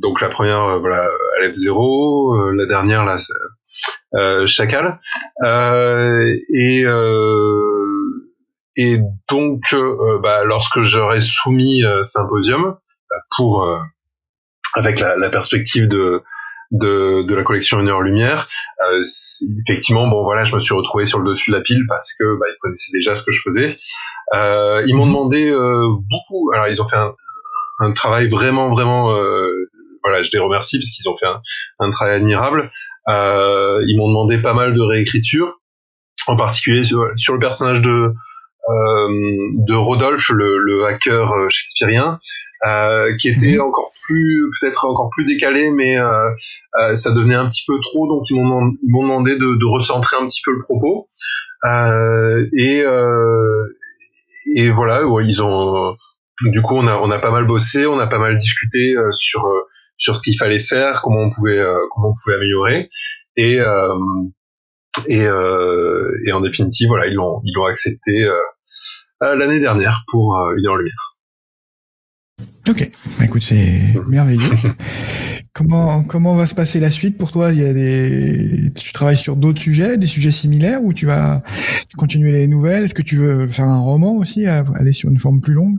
donc 0.00 0.22
la 0.22 0.28
première, 0.30 0.80
voilà, 0.80 1.06
Alep 1.38 1.54
0, 1.54 2.52
la 2.52 2.64
dernière 2.64 3.04
là, 3.04 3.16
euh, 3.16 3.48
Chacal. 4.46 4.98
Euh, 5.44 6.36
et 6.54 6.84
euh, 6.84 8.30
et 8.76 8.98
donc, 9.28 9.74
bah, 10.22 10.44
lorsque 10.44 10.82
j'aurais 10.82 11.20
soumis 11.20 11.82
Symposium 12.02 12.76
pour 13.36 13.68
avec 14.74 15.00
la, 15.00 15.16
la 15.16 15.30
perspective 15.30 15.88
de 15.88 16.22
de, 16.70 17.22
de, 17.26 17.34
la 17.34 17.42
collection 17.42 17.80
Une 17.80 17.88
heure 17.88 18.00
lumière. 18.00 18.48
Euh, 18.80 19.02
effectivement, 19.66 20.06
bon 20.06 20.22
voilà, 20.22 20.44
je 20.44 20.54
me 20.54 20.60
suis 20.60 20.74
retrouvé 20.74 21.06
sur 21.06 21.18
le 21.18 21.32
dessus 21.32 21.50
de 21.50 21.56
la 21.56 21.62
pile 21.62 21.84
parce 21.88 22.12
que 22.12 22.38
bah, 22.38 22.46
ils 22.48 22.58
connaissaient 22.60 22.92
déjà 22.92 23.14
ce 23.14 23.24
que 23.24 23.32
je 23.32 23.40
faisais. 23.42 23.76
Euh, 24.34 24.84
ils 24.86 24.94
m'ont 24.94 25.04
mhm. 25.04 25.12
demandé 25.12 25.50
euh, 25.50 25.88
beaucoup. 25.88 26.52
Alors 26.52 26.68
ils 26.68 26.80
ont 26.80 26.86
fait 26.86 26.96
un, 26.96 27.12
un 27.80 27.92
travail 27.92 28.28
vraiment 28.28 28.70
vraiment. 28.70 29.12
voilà, 30.02 30.22
je 30.22 30.30
les 30.32 30.38
remercie 30.38 30.78
parce 30.78 30.90
qu'ils 30.90 31.08
ont 31.08 31.16
fait 31.16 31.26
un, 31.26 31.42
un 31.80 31.90
travail 31.90 32.16
admirable. 32.16 32.70
Euh, 33.08 33.82
ils 33.86 33.96
m'ont 33.96 34.08
demandé 34.08 34.40
pas 34.40 34.54
mal 34.54 34.74
de 34.74 34.80
réécriture, 34.80 35.60
en 36.26 36.36
particulier 36.36 36.84
sur, 36.84 37.02
le 37.04 37.38
personnage 37.38 37.80
de 37.82 38.12
euh, 38.68 39.08
de 39.54 39.74
Rodolphe, 39.74 40.28
le, 40.30 40.58
le 40.58 40.84
hacker 40.84 41.32
euh, 41.32 41.48
shakespearien, 41.48 42.18
euh, 42.66 43.16
qui 43.16 43.28
était 43.28 43.58
encore 43.58 43.90
plus, 44.06 44.50
peut-être 44.60 44.84
encore 44.84 45.08
plus 45.10 45.24
décalé, 45.24 45.70
mais 45.70 45.98
euh, 45.98 46.30
ça 46.94 47.10
devenait 47.12 47.34
un 47.34 47.48
petit 47.48 47.64
peu 47.66 47.78
trop, 47.80 48.06
donc 48.06 48.28
ils 48.30 48.36
m'ont 48.36 48.72
ils 48.82 48.90
m'ont 48.90 49.02
demandé 49.02 49.36
de, 49.36 49.58
de, 49.58 49.66
recentrer 49.66 50.16
un 50.20 50.26
petit 50.26 50.42
peu 50.44 50.52
le 50.52 50.60
propos. 50.60 51.08
et 52.52 52.84
et 54.56 54.70
voilà, 54.70 55.06
ouais, 55.06 55.24
ils 55.26 55.42
ont 55.42 55.96
du 56.42 56.62
coup 56.62 56.76
on 56.76 56.86
a 56.86 56.96
on 56.96 57.10
a 57.10 57.18
pas 57.18 57.30
mal 57.30 57.46
bossé, 57.46 57.86
on 57.86 57.98
a 57.98 58.06
pas 58.06 58.18
mal 58.18 58.36
discuté 58.36 58.94
sur 59.12 59.46
sur 60.00 60.16
ce 60.16 60.22
qu'il 60.22 60.36
fallait 60.36 60.62
faire, 60.62 61.02
comment 61.02 61.20
on 61.20 61.30
pouvait 61.30 61.58
euh, 61.58 61.76
comment 61.92 62.08
on 62.08 62.14
pouvait 62.24 62.36
améliorer. 62.36 62.90
Et 63.36 63.60
euh, 63.60 63.94
et, 65.06 65.24
euh, 65.24 66.10
et 66.26 66.32
en 66.32 66.40
définitive 66.40 66.88
voilà 66.88 67.06
ils 67.06 67.14
l'ont 67.14 67.40
ils 67.44 67.52
l'ont 67.54 67.66
accepté 67.66 68.26
l'année 69.20 69.60
dernière 69.60 70.02
pour 70.10 70.36
une 70.56 70.66
heure 70.66 70.76
lumière. 70.76 71.16
Ok, 72.68 72.90
bah, 73.18 73.24
écoute 73.26 73.42
c'est 73.42 73.80
merveilleux. 74.08 74.56
comment 75.52 76.02
comment 76.02 76.34
va 76.34 76.46
se 76.46 76.54
passer 76.54 76.80
la 76.80 76.90
suite 76.90 77.18
pour 77.18 77.30
toi? 77.30 77.52
Il 77.52 77.60
y 77.60 77.64
a 77.64 77.72
des 77.72 78.72
tu 78.74 78.92
travailles 78.92 79.16
sur 79.16 79.36
d'autres 79.36 79.60
sujets, 79.60 79.96
des 79.96 80.06
sujets 80.06 80.32
similaires 80.32 80.82
ou 80.82 80.92
tu 80.92 81.06
vas 81.06 81.42
continuer 81.96 82.32
les 82.32 82.48
nouvelles? 82.48 82.84
Est-ce 82.84 82.94
que 82.94 83.02
tu 83.02 83.16
veux 83.16 83.46
faire 83.48 83.66
un 83.66 83.80
roman 83.80 84.16
aussi, 84.16 84.46
aller 84.46 84.92
sur 84.92 85.10
une 85.10 85.18
forme 85.18 85.40
plus 85.40 85.54
longue? 85.54 85.78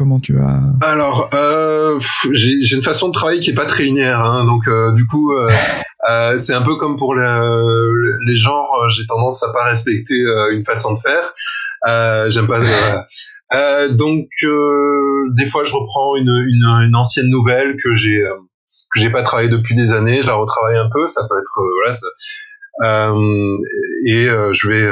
Comment 0.00 0.18
tu 0.18 0.34
Alors, 0.80 1.28
euh, 1.34 2.00
j'ai 2.32 2.74
une 2.74 2.80
façon 2.80 3.08
de 3.08 3.12
travailler 3.12 3.38
qui 3.38 3.50
est 3.50 3.54
pas 3.54 3.66
très 3.66 3.82
linéaire, 3.82 4.20
hein, 4.20 4.46
donc 4.46 4.66
euh, 4.66 4.94
du 4.94 5.06
coup, 5.06 5.34
euh, 5.34 6.38
c'est 6.38 6.54
un 6.54 6.62
peu 6.62 6.76
comme 6.76 6.96
pour 6.96 7.14
le, 7.14 8.16
les 8.24 8.34
genres. 8.34 8.88
J'ai 8.88 9.06
tendance 9.06 9.42
à 9.42 9.52
pas 9.52 9.64
respecter 9.64 10.14
une 10.52 10.64
façon 10.64 10.94
de 10.94 10.98
faire. 11.00 12.30
J'aime 12.30 12.46
pas. 12.46 12.60
donc, 13.90 14.28
des 15.34 15.46
fois, 15.50 15.64
je 15.64 15.74
reprends 15.74 16.16
une, 16.16 16.94
ancienne 16.96 17.28
nouvelle 17.28 17.76
que 17.84 17.92
j'ai 17.92 18.24
que 18.94 19.00
j'ai 19.00 19.10
pas 19.10 19.22
travaillé 19.22 19.50
depuis 19.50 19.74
des 19.74 19.92
années. 19.92 20.22
Je 20.22 20.28
la 20.28 20.36
retravaille 20.36 20.78
un 20.78 20.88
peu. 20.90 21.08
Ça 21.08 21.26
peut 21.28 21.36
être 21.38 21.60
voilà. 22.80 23.18
Et 24.06 24.24
je 24.54 24.66
vais 24.66 24.90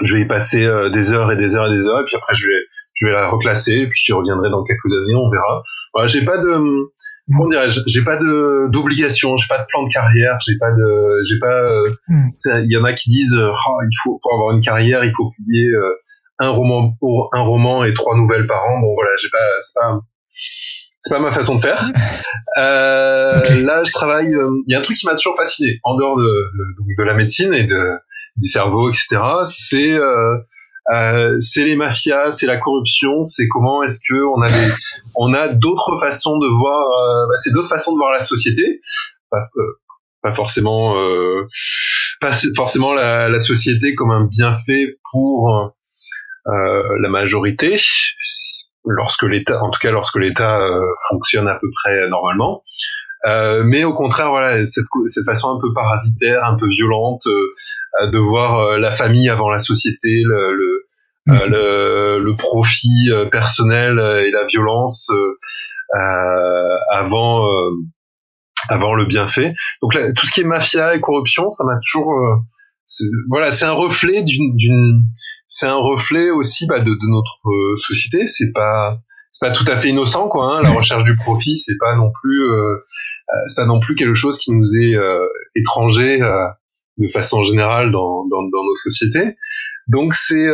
je 0.00 0.14
vais 0.14 0.22
y 0.22 0.26
passer 0.26 0.66
des 0.90 1.12
heures 1.12 1.30
et 1.30 1.36
des 1.36 1.54
heures 1.54 1.70
et 1.70 1.76
des 1.76 1.86
heures, 1.86 2.00
et 2.00 2.04
puis 2.04 2.16
après 2.16 2.34
je 2.34 2.46
vais 2.46 2.62
je 3.00 3.06
vais 3.06 3.12
la 3.12 3.28
reclasser, 3.28 3.86
puis 3.90 4.00
j'y 4.04 4.12
reviendrai 4.12 4.50
dans 4.50 4.62
quelques 4.62 4.92
années, 4.92 5.14
on 5.14 5.30
verra. 5.30 5.62
Voilà, 5.94 6.06
j'ai 6.06 6.24
pas 6.24 6.38
de, 6.38 6.92
comment 7.30 7.48
dirais-je, 7.48 7.80
j'ai 7.86 8.02
pas 8.02 8.16
de 8.16 8.68
d'obligation, 8.70 9.36
j'ai 9.36 9.48
pas 9.48 9.58
de 9.58 9.66
plan 9.68 9.82
de 9.82 9.88
carrière, 9.88 10.38
j'ai 10.46 10.58
pas 10.58 10.70
de, 10.70 11.22
j'ai 11.24 11.38
pas, 11.38 11.62
euh, 11.62 11.84
hmm. 12.08 12.64
il 12.64 12.72
y 12.72 12.76
en 12.76 12.84
a 12.84 12.92
qui 12.92 13.10
disent, 13.10 13.36
euh, 13.36 13.52
oh, 13.52 13.78
il 13.82 13.96
faut 14.02 14.18
pour 14.22 14.34
avoir 14.34 14.54
une 14.54 14.60
carrière, 14.60 15.04
il 15.04 15.12
faut 15.16 15.30
publier 15.30 15.68
euh, 15.68 15.94
un 16.38 16.50
roman, 16.50 16.94
un 17.32 17.40
roman 17.40 17.84
et 17.84 17.94
trois 17.94 18.16
nouvelles 18.16 18.46
par 18.46 18.64
an. 18.68 18.80
Bon 18.80 18.94
voilà, 18.94 19.10
j'ai 19.20 19.30
pas, 19.30 19.38
c'est 19.62 19.80
pas, 19.80 20.00
c'est 21.00 21.14
pas 21.14 21.20
ma 21.20 21.32
façon 21.32 21.54
de 21.54 21.60
faire. 21.60 21.82
Euh, 22.58 23.40
Là, 23.62 23.84
je 23.84 23.92
travaille. 23.92 24.26
Il 24.66 24.72
y 24.72 24.74
a 24.74 24.78
un 24.78 24.82
truc 24.82 24.96
qui 24.96 25.06
m'a 25.06 25.14
toujours 25.14 25.36
fasciné, 25.36 25.78
en 25.84 25.96
dehors 25.96 26.16
de, 26.16 26.22
de, 26.22 26.94
de, 26.98 27.02
la 27.04 27.14
médecine 27.14 27.54
et 27.54 27.64
de, 27.64 27.92
du 28.36 28.48
cerveau, 28.48 28.90
etc. 28.90 29.20
C'est 29.44 29.96
euh, 30.90 30.94
euh, 30.94 31.36
c'est 31.40 31.64
les 31.64 31.76
mafias, 31.76 32.32
c'est 32.32 32.46
la 32.46 32.58
corruption, 32.58 33.24
c'est 33.24 33.48
comment 33.48 33.82
est-ce 33.82 34.00
que 34.08 34.16
on 34.36 34.42
a 34.42 34.48
des, 34.48 34.72
on 35.16 35.34
a 35.34 35.48
d'autres 35.48 35.98
façons 36.00 36.38
de 36.38 36.48
voir, 36.48 36.80
euh, 36.80 37.26
bah, 37.28 37.36
c'est 37.36 37.52
d'autres 37.52 37.68
façons 37.68 37.92
de 37.92 37.98
voir 37.98 38.12
la 38.12 38.20
société, 38.20 38.80
pas, 39.30 39.48
euh, 39.56 40.34
forcément, 40.34 40.96
pas 42.20 42.32
forcément 42.56 42.92
la, 42.92 43.28
la, 43.28 43.40
société 43.40 43.94
comme 43.94 44.10
un 44.10 44.26
bienfait 44.26 44.98
pour 45.12 45.72
la 46.46 47.08
majorité, 47.08 47.76
lorsque 48.84 49.22
l'État, 49.22 49.62
en 49.62 49.70
tout 49.70 49.78
cas 49.80 49.90
lorsque 49.90 50.16
l'État 50.16 50.58
fonctionne 51.08 51.48
à 51.48 51.54
peu 51.54 51.68
près 51.74 52.08
normalement. 52.08 52.62
Euh, 53.26 53.64
mais 53.64 53.84
au 53.84 53.92
contraire, 53.92 54.30
voilà, 54.30 54.64
cette, 54.66 54.86
cette, 55.08 55.24
façon 55.24 55.50
un 55.50 55.60
peu 55.60 55.72
parasitaire, 55.74 56.44
un 56.44 56.56
peu 56.56 56.68
violente 56.68 57.26
euh, 57.26 58.10
de 58.10 58.18
voir 58.18 58.58
euh, 58.58 58.78
la 58.78 58.92
famille 58.92 59.28
avant 59.28 59.50
la 59.50 59.58
société, 59.58 60.22
le, 60.24 60.54
le, 60.54 60.86
le, 61.26 62.18
le 62.18 62.34
profit 62.34 63.10
personnel 63.30 63.98
et 63.98 64.30
la 64.30 64.46
violence 64.46 65.12
avant 66.90 67.46
avant 68.68 68.94
le 68.94 69.04
bienfait. 69.04 69.54
Donc 69.82 69.94
là, 69.94 70.12
tout 70.12 70.26
ce 70.26 70.32
qui 70.32 70.40
est 70.40 70.44
mafia 70.44 70.94
et 70.94 71.00
corruption, 71.00 71.50
ça 71.50 71.64
m'a 71.64 71.78
toujours 71.82 72.42
voilà, 73.28 73.52
c'est 73.52 73.66
un 73.66 73.72
reflet 73.72 74.24
d'une 74.24 75.04
c'est 75.46 75.66
un 75.66 75.76
reflet 75.76 76.30
aussi 76.30 76.66
bah, 76.66 76.80
de, 76.80 76.90
de 76.90 77.10
notre 77.10 77.76
société. 77.76 78.26
C'est 78.26 78.50
pas 78.52 78.98
c'est 79.32 79.48
pas 79.48 79.54
tout 79.54 79.64
à 79.68 79.76
fait 79.76 79.88
innocent 79.88 80.28
quoi. 80.28 80.54
Hein. 80.56 80.60
La 80.62 80.70
recherche 80.78 81.04
du 81.04 81.16
profit, 81.16 81.58
c'est 81.58 81.76
pas 81.78 81.96
non 81.96 82.10
plus 82.22 82.44
euh, 82.44 82.74
euh, 82.74 83.36
c'est 83.46 83.62
pas 83.62 83.66
non 83.66 83.80
plus 83.80 83.94
quelque 83.94 84.14
chose 84.14 84.38
qui 84.38 84.52
nous 84.52 84.76
est 84.76 84.94
euh, 84.94 85.26
étranger 85.54 86.18
de 86.98 87.08
façon 87.08 87.42
générale 87.42 87.90
dans, 87.90 88.26
dans, 88.28 88.42
dans 88.42 88.64
nos 88.64 88.74
sociétés. 88.74 89.36
Donc 89.88 90.14
c'est 90.14 90.46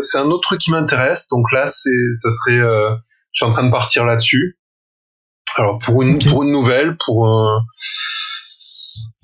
c'est 0.00 0.18
un 0.18 0.26
autre 0.26 0.42
truc 0.48 0.60
qui 0.60 0.70
m'intéresse. 0.70 1.28
Donc 1.28 1.46
là 1.52 1.68
c'est 1.68 1.90
ça 2.14 2.30
serait 2.30 2.58
je 2.58 3.44
suis 3.44 3.46
en 3.46 3.52
train 3.52 3.64
de 3.64 3.70
partir 3.70 4.04
là-dessus. 4.04 4.58
Alors 5.56 5.78
pour 5.78 6.02
une 6.02 6.18
pour 6.18 6.42
une 6.42 6.52
nouvelle, 6.52 6.96
pour 7.04 7.26
un 7.26 7.60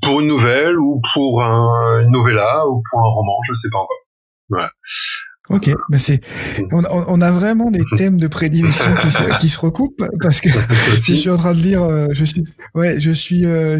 pour 0.03 0.21
une 0.21 0.29
nouvelle 0.29 0.79
ou 0.79 1.01
pour 1.13 1.43
un, 1.43 2.01
une 2.03 2.13
novella 2.13 2.67
ou 2.69 2.83
pour 2.91 3.01
un 3.01 3.09
roman, 3.09 3.39
je 3.49 3.55
sais 3.55 3.69
pas 3.71 3.79
encore. 3.79 3.97
Ouais. 4.51 4.69
Ok, 5.51 5.71
ben 5.89 5.99
c'est, 5.99 6.21
on, 6.73 6.83
on, 6.91 7.21
a 7.23 7.33
vraiment 7.33 7.71
des 7.71 7.81
thèmes 7.97 8.19
de 8.19 8.27
prédilection 8.27 8.95
qui 9.01 9.11
se, 9.11 9.39
qui 9.39 9.49
se 9.49 9.59
recoupent 9.59 10.05
parce 10.21 10.43
que 10.43 10.51
si 11.01 11.13
je 11.13 11.17
suis 11.17 11.31
en 11.31 11.39
train 11.39 11.55
de 11.55 11.61
lire, 11.61 11.83
euh, 11.83 12.09
je 12.13 12.23
suis, 12.25 12.45
ouais, 12.75 13.01
je 13.01 13.11
suis, 13.11 13.47
euh, 13.47 13.79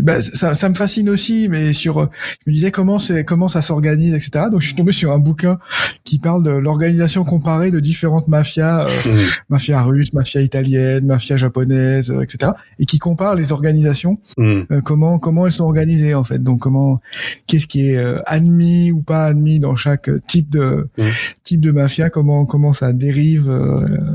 ben 0.00 0.22
ça, 0.22 0.54
ça 0.54 0.68
me 0.68 0.74
fascine 0.74 1.10
aussi, 1.10 1.48
mais 1.50 1.72
sur, 1.72 1.98
euh, 1.98 2.06
je 2.46 2.50
me 2.50 2.54
disais 2.54 2.70
comment 2.70 3.00
c'est, 3.00 3.24
comment 3.24 3.48
ça 3.48 3.62
s'organise, 3.62 4.14
etc. 4.14 4.46
Donc 4.52 4.60
je 4.60 4.66
suis 4.66 4.76
tombé 4.76 4.92
sur 4.92 5.10
un 5.10 5.18
bouquin 5.18 5.58
qui 6.04 6.20
parle 6.20 6.44
de 6.44 6.52
l'organisation 6.52 7.24
comparée 7.24 7.72
de 7.72 7.80
différentes 7.80 8.28
mafias, 8.28 8.86
euh, 8.86 8.88
mmh. 8.88 9.18
mafia 9.48 9.82
russe, 9.82 10.12
mafia 10.12 10.40
italienne, 10.40 11.04
mafia 11.04 11.36
japonaise, 11.36 12.14
etc. 12.22 12.52
Et 12.78 12.86
qui 12.86 13.00
compare 13.00 13.34
les 13.34 13.50
organisations, 13.50 14.20
mmh. 14.38 14.82
comment 14.84 15.18
comment 15.18 15.46
elles 15.46 15.52
sont 15.52 15.64
organisées 15.64 16.14
en 16.14 16.22
fait. 16.22 16.40
Donc 16.40 16.60
comment, 16.60 17.00
qu'est-ce 17.48 17.66
qui 17.66 17.88
est 17.88 17.98
admis 18.26 18.92
ou 18.92 19.02
pas 19.02 19.24
admis 19.24 19.58
dans 19.58 19.74
chaque 19.74 20.08
type 20.28 20.48
de 20.48 20.86
mmh. 20.98 21.08
type 21.44 21.60
de 21.60 21.70
mafia, 21.70 22.10
comment 22.10 22.46
comment 22.46 22.72
ça 22.72 22.92
dérive, 22.92 23.50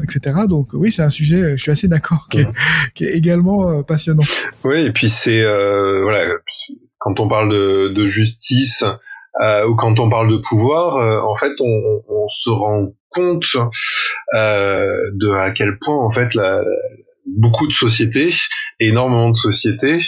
etc. 0.03 0.41
Donc 0.47 0.67
oui, 0.73 0.91
c'est 0.91 1.03
un 1.03 1.09
sujet, 1.09 1.57
je 1.57 1.61
suis 1.61 1.71
assez 1.71 1.88
d'accord, 1.88 2.28
qui, 2.30 2.39
qui, 2.95 3.05
est 3.05 3.15
également 3.15 3.84
passionnant. 3.84 4.23
Oui, 4.63 4.86
et 4.86 4.91
puis 4.91 5.09
c'est 5.09 5.43
voilà, 5.43 6.34
quand 6.97 7.19
on 7.19 7.28
parle 7.28 7.51
de, 7.51 7.89
de 7.89 8.05
justice 8.05 8.84
ou 9.39 9.75
quand 9.75 9.99
on 9.99 10.09
parle 10.09 10.32
de 10.32 10.38
pouvoir, 10.38 10.95
en 11.30 11.36
fait, 11.36 11.51
on, 11.59 12.01
on, 12.09 12.28
se 12.30 12.49
rend 12.49 12.88
compte 13.11 13.45
de 14.34 15.36
à 15.36 15.51
quel 15.51 15.78
point 15.80 15.95
en 15.95 16.11
fait 16.11 16.34
la, 16.34 16.63
beaucoup 17.28 17.67
de 17.67 17.73
sociétés, 17.73 18.30
énormément 18.80 19.30
de 19.30 19.36
sociétés, 19.36 19.99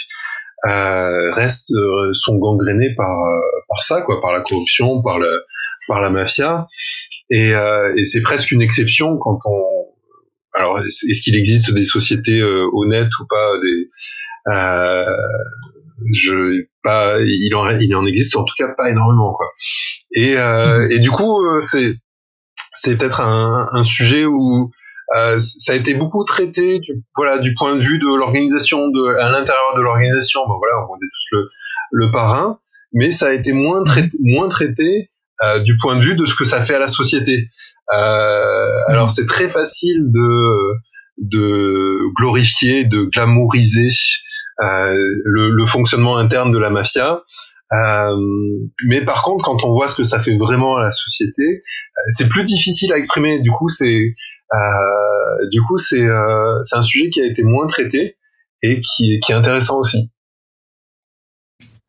euh, 0.66 1.30
restent 1.32 1.72
euh, 1.72 2.12
sont 2.12 2.36
gangrénées 2.36 2.94
par 2.94 3.10
euh, 3.10 3.40
par 3.68 3.82
ça 3.82 4.02
quoi, 4.02 4.20
par 4.20 4.32
la 4.32 4.40
corruption, 4.40 5.02
par 5.02 5.18
le 5.18 5.30
par 5.88 6.00
la 6.00 6.10
mafia, 6.10 6.66
et, 7.30 7.54
euh, 7.54 7.94
et 7.96 8.04
c'est 8.04 8.20
presque 8.20 8.52
une 8.52 8.62
exception 8.62 9.16
quand 9.18 9.38
on 9.44 9.64
alors 10.54 10.80
est-ce 10.80 11.22
qu'il 11.22 11.36
existe 11.36 11.72
des 11.72 11.84
sociétés 11.84 12.42
honnêtes 12.42 13.10
ou 13.20 13.26
pas 13.28 13.52
des 13.62 13.88
je 16.12 16.66
pas 16.82 17.20
il 17.20 17.54
en 17.54 17.68
il 17.78 17.94
en 17.94 18.04
existe 18.04 18.36
en 18.36 18.44
tout 18.44 18.54
cas 18.58 18.74
pas 18.76 18.90
énormément 18.90 19.32
quoi. 19.32 19.46
Et 20.12 20.32
et 20.90 20.98
du 20.98 21.10
coup 21.10 21.40
c'est 21.60 21.94
c'est 22.72 22.98
peut-être 22.98 23.20
un, 23.20 23.68
un 23.72 23.84
sujet 23.84 24.24
où 24.24 24.70
euh, 25.16 25.38
ça 25.38 25.72
a 25.72 25.76
été 25.76 25.94
beaucoup 25.94 26.24
traité 26.24 26.78
du, 26.78 27.02
voilà, 27.16 27.38
du 27.38 27.54
point 27.54 27.74
de 27.74 27.80
vue 27.80 27.98
de 27.98 28.14
l'organisation, 28.16 28.88
de, 28.88 29.16
à 29.18 29.30
l'intérieur 29.30 29.74
de 29.76 29.82
l'organisation. 29.82 30.40
Bon, 30.46 30.56
voilà, 30.58 30.86
on 30.88 30.96
est 30.96 30.98
tous 31.00 31.36
le, 31.36 31.48
le 31.90 32.10
parrain, 32.10 32.60
mais 32.92 33.10
ça 33.10 33.28
a 33.28 33.32
été 33.32 33.52
moins 33.52 33.82
traité, 33.82 34.16
moins 34.20 34.48
traité 34.48 35.10
euh, 35.42 35.60
du 35.60 35.76
point 35.78 35.96
de 35.96 36.02
vue 36.02 36.14
de 36.16 36.26
ce 36.26 36.34
que 36.34 36.44
ça 36.44 36.62
fait 36.62 36.74
à 36.74 36.78
la 36.78 36.88
société. 36.88 37.48
Euh, 37.92 38.78
alors 38.88 39.10
c'est 39.10 39.26
très 39.26 39.48
facile 39.48 40.12
de, 40.12 40.74
de 41.18 42.14
glorifier, 42.14 42.84
de 42.84 43.04
glamouriser 43.04 43.88
euh, 44.62 44.94
le, 45.24 45.50
le, 45.50 45.66
fonctionnement 45.66 46.18
interne 46.18 46.52
de 46.52 46.58
la 46.58 46.70
mafia. 46.70 47.22
Euh, 47.72 48.16
mais 48.86 49.04
par 49.04 49.22
contre, 49.22 49.44
quand 49.44 49.64
on 49.64 49.72
voit 49.72 49.86
ce 49.86 49.94
que 49.94 50.02
ça 50.02 50.20
fait 50.20 50.36
vraiment 50.36 50.76
à 50.76 50.82
la 50.82 50.90
société, 50.90 51.42
euh, 51.42 52.00
c'est 52.08 52.28
plus 52.28 52.42
difficile 52.42 52.92
à 52.92 52.96
exprimer. 52.96 53.40
Du 53.42 53.50
coup, 53.50 53.68
c'est 53.68 54.14
euh, 54.54 55.48
du 55.50 55.60
coup 55.62 55.78
c'est 55.78 56.02
euh, 56.02 56.58
c'est 56.62 56.76
un 56.76 56.82
sujet 56.82 57.10
qui 57.10 57.20
a 57.20 57.26
été 57.26 57.42
moins 57.44 57.66
traité 57.68 58.16
et 58.62 58.80
qui, 58.80 59.20
qui 59.20 59.32
est 59.32 59.36
intéressant 59.36 59.78
aussi. 59.78 60.10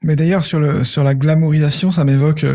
Mais 0.03 0.15
d'ailleurs 0.15 0.43
sur 0.43 0.59
le 0.59 0.83
sur 0.83 1.03
la 1.03 1.15
glamourisation, 1.15 1.91
ça 1.91 2.03
m'évoque. 2.03 2.45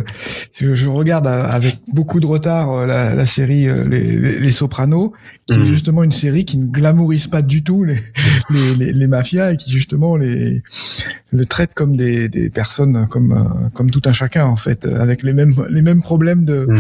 Je 0.58 0.88
regarde 0.88 1.26
avec 1.28 1.78
beaucoup 1.86 2.18
de 2.18 2.26
retard 2.26 2.86
la, 2.86 3.14
la 3.14 3.26
série 3.26 3.66
les, 3.88 4.40
les, 4.40 4.50
Sopranos, 4.50 5.12
qui 5.46 5.54
est 5.54 5.58
mmh. 5.58 5.66
justement 5.66 6.02
une 6.02 6.10
série 6.10 6.44
qui 6.44 6.58
ne 6.58 6.66
glamourise 6.66 7.28
pas 7.28 7.42
du 7.42 7.62
tout 7.62 7.84
les, 7.84 8.00
les, 8.50 8.92
les, 8.92 9.06
mafias 9.06 9.52
et 9.52 9.56
qui 9.56 9.70
justement 9.70 10.16
les 10.16 10.60
le 11.36 11.46
traite 11.46 11.74
comme 11.74 11.96
des, 11.96 12.28
des 12.28 12.50
personnes 12.50 13.06
comme 13.10 13.34
comme 13.74 13.90
tout 13.90 14.02
un 14.06 14.12
chacun 14.12 14.46
en 14.46 14.56
fait, 14.56 14.86
avec 14.86 15.22
les 15.22 15.32
mêmes 15.32 15.54
les 15.68 15.82
mêmes 15.82 16.02
problèmes 16.02 16.44
de 16.44 16.66
mmh. 16.66 16.78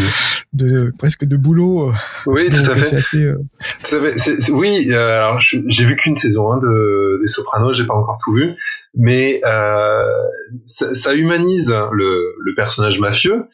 de 0.54 0.92
presque 0.98 1.24
de 1.24 1.36
boulot. 1.36 1.92
Oui, 2.26 2.48
tout 2.48 2.70
à 2.70 2.76
fait. 2.76 2.96
Assez, 2.96 4.52
oui, 4.52 4.92
alors 4.92 5.40
j'ai 5.40 5.84
vu 5.84 5.96
qu'une 5.96 6.16
saison 6.16 6.52
hein, 6.52 6.58
de 6.62 7.20
des 7.22 7.28
Sopranos, 7.28 7.74
j'ai 7.74 7.84
pas 7.84 7.94
encore 7.94 8.18
tout 8.24 8.32
vu, 8.34 8.54
mais 8.94 9.40
euh, 9.44 10.02
ça, 10.64 10.94
ça 10.94 11.14
humanise 11.14 11.74
le, 11.92 12.34
le, 12.44 12.54
personnage 12.54 13.00
mafieux. 13.00 13.44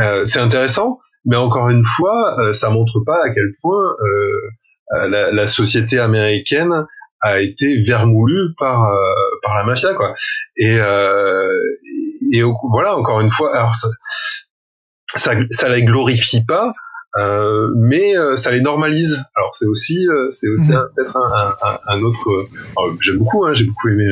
Euh, 0.00 0.24
c'est 0.24 0.40
intéressant, 0.40 0.98
mais 1.24 1.36
encore 1.36 1.68
une 1.68 1.84
fois, 1.84 2.40
euh, 2.40 2.52
ça 2.52 2.70
montre 2.70 3.00
pas 3.04 3.18
à 3.24 3.30
quel 3.30 3.52
point 3.60 3.96
euh, 4.00 5.08
la, 5.08 5.30
la, 5.32 5.46
société 5.46 5.98
américaine 5.98 6.86
a 7.20 7.40
été 7.40 7.82
vermoulue 7.82 8.54
par 8.58 8.92
euh, 8.92 9.12
par 9.42 9.56
la 9.56 9.64
mafia, 9.64 9.94
quoi. 9.94 10.14
Et, 10.56 10.76
et, 12.32 12.42
voilà, 12.70 12.96
encore 12.96 13.20
une 13.20 13.30
fois, 13.30 13.54
alors 13.54 13.74
ça, 13.74 13.88
ça, 15.16 15.34
ça 15.50 15.68
la 15.68 15.80
glorifie 15.80 16.44
pas. 16.44 16.72
Euh, 17.18 17.66
mais 17.76 18.14
ça 18.36 18.52
les 18.52 18.60
normalise. 18.60 19.24
Alors 19.34 19.50
c'est 19.54 19.66
aussi, 19.66 20.06
c'est 20.30 20.48
aussi 20.48 20.72
mmh. 20.72 20.84
peut-être 20.94 21.16
un, 21.16 21.54
un, 21.62 21.78
un, 21.88 22.02
autre. 22.02 22.46
J'aime 23.00 23.18
beaucoup, 23.18 23.44
hein, 23.44 23.52
j'ai 23.52 23.64
beaucoup 23.64 23.88
aimé 23.88 24.06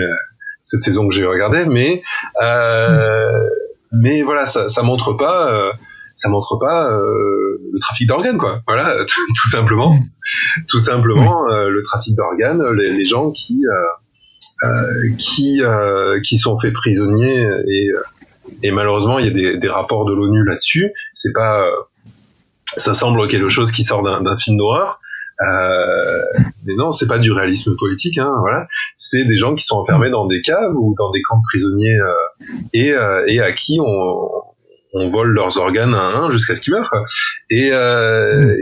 cette 0.68 0.82
saison 0.82 1.08
que 1.08 1.14
j'ai 1.14 1.24
regardé, 1.24 1.64
mais 1.64 2.02
euh, 2.42 3.48
mais 3.92 4.22
voilà, 4.22 4.46
ça, 4.46 4.68
ça 4.68 4.82
montre 4.82 5.14
pas. 5.14 5.72
Euh, 6.18 6.22
ça 6.22 6.28
montre 6.28 6.58
pas 6.58 6.92
euh, 6.92 7.58
le 7.72 7.78
trafic 7.78 8.08
d'organes 8.08 8.38
quoi. 8.38 8.62
Voilà 8.66 9.04
tout, 9.06 9.48
simplement. 9.50 9.94
Tout 10.68 10.78
simplement 10.78 11.48
euh, 11.50 11.68
le 11.70 11.82
trafic 11.84 12.14
d'organes 12.14 12.62
les, 12.74 12.90
les, 12.90 13.06
gens 13.06 13.30
qui 13.30 13.60
euh, 14.64 15.14
qui 15.18 15.60
qui 16.24 16.38
sont 16.38 16.58
faits 16.58 16.72
prisonniers 16.72 17.48
et 17.68 17.90
et 18.62 18.70
malheureusement 18.70 19.18
il 19.18 19.26
y 19.26 19.28
a 19.28 19.32
des, 19.32 19.58
des 19.58 19.68
rapports 19.68 20.04
de 20.06 20.14
l'ONU 20.14 20.44
là-dessus. 20.44 20.90
C'est 21.14 21.32
pas 21.32 21.64
ça 22.76 22.94
semble 22.94 23.28
quelque 23.28 23.48
chose 23.48 23.72
qui 23.72 23.84
sort 23.84 24.02
d'un 24.02 24.36
film 24.36 24.58
d'horreur. 24.58 25.00
Euh, 25.40 26.22
mais 26.66 26.74
non, 26.74 26.90
c'est 26.90 27.06
pas 27.06 27.18
du 27.18 27.30
réalisme 27.30 27.76
politique, 27.76 28.18
hein, 28.18 28.32
voilà. 28.40 28.66
C'est 28.96 29.24
des 29.24 29.36
gens 29.36 29.54
qui 29.54 29.64
sont 29.64 29.76
enfermés 29.76 30.10
dans 30.10 30.26
des 30.26 30.40
caves 30.40 30.74
ou 30.74 30.94
dans 30.98 31.10
des 31.10 31.22
camps 31.22 31.38
de 31.38 31.42
prisonniers 31.48 31.98
euh, 32.00 32.12
et, 32.72 32.92
euh, 32.92 33.24
et 33.26 33.40
à 33.40 33.52
qui 33.52 33.78
on, 33.80 34.28
on 34.98 35.10
vole 35.10 35.30
leurs 35.30 35.58
organes 35.58 35.94
à 35.94 36.02
un 36.02 36.30
jusqu'à 36.30 36.54
ce 36.54 36.60
qu'ils 36.60 36.74
meurent. 36.74 36.92
Et, 37.50 37.70
euh, 37.72 38.56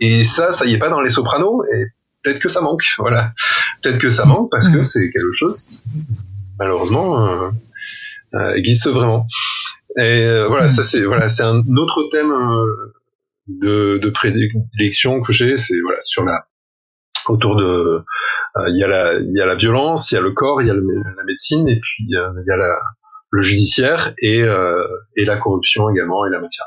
et 0.00 0.24
ça, 0.24 0.52
ça 0.52 0.64
y 0.66 0.74
est 0.74 0.78
pas 0.78 0.88
dans 0.88 1.00
les 1.00 1.10
Sopranos. 1.10 1.64
Et 1.74 1.84
peut-être 2.22 2.40
que 2.40 2.48
ça 2.48 2.60
manque, 2.60 2.84
voilà. 2.98 3.32
Peut-être 3.82 3.98
que 3.98 4.10
ça 4.10 4.24
manque 4.24 4.50
parce 4.50 4.68
que 4.68 4.82
c'est 4.82 5.10
quelque 5.10 5.36
chose 5.36 5.62
qui, 5.62 5.82
malheureusement, 6.58 7.26
euh, 7.28 7.50
euh, 8.34 8.54
existe 8.54 8.88
vraiment. 8.88 9.26
Et 9.96 10.26
voilà, 10.48 10.68
ça 10.68 10.82
c'est 10.82 11.02
voilà, 11.04 11.28
c'est 11.28 11.44
un 11.44 11.62
autre 11.76 12.08
thème 12.10 12.32
de, 13.46 13.98
de 13.98 14.10
prédilection 14.10 15.20
que 15.20 15.32
j'ai, 15.32 15.56
c'est 15.56 15.78
voilà 15.84 15.98
sur 16.02 16.24
la 16.24 16.46
autour 17.28 17.56
de 17.56 18.00
euh, 18.56 18.68
il 18.68 18.76
y 18.76 18.84
a 18.84 18.88
la 18.88 19.14
il 19.18 19.32
y 19.32 19.40
a 19.40 19.46
la 19.46 19.54
violence, 19.54 20.10
il 20.10 20.16
y 20.16 20.18
a 20.18 20.20
le 20.20 20.32
corps, 20.32 20.60
il 20.62 20.68
y 20.68 20.70
a 20.70 20.74
la 20.74 21.24
médecine 21.26 21.68
et 21.68 21.80
puis 21.80 22.16
euh, 22.16 22.30
il 22.44 22.44
y 22.46 22.52
a 22.52 22.56
la, 22.56 22.76
le 23.34 23.42
judiciaire 23.42 24.14
et 24.18 24.42
euh, 24.42 24.86
et 25.16 25.24
la 25.24 25.36
corruption 25.36 25.90
également 25.90 26.26
et 26.26 26.30
la 26.30 26.40
mafia. 26.40 26.64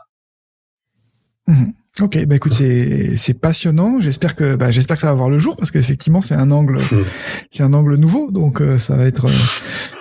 Mmh. 1.48 2.04
Ok, 2.04 2.26
bah 2.26 2.36
écoute, 2.36 2.54
c'est 2.54 3.18
c'est 3.18 3.34
passionnant. 3.34 4.00
J'espère 4.00 4.36
que 4.36 4.56
bah, 4.56 4.72
j'espère 4.72 4.98
que 4.98 5.02
ça 5.02 5.08
va 5.08 5.16
voir 5.16 5.30
le 5.30 5.40
jour 5.40 5.56
parce 5.56 5.72
qu'effectivement 5.72 6.22
c'est 6.22 6.36
un 6.36 6.52
angle 6.52 6.78
mmh. 6.78 7.06
c'est 7.52 7.64
un 7.64 7.74
angle 7.74 7.96
nouveau, 7.96 8.32
donc 8.32 8.62
ça 8.80 8.96
va 8.96 9.06
être 9.06 9.32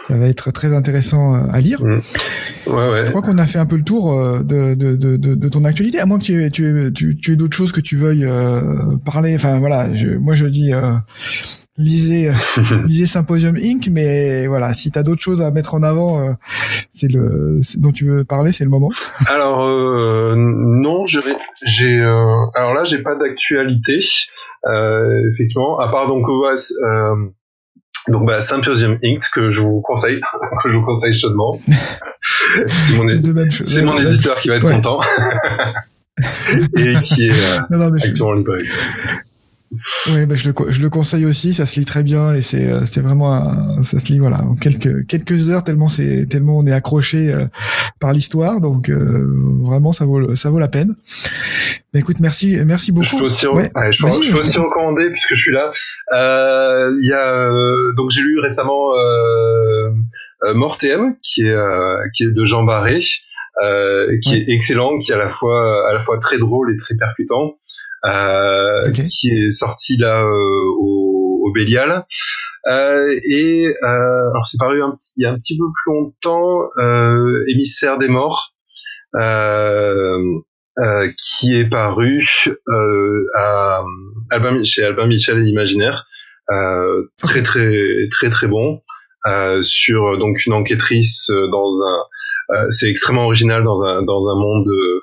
ça 0.08 0.18
va 0.18 0.26
être 0.26 0.50
très 0.50 0.74
intéressant 0.74 1.34
à 1.34 1.60
lire. 1.60 1.84
Mmh. 1.84 2.00
Ouais, 2.66 2.90
ouais. 2.90 3.06
Je 3.06 3.10
crois 3.10 3.22
qu'on 3.22 3.38
a 3.38 3.46
fait 3.46 3.58
un 3.58 3.66
peu 3.66 3.76
le 3.76 3.84
tour 3.84 4.12
euh, 4.12 4.42
de, 4.42 4.74
de, 4.74 4.96
de, 4.96 5.16
de, 5.16 5.48
ton 5.48 5.64
actualité, 5.64 6.00
à 6.00 6.06
moins 6.06 6.18
que 6.18 6.24
tu 6.24 6.42
aies, 6.42 6.50
tu, 6.50 6.92
tu, 6.94 7.16
tu 7.16 7.32
aies 7.32 7.36
d'autres 7.36 7.56
choses 7.56 7.72
que 7.72 7.80
tu 7.80 7.96
veuilles 7.96 8.24
euh, 8.24 8.96
parler. 9.04 9.34
Enfin 9.36 9.60
voilà, 9.60 9.92
je, 9.94 10.08
moi 10.16 10.34
je 10.34 10.46
dis 10.46 10.72
euh, 10.72 10.94
lisez, 11.78 12.30
lisez 12.86 13.06
Symposium 13.06 13.56
Inc. 13.56 13.88
Mais 13.90 14.46
voilà, 14.46 14.74
si 14.74 14.90
tu 14.90 14.98
as 14.98 15.02
d'autres 15.02 15.22
choses 15.22 15.40
à 15.40 15.50
mettre 15.50 15.74
en 15.74 15.82
avant, 15.82 16.20
euh, 16.20 16.32
c'est 16.92 17.08
le 17.08 17.60
dont 17.76 17.92
tu 17.92 18.06
veux 18.06 18.24
parler, 18.24 18.52
c'est 18.52 18.64
le 18.64 18.70
moment. 18.70 18.90
Alors 19.28 19.66
non, 20.36 21.06
j'ai 21.06 22.00
alors 22.00 22.74
là 22.74 22.84
j'ai 22.84 23.02
pas 23.02 23.14
d'actualité 23.14 24.00
effectivement, 25.32 25.78
à 25.78 25.88
part 25.90 26.08
donc 26.08 26.26
donc 28.08 28.26
bah, 28.26 28.40
Symposium 28.40 28.98
Inc 29.02 29.22
que 29.32 29.50
je 29.50 29.60
vous 29.60 29.80
conseille, 29.80 30.20
que 30.62 30.70
je 30.70 30.76
vous 30.76 30.84
conseille 30.84 31.12
chaudement. 31.12 31.60
c'est 32.22 32.94
mon, 32.96 33.50
c'est 33.50 33.82
mon 33.82 33.98
éditeur 33.98 34.38
qui 34.38 34.48
va 34.48 34.56
être 34.56 34.70
content 34.70 35.00
et 36.76 36.94
qui 37.02 37.26
est 37.26 37.30
euh, 37.30 37.60
non, 37.70 37.90
actuellement 37.94 38.30
en 38.30 38.34
librairie. 38.34 38.68
Oui, 40.08 40.26
bah, 40.26 40.34
je, 40.34 40.48
le, 40.48 40.54
je 40.70 40.80
le 40.80 40.90
conseille 40.90 41.26
aussi, 41.26 41.54
ça 41.54 41.66
se 41.66 41.78
lit 41.78 41.86
très 41.86 42.02
bien 42.02 42.32
et 42.34 42.42
c'est 42.42 42.70
euh, 42.70 42.86
c'est 42.86 43.00
vraiment 43.00 43.34
un, 43.34 43.82
ça 43.84 43.98
se 43.98 44.06
lit 44.12 44.18
voilà 44.18 44.42
en 44.42 44.54
quelques 44.54 45.06
quelques 45.06 45.48
heures 45.48 45.64
tellement 45.64 45.88
c'est 45.88 46.26
tellement 46.26 46.58
on 46.58 46.66
est 46.66 46.72
accroché 46.72 47.32
euh, 47.32 47.46
par 48.00 48.12
l'histoire 48.12 48.60
donc 48.60 48.88
euh, 48.88 49.26
vraiment 49.62 49.92
ça 49.92 50.04
vaut 50.04 50.34
ça 50.36 50.50
vaut 50.50 50.58
la 50.58 50.68
peine. 50.68 50.94
Bah, 51.92 52.00
écoute 52.00 52.20
merci 52.20 52.58
merci 52.66 52.92
beaucoup. 52.92 53.06
Je 53.06 53.16
peux 53.18 53.24
aussi, 53.24 53.46
ouais. 53.46 53.70
je 53.90 54.02
peux, 54.02 54.22
je 54.22 54.32
peux 54.32 54.40
aussi 54.40 54.58
recommander 54.58 55.10
puisque 55.10 55.34
je 55.34 55.42
suis 55.42 55.52
là. 55.52 55.70
Il 56.12 57.08
y 57.08 57.12
a 57.12 57.50
donc 57.96 58.10
j'ai 58.10 58.22
lu 58.22 58.38
récemment 58.40 58.90
Mortem 60.54 61.16
qui 61.22 61.42
est 61.42 61.56
qui 62.14 62.24
est 62.24 62.30
de 62.30 62.44
Jean 62.44 62.64
Barré. 62.64 62.98
qui 63.00 64.34
est 64.34 64.48
excellent, 64.48 64.98
qui 64.98 65.12
est 65.12 65.14
à 65.14 65.18
la 65.18 65.30
fois 65.30 65.88
à 65.90 65.94
la 65.94 66.02
fois 66.02 66.18
très 66.18 66.38
drôle 66.38 66.72
et 66.72 66.76
très 66.76 66.96
percutant. 66.96 67.56
Euh, 68.04 68.82
qui 68.92 69.30
est 69.30 69.50
sorti 69.50 69.96
là 69.96 70.22
euh, 70.22 70.62
au, 70.78 71.40
au 71.44 71.52
Bélial. 71.52 72.04
Euh, 72.68 73.18
et 73.28 73.74
alors 73.82 74.46
c'est 74.46 74.58
paru 74.58 74.82
un 74.82 74.90
petit, 74.90 75.12
il 75.16 75.22
y 75.22 75.26
a 75.26 75.32
un 75.32 75.36
petit 75.36 75.56
peu 75.56 75.64
plus 75.64 75.94
longtemps, 75.94 76.68
émissaire 77.48 77.98
des 77.98 78.08
morts. 78.08 78.54
qui 81.18 81.56
est 81.56 81.68
paru 81.68 82.28
à 83.34 83.84
Albin, 84.30 84.62
chez 84.64 84.84
Albin 84.84 85.06
Michel 85.06 85.38
et 85.38 85.42
l'Imaginaire. 85.42 86.06
très 87.22 87.42
très 87.42 88.08
très 88.10 88.30
très 88.30 88.46
bon. 88.46 88.82
sur 89.62 90.18
donc 90.18 90.44
une 90.46 90.52
enquêtrice 90.52 91.30
dans 91.30 91.70
un 91.86 92.70
c'est 92.70 92.88
extrêmement 92.88 93.24
original 93.24 93.64
dans 93.64 93.82
un 93.82 94.02
dans 94.02 94.28
un 94.28 94.34
monde 94.36 94.68
euh, 94.68 95.00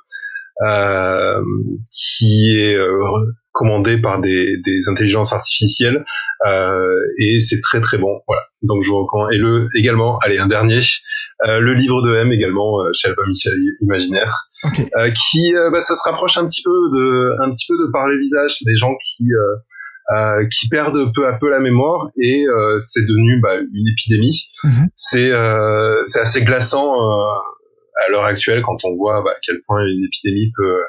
qui 1.92 2.58
est 2.58 2.76
euh, 2.76 2.90
commandé 3.54 3.98
par 3.98 4.20
des, 4.20 4.58
des 4.66 4.82
intelligences 4.88 5.32
artificielles 5.32 6.04
euh, 6.46 6.84
et 7.20 7.40
c'est 7.40 7.62
très 7.62 7.80
très 7.82 7.98
bon 7.98 8.20
voilà 8.28 8.42
donc 8.64 8.84
je 8.84 8.90
vous 8.90 9.04
recommande 9.04 9.32
et 9.32 9.38
le 9.38 9.70
également 9.76 10.18
allez 10.20 10.40
un 10.40 10.48
dernier 10.48 10.80
euh, 11.48 11.60
le 11.60 11.74
livre 11.74 12.02
de 12.02 12.16
M 12.16 12.32
également 12.32 12.82
euh, 12.82 12.90
chez 12.94 13.10
Albin 13.10 13.28
Michel 13.28 13.54
Imaginaire 13.80 14.48
okay. 14.64 14.90
euh, 14.98 15.12
qui 15.12 15.54
bah, 15.72 15.82
ça 15.82 15.96
se 15.96 16.02
rapproche 16.04 16.38
un 16.38 16.48
petit 16.48 16.64
peu 16.64 16.72
de 16.72 17.44
un 17.44 17.52
petit 17.52 17.68
peu 17.68 17.76
de 17.78 17.92
par 17.92 18.08
les 18.08 18.18
visages 18.18 18.58
des 18.66 18.76
gens 18.76 18.96
qui 18.96 19.30
qui 20.52 20.68
perdent 20.70 21.14
peu 21.14 21.28
à 21.28 21.34
peu 21.34 21.50
la 21.50 21.60
mémoire 21.60 22.10
et 22.20 22.46
c'est 22.80 23.06
devenu 23.06 23.40
bah, 23.40 23.56
une 23.56 23.88
épidémie 23.88 24.50
Mhm. 24.64 24.88
c'est 24.96 25.32
c'est 26.04 26.20
assez 26.20 26.44
glaçant 26.44 26.94
à 28.06 28.12
l'heure 28.12 28.26
actuelle 28.26 28.62
quand 28.62 28.78
on 28.84 28.96
voit 28.96 29.22
bah, 29.24 29.32
à 29.32 29.40
quel 29.46 29.62
point 29.68 29.86
une 29.86 30.06
épidémie 30.06 30.52
peut 30.56 30.82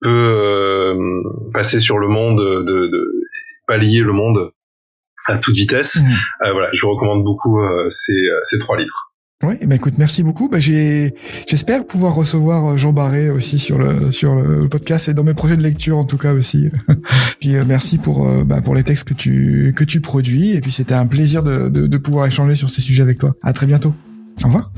peut 0.00 0.08
euh, 0.08 1.22
passer 1.52 1.78
sur 1.78 1.98
le 1.98 2.08
monde, 2.08 2.38
de, 2.38 2.86
de 2.88 3.24
balayer 3.68 4.00
le 4.00 4.12
monde 4.12 4.50
à 5.26 5.36
toute 5.36 5.54
vitesse. 5.54 5.96
Mhm. 5.96 6.12
Euh, 6.46 6.52
voilà, 6.52 6.70
je 6.72 6.80
vous 6.80 6.92
recommande 6.92 7.22
beaucoup 7.22 7.60
euh, 7.60 7.90
ces, 7.90 8.28
ces 8.44 8.58
trois 8.58 8.78
livres. 8.78 9.10
Oui, 9.42 9.54
bah 9.66 9.74
écoute, 9.74 9.94
merci 9.96 10.22
beaucoup. 10.22 10.50
Bah, 10.50 10.60
j'ai, 10.60 11.14
j'espère 11.48 11.86
pouvoir 11.86 12.14
recevoir 12.14 12.76
Jean 12.76 12.92
Barré 12.92 13.30
aussi 13.30 13.58
sur 13.58 13.78
le 13.78 14.12
sur 14.12 14.34
le 14.34 14.68
podcast 14.68 15.08
et 15.08 15.14
dans 15.14 15.24
mes 15.24 15.32
projets 15.32 15.56
de 15.56 15.62
lecture 15.62 15.96
en 15.96 16.04
tout 16.04 16.18
cas 16.18 16.34
aussi. 16.34 16.68
puis 17.40 17.56
euh, 17.56 17.64
merci 17.66 17.96
pour 17.96 18.28
euh, 18.28 18.44
bah, 18.44 18.60
pour 18.60 18.74
les 18.74 18.82
textes 18.82 19.08
que 19.08 19.14
tu 19.14 19.72
que 19.74 19.84
tu 19.84 20.02
produis 20.02 20.50
et 20.50 20.60
puis 20.60 20.72
c'était 20.72 20.94
un 20.94 21.06
plaisir 21.06 21.42
de, 21.42 21.70
de 21.70 21.86
de 21.86 21.98
pouvoir 21.98 22.26
échanger 22.26 22.54
sur 22.54 22.68
ces 22.68 22.82
sujets 22.82 23.02
avec 23.02 23.18
toi. 23.18 23.32
À 23.42 23.54
très 23.54 23.66
bientôt. 23.66 23.94
Au 24.44 24.48
revoir. 24.48 24.70